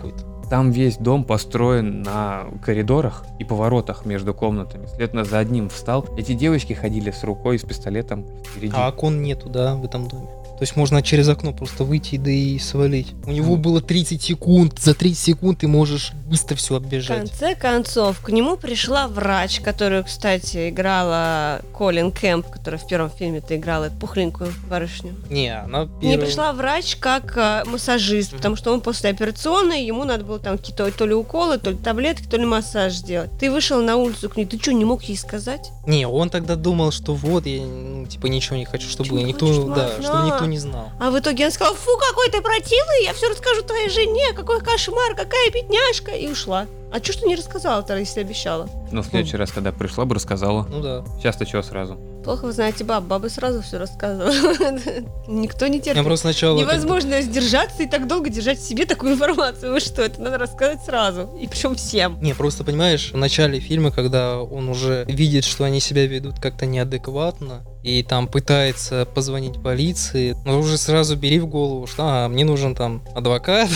Там 0.49 0.71
весь 0.71 0.97
дом 0.97 1.25
построен 1.25 2.01
на 2.01 2.45
коридорах 2.63 3.23
и 3.37 3.43
поворотах 3.43 4.05
между 4.05 4.33
комнатами. 4.33 4.87
Следовательно, 4.87 5.23
за 5.23 5.37
одним 5.37 5.69
встал. 5.69 6.05
Эти 6.17 6.33
девочки 6.33 6.73
ходили 6.73 7.11
с 7.11 7.23
рукой, 7.23 7.59
с 7.59 7.63
пистолетом 7.63 8.25
впереди. 8.43 8.73
А 8.75 8.89
окон 8.89 9.21
нету, 9.21 9.47
да, 9.49 9.75
в 9.75 9.85
этом 9.85 10.07
доме. 10.07 10.27
То 10.59 10.63
есть 10.63 10.75
можно 10.75 11.01
через 11.01 11.29
окно 11.29 11.53
просто 11.53 11.85
выйти 11.85 12.17
да 12.17 12.29
и 12.29 12.59
свалить. 12.59 13.13
У 13.25 13.31
него 13.31 13.55
было 13.55 13.79
30 13.81 14.21
секунд. 14.21 14.77
За 14.77 14.93
30 14.93 15.17
секунд 15.17 15.59
ты 15.59 15.69
можешь 15.69 16.11
быстро 16.29 16.55
все 16.57 16.73
В 16.73 16.77
оббежать. 16.77 17.29
конце 17.29 17.55
концов, 17.55 18.19
к 18.19 18.29
нему 18.29 18.57
пришла 18.57 19.07
врач, 19.07 19.61
которую, 19.61 20.03
кстати, 20.03 20.69
играла 20.69 21.61
Колин 21.73 22.11
Кэмп, 22.11 22.49
которая 22.49 22.77
в 22.79 22.85
первом 22.87 23.09
фильме-то 23.09 23.55
играла 23.55 23.85
эту 23.85 23.95
пухленькую 23.95 24.51
барышню. 24.69 25.15
Не, 25.29 25.57
она 25.57 25.87
первая. 26.01 26.17
пришла 26.25 26.51
врач 26.51 26.97
как 26.97 27.37
э, 27.37 27.63
массажист, 27.65 28.33
потому 28.33 28.57
что 28.57 28.73
он 28.73 28.81
после 28.81 29.11
операционной, 29.11 29.85
ему 29.85 30.03
надо 30.03 30.25
было 30.25 30.39
там 30.39 30.57
какие-то 30.57 30.91
то 30.91 31.05
ли 31.05 31.13
уколы, 31.13 31.57
то 31.57 31.71
ли 31.71 31.77
таблетки, 31.77 32.27
то 32.27 32.35
ли 32.35 32.45
массаж 32.45 32.93
сделать. 32.93 33.29
Ты 33.39 33.49
вышел 33.49 33.81
на 33.81 33.95
улицу 33.95 34.29
к 34.29 34.35
ней, 34.35 34.45
ты 34.45 34.59
что, 34.59 34.73
не 34.73 34.83
мог 34.83 35.03
ей 35.03 35.17
сказать? 35.17 35.71
Не, 35.87 36.05
он 36.05 36.29
тогда 36.29 36.57
думал, 36.57 36.91
что 36.91 37.15
вот, 37.15 37.45
я 37.45 37.61
ну, 37.65 38.05
типа 38.05 38.27
ничего 38.27 38.57
не 38.57 38.65
хочу, 38.65 38.89
чтобы 38.89 39.05
Ничего 39.09 39.19
не 39.19 39.31
никто, 39.31 39.53
чтобы 39.53 39.75
да, 39.75 39.89
чтобы 40.01 40.27
никто 40.27 40.45
не 40.49 40.57
знал. 40.57 40.91
А 40.99 41.11
в 41.11 41.19
итоге 41.19 41.45
она 41.45 41.51
сказала, 41.51 41.75
фу, 41.75 41.91
какой 41.97 42.29
ты 42.29 42.41
противный, 42.41 43.03
я 43.03 43.13
все 43.13 43.29
расскажу 43.29 43.61
твоей 43.63 43.89
жене, 43.89 44.33
какой 44.33 44.61
кошмар, 44.61 45.15
какая 45.15 45.51
бедняжка, 45.51 46.11
и 46.11 46.27
ушла. 46.27 46.67
А 46.91 46.97
что 46.97 47.13
ж 47.13 47.17
ты 47.17 47.27
не 47.27 47.35
рассказала-то, 47.35 47.97
если 47.97 48.21
обещала? 48.21 48.67
Но 48.91 49.03
в 49.03 49.05
следующий 49.05 49.37
раз, 49.37 49.51
когда 49.51 49.71
пришла 49.71 50.05
бы, 50.05 50.15
рассказала. 50.15 50.65
Ну 50.69 50.81
да. 50.81 51.03
Сейчас-то 51.19 51.45
чего 51.45 51.61
сразу? 51.61 51.99
Плохо 52.23 52.45
вы 52.45 52.51
знаете 52.51 52.83
баб, 52.83 53.05
бабы 53.05 53.29
сразу 53.29 53.61
все 53.61 53.77
рассказывают. 53.77 54.83
Никто 55.27 55.67
не 55.67 55.77
Я 55.77 55.83
терпит. 55.83 56.03
просто 56.03 56.27
сначала... 56.27 56.59
как 56.59 56.67
Невозможно 56.67 57.21
сдержаться 57.21 57.83
и 57.83 57.87
так 57.87 58.07
долго 58.07 58.29
держать 58.29 58.59
в 58.59 58.67
себе 58.67 58.85
такую 58.85 59.13
информацию. 59.13 59.71
Вы 59.71 59.79
что, 59.79 60.01
это 60.01 60.21
надо 60.21 60.37
рассказать 60.37 60.83
сразу. 60.83 61.29
И 61.39 61.47
причем 61.47 61.75
всем. 61.75 62.19
Не, 62.21 62.33
просто 62.33 62.63
понимаешь, 62.63 63.11
в 63.13 63.17
начале 63.17 63.59
фильма, 63.59 63.91
когда 63.91 64.41
он 64.41 64.67
уже 64.69 65.05
видит, 65.07 65.45
что 65.45 65.63
они 65.63 65.79
себя 65.79 66.07
ведут 66.07 66.39
как-то 66.39 66.65
неадекватно, 66.65 67.63
и 67.83 68.03
там 68.03 68.27
пытается 68.27 69.05
позвонить 69.05 69.61
полиции, 69.61 70.35
но 70.45 70.59
уже 70.59 70.77
сразу 70.77 71.15
бери 71.15 71.39
в 71.39 71.47
голову, 71.47 71.87
что 71.87 72.03
а, 72.05 72.27
мне 72.27 72.43
нужен 72.43 72.75
там 72.75 73.01
адвокат, 73.15 73.69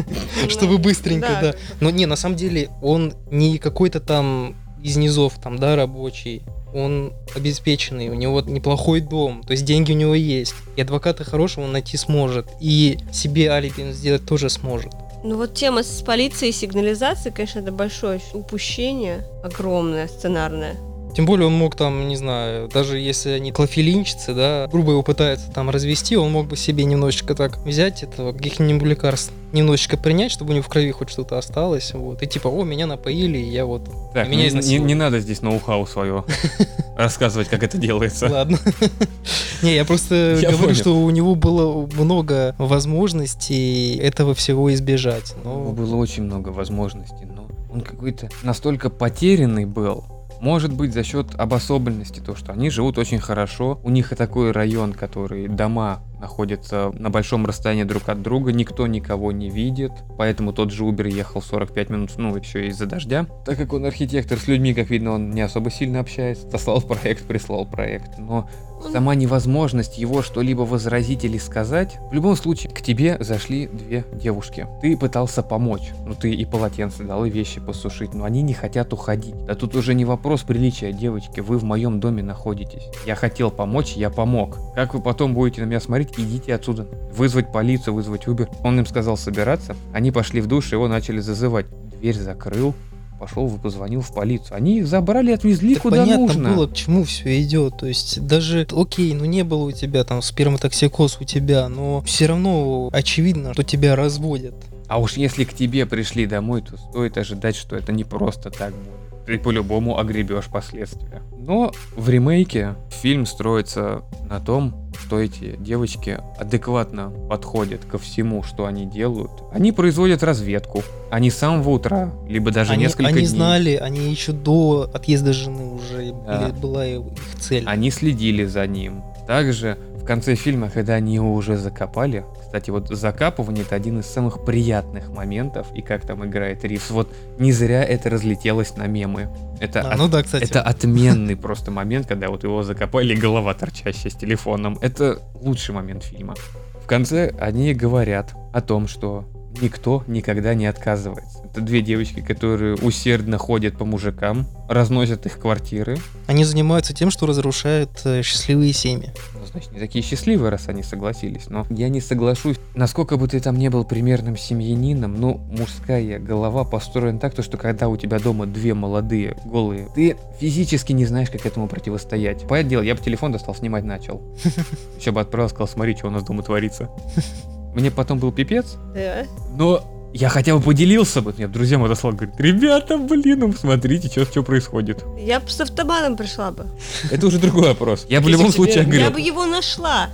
чтобы 0.48 0.78
быстренько, 0.78 1.38
да. 1.42 1.54
Но 1.80 1.90
не, 1.90 2.06
на 2.06 2.16
самом 2.16 2.36
деле 2.36 2.59
он 2.82 3.14
не 3.30 3.58
какой-то 3.58 4.00
там 4.00 4.56
из 4.82 4.96
низов, 4.96 5.34
там, 5.42 5.58
да, 5.58 5.76
рабочий. 5.76 6.42
Он 6.72 7.12
обеспеченный, 7.34 8.08
у 8.08 8.14
него 8.14 8.40
неплохой 8.42 9.00
дом, 9.00 9.42
то 9.42 9.52
есть 9.52 9.64
деньги 9.64 9.92
у 9.92 9.96
него 9.96 10.14
есть. 10.14 10.54
И 10.76 10.82
адвоката 10.82 11.24
хорошего 11.24 11.64
он 11.64 11.72
найти 11.72 11.96
сможет. 11.96 12.46
И 12.60 12.98
себе 13.12 13.50
алиби 13.50 13.90
сделать 13.92 14.24
тоже 14.24 14.48
сможет. 14.48 14.92
Ну 15.22 15.36
вот 15.36 15.54
тема 15.54 15.82
с 15.82 16.02
полицией 16.02 16.50
и 16.50 16.54
сигнализацией, 16.54 17.34
конечно, 17.34 17.58
это 17.58 17.72
большое 17.72 18.20
упущение, 18.32 19.26
огромное, 19.42 20.08
сценарное. 20.08 20.76
Тем 21.14 21.26
более 21.26 21.46
он 21.46 21.54
мог 21.54 21.74
там, 21.76 22.08
не 22.08 22.16
знаю, 22.16 22.68
даже 22.68 22.98
если 22.98 23.30
они 23.30 23.52
клофелинчицы, 23.52 24.34
да, 24.34 24.68
грубо 24.70 24.92
его 24.92 25.02
пытаются 25.02 25.50
там 25.50 25.68
развести, 25.70 26.16
он 26.16 26.30
мог 26.32 26.46
бы 26.46 26.56
себе 26.56 26.84
немножечко 26.84 27.34
так 27.34 27.58
взять 27.64 28.02
этого, 28.02 28.32
каких-нибудь 28.32 28.86
лекарств, 28.88 29.32
немножечко 29.52 29.96
принять, 29.96 30.30
чтобы 30.30 30.50
у 30.50 30.54
него 30.54 30.62
в 30.62 30.68
крови 30.68 30.90
хоть 30.92 31.10
что-то 31.10 31.36
осталось, 31.38 31.92
вот, 31.94 32.22
и 32.22 32.26
типа, 32.26 32.48
о, 32.48 32.62
меня 32.64 32.86
напоили, 32.86 33.38
и 33.38 33.50
я 33.50 33.66
вот, 33.66 33.82
Так, 34.14 34.28
Меня 34.28 34.50
не, 34.50 34.68
не- 34.68 34.78
не 34.78 34.94
надо 34.94 35.18
здесь 35.20 35.42
ноу-хау 35.42 35.86
свое 35.86 36.24
рассказывать, 36.96 37.48
как 37.48 37.62
это 37.62 37.76
делается. 37.78 38.28
ладно. 38.30 38.58
Не, 39.62 39.74
я 39.74 39.84
просто 39.84 40.38
говорю, 40.50 40.74
что 40.74 40.96
у 40.96 41.10
него 41.10 41.34
было 41.34 41.86
много 41.94 42.54
возможностей 42.58 43.96
этого 43.96 44.34
всего 44.34 44.72
избежать. 44.72 45.34
У 45.44 45.48
него 45.48 45.72
было 45.72 45.96
очень 45.96 46.22
много 46.22 46.48
возможностей, 46.48 47.26
но 47.26 47.46
он 47.72 47.82
какой-то 47.82 48.28
настолько 48.42 48.88
потерянный 48.90 49.66
был. 49.66 50.04
Может 50.40 50.72
быть, 50.72 50.94
за 50.94 51.04
счет 51.04 51.34
обособленности, 51.34 52.20
то, 52.20 52.34
что 52.34 52.52
они 52.52 52.70
живут 52.70 52.96
очень 52.96 53.18
хорошо. 53.18 53.78
У 53.84 53.90
них 53.90 54.12
и 54.12 54.16
такой 54.16 54.52
район, 54.52 54.94
который 54.94 55.48
дома 55.48 56.02
находятся 56.20 56.92
на 56.94 57.10
большом 57.10 57.46
расстоянии 57.46 57.84
друг 57.84 58.08
от 58.08 58.22
друга, 58.22 58.52
никто 58.52 58.86
никого 58.86 59.32
не 59.32 59.50
видит, 59.50 59.92
поэтому 60.16 60.52
тот 60.52 60.70
же 60.70 60.84
Убер 60.84 61.06
ехал 61.06 61.42
45 61.42 61.90
минут, 61.90 62.12
ну, 62.16 62.36
еще 62.36 62.68
из-за 62.68 62.86
дождя. 62.86 63.26
Так 63.44 63.56
как 63.56 63.72
он 63.72 63.86
архитектор, 63.86 64.38
с 64.38 64.46
людьми, 64.46 64.74
как 64.74 64.90
видно, 64.90 65.12
он 65.12 65.30
не 65.30 65.40
особо 65.40 65.70
сильно 65.70 66.00
общается. 66.00 66.46
Послал 66.46 66.80
проект, 66.82 67.26
прислал 67.26 67.66
проект, 67.66 68.18
но 68.18 68.48
сама 68.92 69.14
невозможность 69.14 69.98
его 69.98 70.22
что-либо 70.22 70.62
возразить 70.62 71.24
или 71.24 71.38
сказать. 71.38 71.98
В 72.10 72.14
любом 72.14 72.36
случае, 72.36 72.72
к 72.72 72.80
тебе 72.80 73.16
зашли 73.20 73.66
две 73.66 74.04
девушки. 74.12 74.66
Ты 74.80 74.96
пытался 74.96 75.42
помочь. 75.42 75.90
Ну, 76.06 76.14
ты 76.14 76.32
и 76.32 76.44
полотенце 76.44 77.04
дал, 77.04 77.24
и 77.24 77.30
вещи 77.30 77.60
посушить, 77.60 78.14
но 78.14 78.24
они 78.24 78.42
не 78.42 78.54
хотят 78.54 78.92
уходить. 78.92 79.44
Да 79.44 79.54
тут 79.54 79.74
уже 79.74 79.94
не 79.94 80.04
вопрос 80.04 80.42
приличия, 80.42 80.92
девочки, 80.92 81.40
вы 81.40 81.58
в 81.58 81.64
моем 81.64 82.00
доме 82.00 82.22
находитесь. 82.22 82.88
Я 83.06 83.14
хотел 83.14 83.50
помочь, 83.50 83.92
я 83.92 84.10
помог. 84.10 84.58
Как 84.74 84.94
вы 84.94 85.00
потом 85.00 85.34
будете 85.34 85.62
на 85.62 85.66
меня 85.66 85.80
смотреть, 85.80 86.09
говорить, 86.10 86.30
идите 86.30 86.54
отсюда. 86.54 86.86
Вызвать 87.12 87.52
полицию, 87.52 87.94
вызвать 87.94 88.26
Убер. 88.26 88.48
Он 88.62 88.78
им 88.78 88.86
сказал 88.86 89.16
собираться. 89.16 89.76
Они 89.92 90.10
пошли 90.10 90.40
в 90.40 90.46
душ, 90.46 90.72
его 90.72 90.88
начали 90.88 91.20
зазывать. 91.20 91.66
Дверь 91.98 92.16
закрыл, 92.16 92.74
пошел, 93.18 93.48
позвонил 93.58 94.00
в 94.00 94.12
полицию. 94.14 94.56
Они 94.56 94.78
их 94.78 94.86
забрали, 94.86 95.32
отвезли 95.32 95.74
Так 95.74 95.82
куда 95.82 95.98
понятно 95.98 96.26
нужно. 96.26 96.54
было, 96.54 96.66
к 96.66 96.74
чему 96.74 97.04
все 97.04 97.42
идет. 97.42 97.78
То 97.78 97.86
есть 97.86 98.26
даже, 98.26 98.66
окей, 98.70 99.12
ну 99.14 99.24
не 99.24 99.44
было 99.44 99.64
у 99.64 99.72
тебя 99.72 100.04
там 100.04 100.22
сперматоксикоз 100.22 101.18
у 101.20 101.24
тебя, 101.24 101.68
но 101.68 102.02
все 102.02 102.26
равно 102.26 102.88
очевидно, 102.92 103.52
что 103.52 103.62
тебя 103.62 103.96
разводят. 103.96 104.54
А 104.88 104.98
уж 104.98 105.14
если 105.14 105.44
к 105.44 105.54
тебе 105.54 105.86
пришли 105.86 106.26
домой, 106.26 106.62
то 106.62 106.76
стоит 106.76 107.16
ожидать, 107.16 107.54
что 107.56 107.76
это 107.76 107.92
не 107.92 108.04
просто 108.04 108.50
так 108.50 108.72
будет. 108.72 109.09
Ты 109.30 109.38
по-любому 109.38 109.96
огребешь 109.96 110.46
последствия. 110.46 111.22
Но 111.38 111.70
в 111.96 112.08
ремейке 112.08 112.74
фильм 112.90 113.26
строится 113.26 114.02
на 114.28 114.40
том, 114.40 114.90
что 114.98 115.20
эти 115.20 115.54
девочки 115.56 116.18
адекватно 116.36 117.12
подходят 117.28 117.84
ко 117.84 117.96
всему, 117.98 118.42
что 118.42 118.66
они 118.66 118.86
делают. 118.86 119.30
Они 119.52 119.70
производят 119.70 120.24
разведку. 120.24 120.82
Они 121.12 121.30
с 121.30 121.36
самого 121.38 121.70
утра, 121.70 122.12
либо 122.28 122.50
даже 122.50 122.72
они, 122.72 122.82
несколько 122.82 123.06
они 123.10 123.18
дней. 123.18 123.26
знали, 123.26 123.74
они 123.76 124.00
еще 124.10 124.32
до 124.32 124.90
отъезда 124.92 125.32
жены 125.32 125.74
уже 125.74 126.12
Да. 126.26 126.48
была 126.60 126.84
их 126.84 127.02
цель. 127.38 127.62
Они 127.66 127.92
следили 127.92 128.44
за 128.44 128.66
ним. 128.66 129.04
Также 129.28 129.78
в 130.02 130.04
конце 130.04 130.34
фильма, 130.34 130.70
когда 130.70 130.94
они 130.94 131.14
его 131.14 131.32
уже 131.34 131.56
закопали, 131.56 132.24
кстати, 132.50 132.70
вот 132.70 132.88
закапывание 132.88 133.62
это 133.62 133.76
один 133.76 134.00
из 134.00 134.06
самых 134.06 134.44
приятных 134.44 135.08
моментов, 135.10 135.68
и 135.72 135.82
как 135.82 136.04
там 136.04 136.26
играет 136.26 136.64
Ривз, 136.64 136.90
вот 136.90 137.14
не 137.38 137.52
зря 137.52 137.84
это 137.84 138.10
разлетелось 138.10 138.74
на 138.76 138.88
мемы. 138.88 139.28
Это, 139.60 139.82
А, 139.82 139.92
от- 139.92 139.98
ну 139.98 140.08
да, 140.08 140.24
кстати. 140.24 140.42
это 140.42 140.60
отменный 140.60 141.36
просто 141.36 141.70
момент, 141.70 142.08
когда 142.08 142.28
вот 142.28 142.42
его 142.42 142.64
закопали, 142.64 143.14
голова 143.14 143.54
торчащая 143.54 144.10
с 144.10 144.16
телефоном. 144.16 144.78
Это 144.80 145.22
лучший 145.40 145.76
момент 145.76 146.02
фильма. 146.02 146.34
В 146.82 146.88
конце 146.88 147.32
они 147.38 147.72
говорят 147.72 148.34
о 148.52 148.60
том, 148.60 148.88
что 148.88 149.26
никто 149.62 150.02
никогда 150.08 150.54
не 150.54 150.66
отказывается. 150.66 151.38
Это 151.44 151.60
две 151.60 151.82
девочки, 151.82 152.20
которые 152.20 152.74
усердно 152.74 153.38
ходят 153.38 153.78
по 153.78 153.84
мужикам, 153.84 154.46
разносят 154.68 155.26
их 155.26 155.38
квартиры, 155.38 155.98
Они 156.26 156.44
занимаются 156.44 156.94
тем, 156.94 157.12
что 157.12 157.26
разрушают 157.26 157.90
э, 158.04 158.22
счастливые 158.22 158.72
семьи. 158.72 159.10
Значит, 159.52 159.72
не 159.72 159.80
такие 159.80 160.04
счастливые, 160.04 160.50
раз 160.50 160.68
они 160.68 160.82
согласились. 160.82 161.48
Но 161.48 161.66
я 161.70 161.88
не 161.88 162.00
соглашусь. 162.00 162.56
Насколько 162.74 163.16
бы 163.16 163.26
ты 163.28 163.40
там 163.40 163.56
не 163.56 163.68
был 163.68 163.84
примерным 163.84 164.36
семьянином, 164.36 165.20
ну, 165.20 165.40
мужская 165.50 166.18
голова 166.18 166.64
построена 166.64 167.18
так, 167.18 167.34
то, 167.34 167.42
что 167.42 167.56
когда 167.56 167.88
у 167.88 167.96
тебя 167.96 168.18
дома 168.18 168.46
две 168.46 168.74
молодые, 168.74 169.36
голые, 169.44 169.88
ты 169.94 170.16
физически 170.38 170.92
не 170.92 171.04
знаешь, 171.06 171.30
как 171.30 171.44
этому 171.46 171.66
противостоять. 171.68 172.46
Понятное 172.46 172.70
дело, 172.70 172.82
я 172.82 172.94
бы 172.94 173.00
телефон 173.02 173.32
достал, 173.32 173.54
снимать 173.54 173.84
начал. 173.84 174.22
Еще 174.98 175.10
бы 175.10 175.20
отправил, 175.20 175.48
сказал, 175.48 175.68
смотри, 175.68 175.96
что 175.96 176.08
у 176.08 176.10
нас 176.10 176.22
дома 176.22 176.42
творится. 176.42 176.88
Мне 177.74 177.90
потом 177.90 178.18
был 178.18 178.32
пипец, 178.32 178.76
Да. 178.94 179.24
но 179.56 179.82
я 180.12 180.28
хотя 180.28 180.56
бы 180.56 180.60
поделился 180.62 181.22
бы. 181.22 181.34
Нет, 181.36 181.52
друзьям 181.52 181.84
отослал, 181.84 182.12
говорит, 182.12 182.34
ребята, 182.38 182.98
блин, 182.98 183.38
ну 183.40 183.52
смотрите, 183.52 184.08
что, 184.08 184.24
что 184.24 184.42
происходит. 184.42 185.04
Я 185.18 185.40
бы 185.40 185.48
с 185.48 185.60
автоматом 185.60 186.16
пришла 186.16 186.50
бы. 186.50 186.66
Это 187.10 187.26
уже 187.26 187.38
другой 187.38 187.68
вопрос. 187.68 188.06
Я 188.08 188.20
в 188.20 188.24
Если 188.26 188.32
любом 188.38 188.52
случае 188.52 188.76
Я 188.76 188.82
огреб. 188.82 189.12
бы 189.12 189.20
его 189.20 189.46
нашла. 189.46 190.08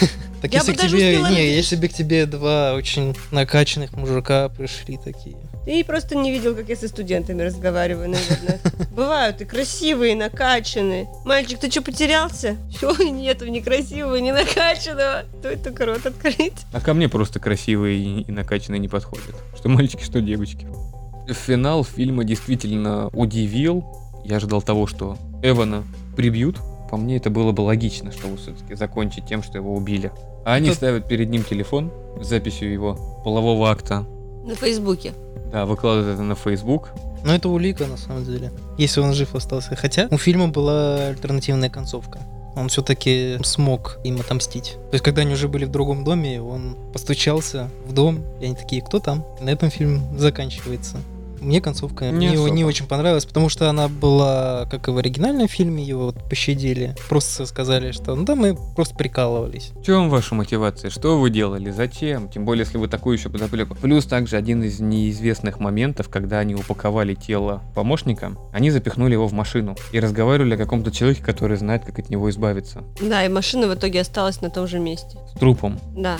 Так 0.46 0.52
Я 0.52 0.60
если 0.60 0.72
бы 0.72 0.78
к 0.78 0.80
даже 0.80 0.96
тебе, 0.96 1.18
успела 1.18 1.28
не, 1.28 1.54
если 1.56 1.74
бы 1.74 1.88
к 1.88 1.92
тебе 1.92 2.26
два 2.26 2.74
очень 2.74 3.16
накачанных 3.32 3.94
мужика 3.94 4.48
пришли 4.48 4.96
такие. 4.96 5.36
Ты 5.64 5.82
просто 5.82 6.14
не 6.14 6.30
видел, 6.30 6.54
как 6.54 6.68
я 6.68 6.76
со 6.76 6.86
студентами 6.86 7.42
разговариваю, 7.42 8.10
наверное. 8.10 8.60
Бывают 8.92 9.40
и 9.40 9.44
красивые, 9.44 10.12
и 10.12 10.14
накачанные. 10.14 11.08
Мальчик, 11.24 11.58
ты 11.58 11.68
что, 11.68 11.82
потерялся? 11.82 12.56
Чего 12.78 12.92
нету 13.02 13.48
ни 13.48 13.58
красивого, 13.58 14.14
ни 14.14 14.30
накачанного? 14.30 15.24
Стоит 15.40 15.64
только 15.64 15.84
рот 15.84 16.06
открыть. 16.06 16.52
А 16.72 16.80
ко 16.80 16.94
мне 16.94 17.08
просто 17.08 17.40
красивые 17.40 17.98
и, 17.98 18.20
и 18.20 18.30
накачанные 18.30 18.78
не 18.78 18.88
подходят. 18.88 19.34
Что 19.58 19.68
мальчики, 19.68 20.04
что 20.04 20.20
девочки. 20.20 20.68
Финал 21.28 21.82
фильма 21.82 22.22
действительно 22.22 23.08
удивил. 23.08 23.84
Я 24.24 24.36
ожидал 24.36 24.62
того, 24.62 24.86
что 24.86 25.18
Эвана 25.42 25.82
прибьют. 26.16 26.58
По 26.88 26.96
мне, 26.96 27.16
это 27.16 27.30
было 27.30 27.50
бы 27.50 27.62
логично, 27.62 28.12
чтобы 28.12 28.36
все-таки 28.36 28.76
закончить 28.76 29.26
тем, 29.26 29.42
что 29.42 29.58
его 29.58 29.74
убили. 29.74 30.12
А 30.46 30.54
они 30.54 30.68
Это- 30.68 30.76
ставят 30.76 31.08
перед 31.08 31.28
ним 31.28 31.42
телефон 31.42 31.90
с 32.22 32.26
записью 32.28 32.72
его 32.72 32.96
полового 33.24 33.68
акта. 33.68 34.06
На 34.44 34.54
Фейсбуке. 34.54 35.12
Да, 35.50 35.66
выкладывают 35.66 36.14
это 36.14 36.22
на 36.22 36.36
Facebook. 36.36 36.90
Но 37.24 37.34
это 37.34 37.48
улика 37.48 37.86
на 37.88 37.96
самом 37.96 38.24
деле. 38.24 38.52
Если 38.78 39.00
он 39.00 39.12
жив 39.12 39.34
остался. 39.34 39.74
Хотя 39.74 40.06
у 40.10 40.16
фильма 40.18 40.46
была 40.46 41.08
альтернативная 41.08 41.68
концовка. 41.68 42.20
Он 42.54 42.68
все-таки 42.68 43.38
смог 43.42 43.98
им 44.04 44.20
отомстить. 44.20 44.76
То 44.90 44.94
есть, 44.94 45.04
когда 45.04 45.22
они 45.22 45.34
уже 45.34 45.48
были 45.48 45.64
в 45.64 45.70
другом 45.70 46.04
доме, 46.04 46.40
он 46.40 46.76
постучался 46.92 47.68
в 47.84 47.92
дом, 47.92 48.22
и 48.40 48.46
они 48.46 48.54
такие, 48.54 48.80
кто 48.82 49.00
там? 49.00 49.26
На 49.40 49.50
этом 49.50 49.68
фильм 49.68 50.16
заканчивается. 50.16 50.98
Мне 51.40 51.60
концовка 51.60 52.10
Не 52.10 52.28
не, 52.28 52.50
не, 52.50 52.64
очень 52.64 52.86
понравилась, 52.86 53.26
потому 53.26 53.48
что 53.48 53.68
она 53.68 53.88
была, 53.88 54.66
как 54.70 54.88
и 54.88 54.90
в 54.90 54.98
оригинальном 54.98 55.48
фильме, 55.48 55.82
его 55.82 56.06
вот 56.06 56.28
пощадили. 56.28 56.94
Просто 57.08 57.46
сказали, 57.46 57.92
что 57.92 58.14
ну 58.14 58.24
да, 58.24 58.34
мы 58.34 58.56
просто 58.74 58.94
прикалывались. 58.94 59.72
В 59.74 59.82
чем 59.82 60.10
ваша 60.10 60.34
мотивация? 60.34 60.90
Что 60.90 61.18
вы 61.18 61.30
делали? 61.30 61.70
Зачем? 61.70 62.28
Тем 62.28 62.44
более, 62.44 62.64
если 62.64 62.78
вы 62.78 62.88
такую 62.88 63.16
еще 63.16 63.28
подоплеку. 63.28 63.74
Плюс 63.74 64.06
также 64.06 64.36
один 64.36 64.62
из 64.62 64.80
неизвестных 64.80 65.60
моментов, 65.60 66.08
когда 66.08 66.38
они 66.38 66.54
упаковали 66.54 67.14
тело 67.14 67.62
помощника, 67.74 68.36
они 68.52 68.70
запихнули 68.70 69.12
его 69.12 69.26
в 69.26 69.32
машину 69.32 69.76
и 69.92 70.00
разговаривали 70.00 70.54
о 70.54 70.58
каком-то 70.58 70.90
человеке, 70.90 71.22
который 71.22 71.56
знает, 71.56 71.84
как 71.84 71.98
от 71.98 72.10
него 72.10 72.30
избавиться. 72.30 72.84
Да, 73.00 73.24
и 73.24 73.28
машина 73.28 73.68
в 73.68 73.74
итоге 73.74 74.00
осталась 74.00 74.40
на 74.40 74.50
том 74.50 74.66
же 74.66 74.78
месте. 74.78 75.18
С 75.34 75.38
трупом. 75.38 75.78
Да. 75.96 76.18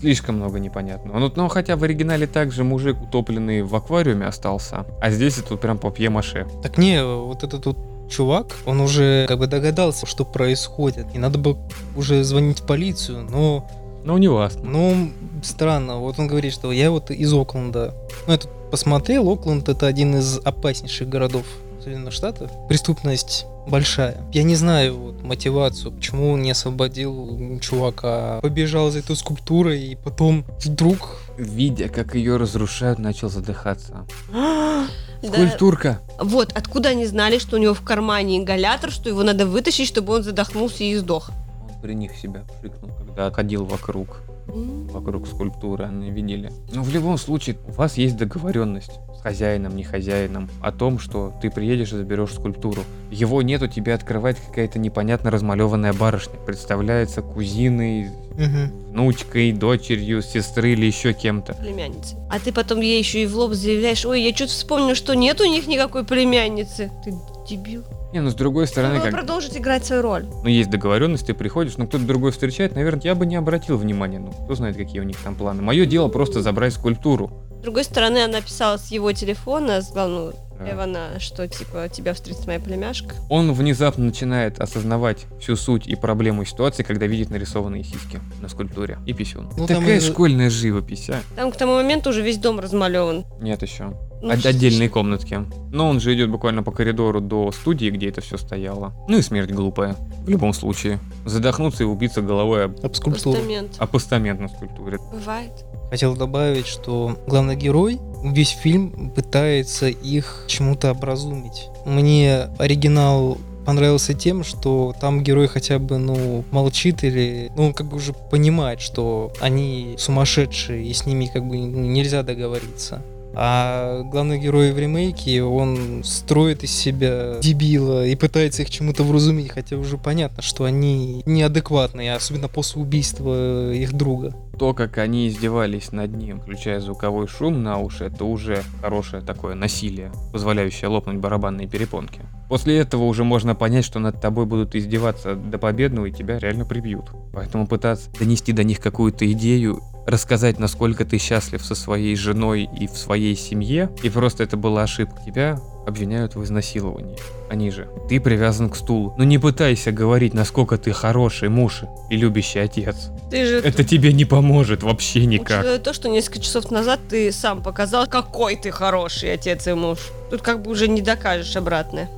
Слишком 0.00 0.36
много 0.36 0.58
непонятного. 0.58 1.18
Ну, 1.18 1.32
ну, 1.34 1.48
хотя 1.48 1.76
в 1.76 1.82
оригинале 1.84 2.26
также 2.26 2.64
мужик 2.64 3.00
утопленный 3.02 3.62
в 3.62 3.74
аквариуме 3.74 4.26
остался, 4.26 4.84
а 5.00 5.10
здесь 5.10 5.38
это 5.38 5.56
прям 5.56 5.78
папье-маше. 5.78 6.46
Так 6.62 6.78
не, 6.78 7.04
вот 7.04 7.42
этот 7.44 7.66
вот 7.66 7.78
чувак, 8.10 8.54
он 8.66 8.80
уже 8.80 9.26
как 9.26 9.38
бы 9.38 9.46
догадался, 9.46 10.06
что 10.06 10.24
происходит. 10.24 11.06
И 11.14 11.18
надо 11.18 11.38
бы 11.38 11.56
уже 11.96 12.22
звонить 12.24 12.60
в 12.60 12.66
полицию, 12.66 13.26
но 13.30 13.68
Ну, 14.04 14.18
не 14.18 14.28
вас. 14.28 14.56
Ну, 14.62 15.10
странно. 15.42 15.98
Вот 15.98 16.20
он 16.20 16.28
говорит, 16.28 16.52
что 16.52 16.70
я 16.70 16.92
вот 16.92 17.10
из 17.10 17.32
Окленда. 17.32 17.92
Ну, 18.26 18.32
я 18.32 18.38
тут 18.38 18.50
посмотрел, 18.70 19.28
Окленд 19.28 19.68
это 19.68 19.88
один 19.88 20.14
из 20.16 20.38
опаснейших 20.38 21.08
городов 21.08 21.44
Соединенных 21.82 22.12
Штатов. 22.12 22.50
Преступность 22.68 23.46
большая. 23.68 24.16
Я 24.32 24.42
не 24.42 24.54
знаю 24.54 24.96
вот, 24.96 25.22
мотивацию, 25.22 25.92
почему 25.92 26.32
он 26.32 26.42
не 26.42 26.50
освободил 26.50 27.58
чувака. 27.60 28.40
Побежал 28.40 28.90
за 28.90 29.00
этой 29.00 29.16
скульптурой, 29.16 29.82
и 29.82 29.96
потом 29.96 30.44
вдруг... 30.64 31.20
Видя, 31.36 31.88
как 31.88 32.14
ее 32.14 32.36
разрушают, 32.36 32.98
начал 32.98 33.28
задыхаться. 33.28 34.06
Да. 35.22 35.32
Скульптурка. 35.32 36.00
Вот, 36.20 36.52
откуда 36.52 36.90
они 36.90 37.06
знали, 37.06 37.38
что 37.38 37.56
у 37.56 37.58
него 37.58 37.72
в 37.72 37.80
кармане 37.80 38.36
ингалятор, 38.36 38.90
что 38.90 39.08
его 39.08 39.22
надо 39.22 39.46
вытащить, 39.46 39.88
чтобы 39.88 40.12
он 40.12 40.22
задохнулся 40.22 40.84
и 40.84 40.94
сдох. 40.94 41.30
Он 41.62 41.80
при 41.80 41.94
них 41.94 42.14
себя 42.14 42.44
пшикнул, 42.60 42.90
когда 42.98 43.30
ходил 43.30 43.64
вокруг. 43.64 44.18
вокруг 44.46 45.26
скульптуры, 45.26 45.86
они 45.86 46.10
видели. 46.10 46.52
Но 46.70 46.82
в 46.82 46.90
любом 46.90 47.16
случае, 47.16 47.56
у 47.66 47.72
вас 47.72 47.96
есть 47.96 48.18
договоренность 48.18 49.00
хозяином, 49.26 49.74
не 49.74 49.82
хозяином, 49.82 50.48
о 50.62 50.70
том, 50.70 51.00
что 51.00 51.34
ты 51.42 51.50
приедешь 51.50 51.92
и 51.92 51.96
заберешь 51.96 52.32
скульптуру. 52.32 52.84
Его 53.10 53.42
нету, 53.42 53.66
тебе 53.66 53.92
открывает 53.92 54.38
какая-то 54.38 54.78
непонятно 54.78 55.32
размалеванная 55.32 55.92
барышня. 55.92 56.34
Представляется 56.46 57.22
кузиной, 57.22 58.10
Мгм. 58.36 58.70
внучкой, 58.92 59.50
дочерью, 59.50 60.22
сестры 60.22 60.74
или 60.74 60.86
еще 60.86 61.12
кем-то. 61.12 61.54
Племянницы. 61.54 62.14
А 62.30 62.38
ты 62.38 62.52
потом 62.52 62.80
ей 62.80 63.00
еще 63.00 63.24
и 63.24 63.26
в 63.26 63.34
лоб 63.34 63.54
заявляешь, 63.54 64.04
ой, 64.06 64.22
я 64.22 64.32
что-то 64.32 64.52
вспомнил, 64.52 64.94
что 64.94 65.14
нет 65.14 65.40
у 65.40 65.44
них 65.44 65.66
никакой 65.66 66.04
племянницы. 66.04 66.92
Ты 67.04 67.12
дебил. 67.48 67.82
Не, 68.12 68.20
ну 68.20 68.30
с 68.30 68.34
другой 68.34 68.68
стороны, 68.68 69.00
как... 69.00 69.10
продолжить 69.10 69.56
играть 69.56 69.84
свою 69.84 70.02
роль. 70.02 70.24
Ну, 70.42 70.48
есть 70.48 70.70
договоренность, 70.70 71.26
ты 71.26 71.34
приходишь, 71.34 71.76
но 71.78 71.86
кто-то 71.88 72.04
другой 72.04 72.30
встречает, 72.30 72.76
наверное, 72.76 73.02
я 73.02 73.14
бы 73.16 73.26
не 73.26 73.34
обратил 73.34 73.76
внимания. 73.76 74.20
Ну, 74.20 74.30
кто 74.30 74.54
знает, 74.54 74.76
какие 74.76 75.00
у 75.00 75.04
них 75.04 75.16
там 75.18 75.34
планы. 75.34 75.62
Мое 75.62 75.84
дело 75.84 76.06
просто 76.08 76.42
забрать 76.42 76.72
скульптуру. 76.74 77.30
С 77.58 77.62
другой 77.62 77.84
стороны, 77.84 78.18
она 78.24 78.40
писала 78.40 78.76
с 78.76 78.90
его 78.90 79.12
телефона, 79.12 79.80
с 79.82 79.90
главного 79.92 80.34
Да. 80.58 80.72
Эвана, 80.72 81.20
что 81.20 81.46
типа 81.46 81.88
тебя 81.90 82.14
встретит 82.14 82.46
моя 82.46 82.58
племяшка. 82.58 83.14
Он 83.28 83.52
внезапно 83.52 84.04
начинает 84.06 84.58
осознавать 84.58 85.26
всю 85.38 85.54
суть 85.56 85.86
и 85.86 85.96
проблему 85.96 86.44
ситуации, 86.46 86.82
когда 86.82 87.06
видит 87.06 87.28
нарисованные 87.30 87.84
сиськи 87.84 88.20
на 88.40 88.48
скульптуре 88.48 88.98
и 89.04 89.12
писюн. 89.12 89.50
Ну, 89.56 89.66
Такая 89.66 89.98
и- 89.98 90.00
школьная 90.00 90.48
живопись, 90.48 91.10
а? 91.10 91.20
Там 91.36 91.52
к 91.52 91.56
тому 91.56 91.74
моменту 91.74 92.08
уже 92.10 92.22
весь 92.22 92.38
дом 92.38 92.58
размалеван. 92.58 93.26
Нет 93.40 93.60
еще. 93.62 93.92
Ну, 94.26 94.32
От- 94.32 94.44
Отдельные 94.46 94.88
комнатки. 94.88 95.40
Но 95.72 95.88
он 95.88 96.00
же 96.00 96.14
идет 96.14 96.30
буквально 96.30 96.62
по 96.62 96.72
коридору 96.72 97.20
до 97.20 97.52
студии, 97.52 97.90
где 97.90 98.08
это 98.08 98.20
все 98.20 98.36
стояло. 98.36 98.92
Ну 99.08 99.18
и 99.18 99.22
смерть 99.22 99.50
глупая. 99.50 99.96
В 100.24 100.28
любом 100.28 100.52
случае. 100.52 100.98
Задохнуться 101.24 101.84
и 101.84 101.86
убиться 101.86 102.22
головой 102.22 102.64
об, 102.64 102.84
Об 102.84 102.94
скульптуру. 102.94 103.36
Постамент. 103.36 103.76
об 103.78 103.90
постамент 103.90 104.40
на 104.40 104.48
скульптуре. 104.48 104.98
Бывает. 105.12 105.52
Хотел 105.90 106.16
добавить, 106.16 106.66
что 106.66 107.16
главный 107.28 107.54
герой 107.56 108.00
весь 108.24 108.50
фильм 108.50 109.10
пытается 109.14 109.86
их 109.86 110.44
чему-то 110.48 110.90
образумить. 110.90 111.68
Мне 111.84 112.48
оригинал 112.58 113.38
понравился 113.64 114.14
тем, 114.14 114.44
что 114.44 114.94
там 115.00 115.22
герой 115.24 115.48
хотя 115.48 115.78
бы, 115.80 115.98
ну, 115.98 116.44
молчит 116.52 117.02
или, 117.02 117.50
ну, 117.56 117.66
он 117.66 117.72
как 117.74 117.88
бы 117.88 117.96
уже 117.96 118.12
понимает, 118.12 118.80
что 118.80 119.32
они 119.40 119.96
сумасшедшие, 119.98 120.84
и 120.86 120.92
с 120.92 121.04
ними 121.04 121.26
как 121.32 121.44
бы 121.46 121.58
нельзя 121.58 122.22
договориться. 122.22 123.02
А 123.38 124.02
главный 124.04 124.38
герой 124.38 124.72
в 124.72 124.78
ремейке, 124.78 125.42
он 125.42 126.02
строит 126.04 126.64
из 126.64 126.70
себя 126.70 127.36
дебила 127.42 128.06
и 128.06 128.16
пытается 128.16 128.62
их 128.62 128.70
чему-то 128.70 129.04
вразумить, 129.04 129.50
хотя 129.50 129.76
уже 129.76 129.98
понятно, 129.98 130.42
что 130.42 130.64
они 130.64 131.22
неадекватные, 131.26 132.14
особенно 132.14 132.48
после 132.48 132.80
убийства 132.80 133.72
их 133.74 133.92
друга. 133.92 134.34
То, 134.58 134.72
как 134.72 134.96
они 134.96 135.28
издевались 135.28 135.92
над 135.92 136.16
ним, 136.16 136.40
включая 136.40 136.80
звуковой 136.80 137.28
шум 137.28 137.62
на 137.62 137.78
уши, 137.78 138.04
это 138.04 138.24
уже 138.24 138.62
хорошее 138.80 139.22
такое 139.22 139.54
насилие, 139.54 140.10
позволяющее 140.32 140.88
лопнуть 140.88 141.18
барабанные 141.18 141.68
перепонки. 141.68 142.22
После 142.48 142.78
этого 142.78 143.04
уже 143.04 143.22
можно 143.22 143.54
понять, 143.54 143.84
что 143.84 143.98
над 143.98 144.20
тобой 144.20 144.46
будут 144.46 144.74
издеваться 144.74 145.34
до 145.34 145.58
победного 145.58 146.06
и 146.06 146.12
тебя 146.12 146.38
реально 146.38 146.64
прибьют. 146.64 147.10
Поэтому 147.34 147.66
пытаться 147.66 148.10
донести 148.18 148.52
до 148.52 148.64
них 148.64 148.80
какую-то 148.80 149.30
идею 149.32 149.82
рассказать, 150.06 150.58
насколько 150.58 151.04
ты 151.04 151.18
счастлив 151.18 151.62
со 151.62 151.74
своей 151.74 152.16
женой 152.16 152.68
и 152.78 152.86
в 152.86 152.96
своей 152.96 153.36
семье, 153.36 153.90
и 154.02 154.08
просто 154.08 154.44
это 154.44 154.56
была 154.56 154.84
ошибка. 154.84 155.20
Тебя 155.26 155.58
обвиняют 155.86 156.34
в 156.34 156.42
изнасиловании. 156.42 157.16
Они 157.48 157.70
же. 157.70 157.88
Ты 158.08 158.20
привязан 158.20 158.68
к 158.68 158.76
стулу. 158.76 159.14
Но 159.16 159.24
не 159.24 159.38
пытайся 159.38 159.92
говорить, 159.92 160.34
насколько 160.34 160.76
ты 160.76 160.92
хороший 160.92 161.48
муж 161.48 161.84
и 162.10 162.16
любящий 162.16 162.58
отец. 162.58 163.10
Ты 163.30 163.46
же 163.46 163.58
Это 163.58 163.84
тебе 163.84 164.12
не 164.12 164.24
поможет 164.24 164.82
вообще 164.82 165.24
никак. 165.26 165.60
Учитывая 165.60 165.78
то, 165.78 165.92
что 165.92 166.08
несколько 166.08 166.40
часов 166.40 166.70
назад 166.70 167.00
ты 167.08 167.30
сам 167.32 167.62
показал, 167.62 168.06
какой 168.06 168.56
ты 168.56 168.70
хороший 168.70 169.32
отец 169.32 169.66
и 169.66 169.72
муж. 169.72 169.98
Тут 170.30 170.42
как 170.42 170.62
бы 170.62 170.70
уже 170.70 170.88
не 170.88 171.02
докажешь 171.02 171.56
обратное. 171.56 172.10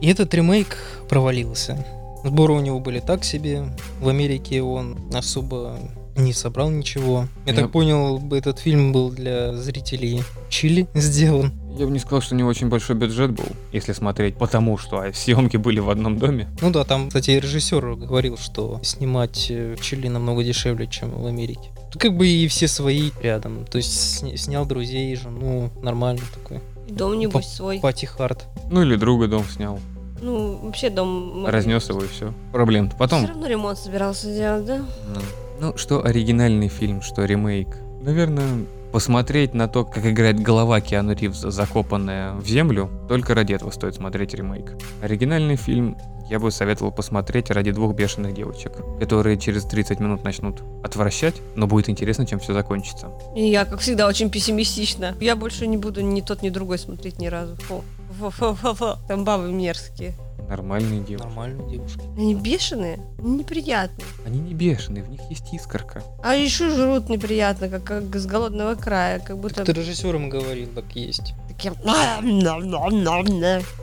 И 0.00 0.08
этот 0.08 0.32
ремейк 0.34 0.76
провалился. 1.08 1.84
Сборы 2.24 2.54
у 2.54 2.60
него 2.60 2.80
были 2.80 3.00
так 3.00 3.24
себе. 3.24 3.64
В 4.00 4.08
Америке 4.08 4.62
он 4.62 4.98
особо 5.12 5.78
не 6.16 6.32
собрал 6.32 6.70
ничего. 6.70 7.26
Я 7.46 7.52
Я- 7.52 7.60
так 7.62 7.72
понял, 7.72 8.20
этот 8.32 8.58
фильм 8.58 8.92
был 8.92 9.10
для 9.10 9.52
зрителей 9.54 10.22
Чили 10.48 10.86
сделан. 10.94 11.52
Я 11.78 11.84
бы 11.86 11.92
не 11.92 11.98
сказал, 11.98 12.22
что 12.22 12.34
у 12.34 12.38
него 12.38 12.48
очень 12.48 12.68
большой 12.70 12.96
бюджет 12.96 13.32
был, 13.32 13.44
если 13.70 13.92
смотреть, 13.92 14.36
потому 14.38 14.78
что 14.78 14.98
а, 15.00 15.12
съемки 15.12 15.58
были 15.58 15.78
в 15.78 15.90
одном 15.90 16.18
доме. 16.18 16.48
Ну 16.62 16.70
да, 16.70 16.84
там, 16.84 17.08
кстати, 17.08 17.32
режиссер 17.32 17.96
говорил, 17.96 18.38
что 18.38 18.80
снимать 18.82 19.48
э, 19.50 19.74
в 19.78 19.82
Чили 19.82 20.08
намного 20.08 20.42
дешевле, 20.42 20.86
чем 20.86 21.10
в 21.10 21.26
Америке. 21.26 21.70
Как 21.98 22.16
бы 22.16 22.26
и 22.26 22.48
все 22.48 22.66
свои 22.66 23.10
рядом. 23.22 23.66
То 23.66 23.76
есть 23.76 24.22
сня- 24.22 24.36
снял 24.38 24.64
друзей, 24.64 25.14
жену, 25.16 25.70
нормально 25.82 26.22
такой. 26.32 26.60
И 26.88 26.92
дом, 26.92 27.18
небось, 27.18 27.46
свой. 27.48 27.78
Пати 27.80 28.06
Харт. 28.06 28.46
Ну 28.70 28.80
или 28.82 28.96
друга 28.96 29.28
дом 29.28 29.44
снял, 29.44 29.78
Ну, 30.22 30.56
вообще 30.62 30.88
дом... 30.88 31.44
разнес 31.46 31.88
его 31.90 32.02
и 32.02 32.08
все. 32.08 32.32
Проблем. 32.52 32.88
Все 32.88 32.96
Потом. 32.98 33.26
равно 33.26 33.46
ремонт 33.46 33.78
собирался 33.78 34.32
делать, 34.34 34.64
да? 34.64 34.78
Ну, 35.14 35.20
ну, 35.60 35.76
что 35.76 36.04
оригинальный 36.04 36.68
фильм, 36.68 37.02
что 37.02 37.24
ремейк. 37.24 37.68
Наверное, 38.00 38.66
посмотреть 38.92 39.54
на 39.54 39.68
то, 39.68 39.84
как 39.84 40.06
играет 40.06 40.40
голова 40.40 40.80
Киану 40.80 41.14
Ривза, 41.14 41.50
закопанная 41.50 42.34
в 42.34 42.46
землю, 42.46 42.90
только 43.08 43.34
ради 43.34 43.52
этого 43.52 43.70
стоит 43.70 43.94
смотреть 43.94 44.34
ремейк. 44.34 44.74
Оригинальный 45.02 45.56
фильм 45.56 45.96
я 46.28 46.38
бы 46.38 46.50
советовал 46.50 46.90
посмотреть 46.90 47.50
ради 47.50 47.70
двух 47.70 47.94
бешеных 47.94 48.34
девочек, 48.34 48.72
которые 48.98 49.38
через 49.38 49.64
30 49.64 50.00
минут 50.00 50.24
начнут 50.24 50.62
отвращать, 50.82 51.36
но 51.54 51.66
будет 51.66 51.88
интересно, 51.88 52.26
чем 52.26 52.38
все 52.38 52.52
закончится. 52.52 53.10
И 53.36 53.46
я, 53.46 53.64
как 53.64 53.80
всегда, 53.80 54.08
очень 54.08 54.30
пессимистична. 54.30 55.14
Я 55.20 55.36
больше 55.36 55.66
не 55.66 55.76
буду 55.76 56.00
ни 56.00 56.20
тот, 56.20 56.42
ни 56.42 56.50
другой 56.50 56.78
смотреть 56.78 57.18
ни 57.18 57.28
разу. 57.28 57.56
Фу. 57.56 57.84
Фу-фу-фу-фу. 58.18 58.98
Там 59.08 59.24
бабы 59.24 59.52
мерзкие. 59.52 60.14
Нормальные 60.48 61.00
девушки. 61.00 61.26
Нормальные 61.26 61.68
девушки. 61.68 62.00
Они 62.16 62.34
бешеные, 62.34 62.98
неприятные. 63.18 64.06
Они 64.24 64.38
не 64.38 64.54
бешеные, 64.54 65.02
в 65.02 65.10
них 65.10 65.20
есть 65.28 65.52
искорка. 65.52 66.02
А 66.22 66.34
еще 66.34 66.70
жрут 66.70 67.08
неприятно, 67.08 67.68
как, 67.68 67.84
как 67.84 68.16
с 68.16 68.26
голодного 68.26 68.74
края, 68.74 69.18
как 69.18 69.38
будто 69.38 69.64
Ты 69.64 69.72
режиссером 69.72 70.28
говорил, 70.28 70.68
так 70.68 70.84
есть. 70.94 71.34
таким... 71.48 71.74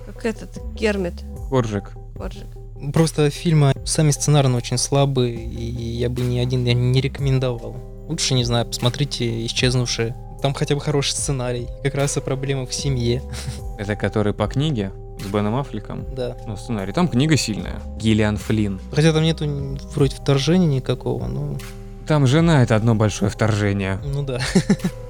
Как 0.05 0.25
этот, 0.25 0.59
Кермит. 0.77 1.13
Коржик. 1.49 1.91
Коржик. 2.15 2.47
Просто 2.93 3.29
фильмы 3.29 3.73
сами 3.85 4.11
сценарно 4.11 4.57
очень 4.57 4.77
слабые, 4.77 5.35
и 5.35 5.63
я 5.63 6.09
бы 6.09 6.21
ни 6.21 6.37
один 6.39 6.65
я 6.65 6.73
не 6.73 6.99
рекомендовал. 7.01 7.75
Лучше, 8.07 8.33
не 8.33 8.43
знаю, 8.43 8.65
посмотрите 8.65 9.45
«Исчезнувшие». 9.45 10.15
Там 10.41 10.53
хотя 10.53 10.75
бы 10.75 10.81
хороший 10.81 11.11
сценарий, 11.11 11.67
как 11.83 11.95
раз 11.95 12.17
о 12.17 12.21
проблемах 12.21 12.69
в 12.69 12.73
семье, 12.73 13.23
Это 13.77 13.95
который 13.95 14.33
по 14.33 14.47
книге 14.47 14.91
с 15.23 15.27
Беном 15.27 15.55
Аффлеком. 15.55 16.05
да. 16.15 16.37
Ну, 16.47 16.55
сценарий. 16.57 16.93
Там 16.93 17.07
книга 17.07 17.37
сильная. 17.37 17.81
Гиллиан 17.97 18.37
Флинн. 18.37 18.79
Хотя 18.91 19.13
там 19.13 19.23
нету 19.23 19.45
вроде 19.95 20.15
вторжения 20.15 20.67
никакого, 20.67 21.27
ну, 21.27 21.57
Там 22.07 22.27
жена 22.27 22.63
это 22.63 22.75
одно 22.75 22.95
большое 22.95 23.31
вторжение. 23.31 23.99
ну 24.03 24.23
да. 24.23 24.39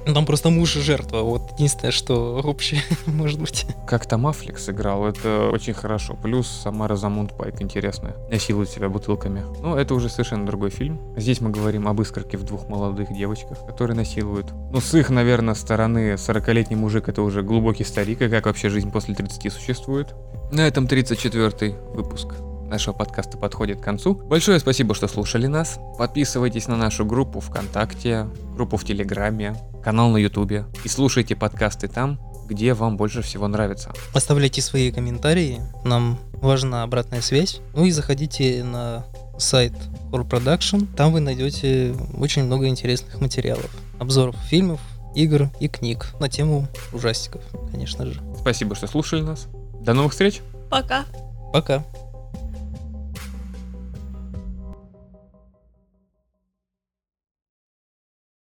Ну, 0.06 0.14
Там 0.14 0.26
просто 0.26 0.50
муж 0.50 0.76
и 0.76 0.80
жертва, 0.80 1.22
вот 1.22 1.52
единственное, 1.54 1.90
что 1.90 2.40
общее 2.44 2.82
может 3.06 3.40
быть. 3.40 3.66
Как 3.86 4.06
там 4.06 4.26
Аффлек 4.26 4.58
сыграл, 4.58 5.06
это 5.06 5.48
очень 5.50 5.74
хорошо. 5.74 6.14
Плюс 6.14 6.46
сама 6.46 6.86
Розамунд 6.88 7.36
Пайк 7.36 7.60
интересная. 7.62 8.14
Насилует 8.30 8.68
себя 8.68 8.88
бутылками. 8.88 9.42
Но 9.60 9.78
это 9.78 9.94
уже 9.94 10.08
совершенно 10.08 10.46
другой 10.46 10.70
фильм. 10.70 11.00
Здесь 11.16 11.40
мы 11.40 11.50
говорим 11.50 11.88
об 11.88 12.00
искорке 12.00 12.36
в 12.36 12.44
двух 12.44 12.68
молодых 12.68 13.12
девочках, 13.12 13.64
которые 13.66 13.96
насилуют. 13.96 14.52
Ну, 14.70 14.80
с 14.80 14.94
их, 14.94 15.10
наверное, 15.10 15.54
стороны 15.54 16.14
40-летний 16.14 16.76
мужик 16.76 17.08
это 17.08 17.22
уже 17.22 17.42
глубокий 17.42 17.84
старик, 17.84 18.22
и 18.22 18.28
как 18.28 18.46
вообще 18.46 18.68
жизнь 18.68 18.90
после 18.90 19.14
30 19.14 19.52
существует. 19.52 20.14
На 20.52 20.66
этом 20.66 20.86
34 20.86 21.74
выпуск 21.94 22.34
нашего 22.74 22.92
подкаста 22.92 23.38
подходит 23.38 23.80
к 23.80 23.84
концу. 23.84 24.14
Большое 24.14 24.58
спасибо, 24.58 24.96
что 24.96 25.06
слушали 25.06 25.46
нас. 25.46 25.78
Подписывайтесь 25.96 26.66
на 26.66 26.76
нашу 26.76 27.04
группу 27.04 27.38
ВКонтакте, 27.38 28.26
группу 28.56 28.76
в 28.76 28.84
Телеграме, 28.84 29.54
канал 29.80 30.10
на 30.10 30.16
Ютубе 30.16 30.64
и 30.82 30.88
слушайте 30.88 31.36
подкасты 31.36 31.86
там, 31.86 32.18
где 32.48 32.74
вам 32.74 32.96
больше 32.96 33.22
всего 33.22 33.46
нравится. 33.46 33.92
Оставляйте 34.12 34.60
свои 34.60 34.90
комментарии, 34.90 35.60
нам 35.84 36.18
важна 36.42 36.82
обратная 36.82 37.20
связь. 37.20 37.60
Ну 37.74 37.84
и 37.84 37.92
заходите 37.92 38.64
на 38.64 39.06
сайт 39.38 39.72
Horror 40.10 40.28
Production, 40.28 40.88
там 40.96 41.12
вы 41.12 41.20
найдете 41.20 41.94
очень 42.18 42.42
много 42.42 42.66
интересных 42.66 43.20
материалов. 43.20 43.70
Обзоров 44.00 44.34
фильмов, 44.48 44.80
игр 45.14 45.48
и 45.60 45.68
книг 45.68 46.12
на 46.18 46.28
тему 46.28 46.66
ужастиков, 46.92 47.42
конечно 47.70 48.04
же. 48.04 48.20
Спасибо, 48.36 48.74
что 48.74 48.88
слушали 48.88 49.22
нас. 49.22 49.46
До 49.80 49.94
новых 49.94 50.10
встреч! 50.10 50.40
Пока. 50.70 51.04
Пока. 51.52 51.84